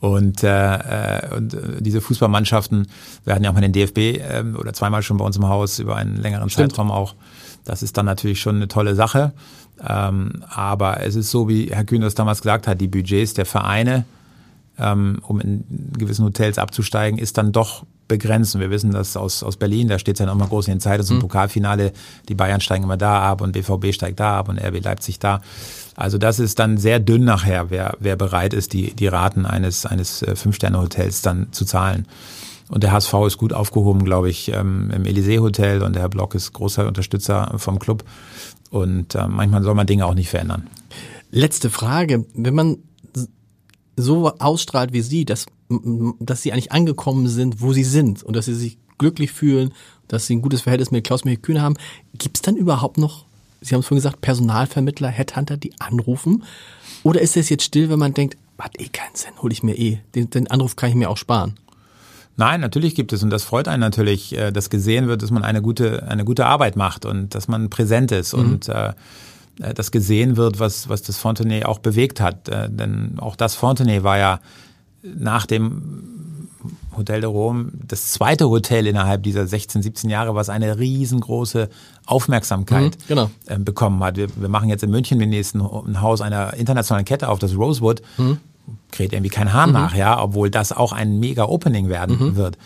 Und, 0.00 0.42
äh, 0.42 1.26
äh 1.28 1.36
und 1.36 1.52
äh, 1.52 1.82
diese 1.82 2.00
Fußballmannschaften, 2.00 2.86
wir 3.24 3.34
hatten 3.34 3.44
ja 3.44 3.50
auch 3.50 3.54
mal 3.54 3.60
den 3.60 3.74
DFB 3.74 3.98
äh, 3.98 4.44
oder 4.58 4.72
zweimal 4.72 5.02
schon 5.02 5.18
bei 5.18 5.26
uns 5.26 5.36
im 5.36 5.46
Haus 5.46 5.78
über 5.78 5.96
einen 5.96 6.16
längeren 6.16 6.48
Stimmt. 6.48 6.70
Zeitraum 6.72 6.90
auch. 6.90 7.14
Das 7.66 7.82
ist 7.82 7.98
dann 7.98 8.06
natürlich 8.06 8.40
schon 8.40 8.56
eine 8.56 8.68
tolle 8.68 8.94
Sache. 8.94 9.34
Ähm, 9.86 10.42
aber 10.48 11.02
es 11.02 11.14
ist 11.14 11.30
so, 11.30 11.50
wie 11.50 11.66
Herr 11.66 11.84
Kühn 11.84 12.00
das 12.00 12.14
damals 12.14 12.40
gesagt 12.40 12.66
hat, 12.66 12.80
die 12.80 12.88
Budgets 12.88 13.34
der 13.34 13.44
Vereine, 13.44 14.06
ähm, 14.78 15.20
um 15.26 15.38
in 15.38 15.64
gewissen 15.98 16.24
Hotels 16.24 16.56
abzusteigen, 16.56 17.18
ist 17.18 17.36
dann 17.36 17.52
doch 17.52 17.84
begrenzt. 18.12 18.54
Und 18.54 18.60
wir 18.60 18.70
wissen 18.70 18.90
das 18.90 19.16
aus, 19.16 19.42
aus 19.42 19.56
Berlin, 19.56 19.88
da 19.88 19.98
steht 19.98 20.16
es 20.16 20.20
ja 20.20 20.26
noch 20.26 20.34
immer 20.34 20.46
groß 20.46 20.68
in 20.68 20.74
den 20.74 20.80
Zeitungen 20.80 21.06
zum 21.06 21.16
mhm. 21.16 21.22
Pokalfinale, 21.22 21.92
die 22.28 22.34
Bayern 22.34 22.60
steigen 22.60 22.84
immer 22.84 22.96
da 22.96 23.20
ab 23.22 23.40
und 23.40 23.52
BVB 23.52 23.92
steigt 23.92 24.20
da 24.20 24.38
ab 24.38 24.48
und 24.48 24.58
RB 24.58 24.82
Leipzig 24.84 25.18
da. 25.18 25.40
Also 25.96 26.18
das 26.18 26.38
ist 26.38 26.58
dann 26.58 26.78
sehr 26.78 27.00
dünn 27.00 27.24
nachher, 27.24 27.70
wer, 27.70 27.96
wer 27.98 28.16
bereit 28.16 28.54
ist, 28.54 28.72
die, 28.72 28.92
die 28.94 29.06
Raten 29.06 29.46
eines, 29.46 29.86
eines 29.86 30.22
äh, 30.22 30.36
Fünf-Sterne-Hotels 30.36 31.22
dann 31.22 31.52
zu 31.52 31.64
zahlen. 31.64 32.06
Und 32.68 32.82
der 32.82 32.92
HSV 32.92 33.14
ist 33.26 33.38
gut 33.38 33.52
aufgehoben, 33.52 34.04
glaube 34.04 34.30
ich, 34.30 34.50
ähm, 34.52 34.90
im 34.94 35.04
Elysee-Hotel 35.04 35.82
und 35.82 35.94
der 35.94 36.02
Herr 36.02 36.08
Block 36.08 36.34
ist 36.34 36.52
großer 36.52 36.86
Unterstützer 36.86 37.54
vom 37.56 37.78
Club. 37.78 38.04
Und 38.70 39.14
äh, 39.14 39.26
manchmal 39.26 39.62
soll 39.62 39.74
man 39.74 39.86
Dinge 39.86 40.06
auch 40.06 40.14
nicht 40.14 40.30
verändern. 40.30 40.66
Letzte 41.30 41.68
Frage. 41.70 42.24
Wenn 42.34 42.54
man 42.54 42.78
so 43.96 44.32
ausstrahlt 44.38 44.92
wie 44.92 45.02
Sie, 45.02 45.24
dass, 45.24 45.46
dass 46.20 46.42
Sie 46.42 46.52
eigentlich 46.52 46.72
angekommen 46.72 47.28
sind, 47.28 47.60
wo 47.60 47.72
Sie 47.72 47.84
sind 47.84 48.22
und 48.22 48.36
dass 48.36 48.46
Sie 48.46 48.54
sich 48.54 48.78
glücklich 48.98 49.32
fühlen, 49.32 49.72
dass 50.08 50.26
Sie 50.26 50.36
ein 50.36 50.42
gutes 50.42 50.62
Verhältnis 50.62 50.90
mit 50.90 51.04
Klaus 51.04 51.24
Michael 51.24 51.42
Kühne 51.42 51.62
haben, 51.62 51.76
gibt 52.18 52.38
es 52.38 52.42
dann 52.42 52.56
überhaupt 52.56 52.98
noch, 52.98 53.24
Sie 53.60 53.74
haben 53.74 53.80
es 53.80 53.86
vorhin 53.86 54.02
gesagt, 54.02 54.20
Personalvermittler, 54.20 55.08
Headhunter, 55.08 55.56
die 55.56 55.72
anrufen? 55.80 56.42
Oder 57.04 57.20
ist 57.20 57.36
das 57.36 57.48
jetzt 57.48 57.64
still, 57.64 57.90
wenn 57.90 57.98
man 57.98 58.14
denkt, 58.14 58.36
hat 58.58 58.80
eh 58.80 58.88
keinen 58.88 59.14
Sinn, 59.14 59.32
hole 59.42 59.52
ich 59.52 59.62
mir 59.62 59.76
eh, 59.76 59.98
den, 60.14 60.30
den 60.30 60.48
Anruf 60.48 60.76
kann 60.76 60.88
ich 60.88 60.94
mir 60.94 61.10
auch 61.10 61.16
sparen? 61.16 61.54
Nein, 62.36 62.60
natürlich 62.60 62.94
gibt 62.94 63.12
es 63.12 63.22
und 63.22 63.30
das 63.30 63.42
freut 63.42 63.68
einen 63.68 63.80
natürlich, 63.80 64.36
äh, 64.36 64.52
dass 64.52 64.70
gesehen 64.70 65.08
wird, 65.08 65.22
dass 65.22 65.30
man 65.30 65.42
eine 65.42 65.62
gute, 65.62 66.08
eine 66.08 66.24
gute 66.24 66.46
Arbeit 66.46 66.76
macht 66.76 67.04
und 67.04 67.34
dass 67.34 67.48
man 67.48 67.70
präsent 67.70 68.12
ist 68.12 68.34
mhm. 68.34 68.40
und 68.40 68.68
äh, 68.68 68.92
äh, 69.60 69.74
das 69.74 69.90
gesehen 69.90 70.36
wird, 70.36 70.58
was, 70.58 70.88
was 70.88 71.02
das 71.02 71.18
Fontenay 71.18 71.64
auch 71.64 71.78
bewegt 71.78 72.20
hat. 72.20 72.48
Äh, 72.48 72.70
denn 72.70 73.18
auch 73.18 73.36
das 73.36 73.54
Fontenay 73.54 74.02
war 74.02 74.18
ja 74.18 74.40
nach 75.02 75.46
dem 75.46 76.48
Hotel 76.96 77.20
de 77.20 77.28
Rome 77.28 77.72
das 77.88 78.12
zweite 78.12 78.48
Hotel 78.48 78.86
innerhalb 78.86 79.22
dieser 79.22 79.46
16, 79.46 79.82
17 79.82 80.10
Jahre, 80.10 80.34
was 80.34 80.48
eine 80.48 80.78
riesengroße 80.78 81.68
Aufmerksamkeit 82.06 82.96
mhm, 82.96 83.08
genau. 83.08 83.30
Äh, 83.46 83.58
bekommen 83.58 84.02
hat. 84.04 84.16
Wir, 84.16 84.28
wir, 84.36 84.48
machen 84.48 84.68
jetzt 84.68 84.84
in 84.84 84.90
München 84.90 85.18
den 85.18 85.30
nächsten 85.30 85.60
ein 85.60 86.00
Haus 86.00 86.20
einer 86.20 86.54
internationalen 86.54 87.04
Kette 87.04 87.28
auf, 87.28 87.38
das 87.38 87.56
Rosewood. 87.56 88.02
Mhm 88.18 88.38
kräht 88.90 89.12
irgendwie 89.12 89.30
kein 89.30 89.52
Hahn 89.52 89.70
mhm. 89.70 89.74
nach, 89.74 89.94
ja, 89.94 90.22
obwohl 90.22 90.50
das 90.50 90.72
auch 90.72 90.92
ein 90.92 91.18
mega 91.18 91.44
Opening 91.44 91.88
werden 91.88 92.18
mhm. 92.18 92.36
wird. 92.36 92.58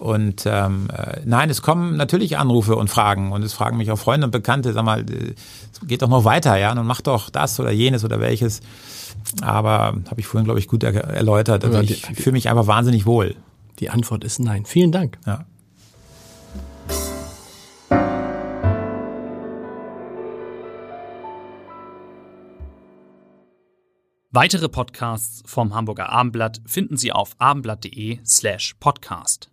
Und 0.00 0.44
ähm, 0.46 0.88
äh, 0.96 1.20
nein, 1.26 1.50
es 1.50 1.60
kommen 1.60 1.98
natürlich 1.98 2.38
Anrufe 2.38 2.74
und 2.74 2.88
Fragen 2.88 3.32
und 3.32 3.42
es 3.42 3.52
fragen 3.52 3.76
mich 3.76 3.90
auch 3.90 3.98
Freunde 3.98 4.24
und 4.24 4.30
Bekannte, 4.30 4.72
sag 4.72 4.82
mal, 4.82 5.00
äh, 5.00 5.34
es 5.74 5.86
geht 5.86 6.00
doch 6.00 6.08
noch 6.08 6.24
weiter, 6.24 6.56
ja, 6.56 6.72
und 6.72 6.86
mach 6.86 7.02
doch 7.02 7.28
das 7.28 7.60
oder 7.60 7.70
jenes 7.70 8.02
oder 8.02 8.18
welches. 8.18 8.62
Aber 9.42 9.94
habe 10.08 10.18
ich 10.18 10.26
vorhin, 10.26 10.46
glaube 10.46 10.58
ich, 10.58 10.68
gut 10.68 10.84
er 10.84 10.94
erläutert. 10.94 11.66
Also 11.66 11.80
ich 11.80 12.06
fühle 12.06 12.32
mich 12.32 12.48
einfach 12.48 12.66
wahnsinnig 12.66 13.04
wohl. 13.04 13.34
Die 13.78 13.90
Antwort 13.90 14.24
ist 14.24 14.38
nein. 14.38 14.64
Vielen 14.64 14.90
Dank. 14.90 15.18
Ja. 15.26 15.44
Weitere 24.30 24.70
Podcasts 24.70 25.42
vom 25.44 25.74
Hamburger 25.74 26.08
Abendblatt 26.08 26.62
finden 26.64 26.96
Sie 26.96 27.12
auf 27.12 27.34
abendblatt.de 27.38 28.20
slash 28.24 28.76
podcast. 28.80 29.50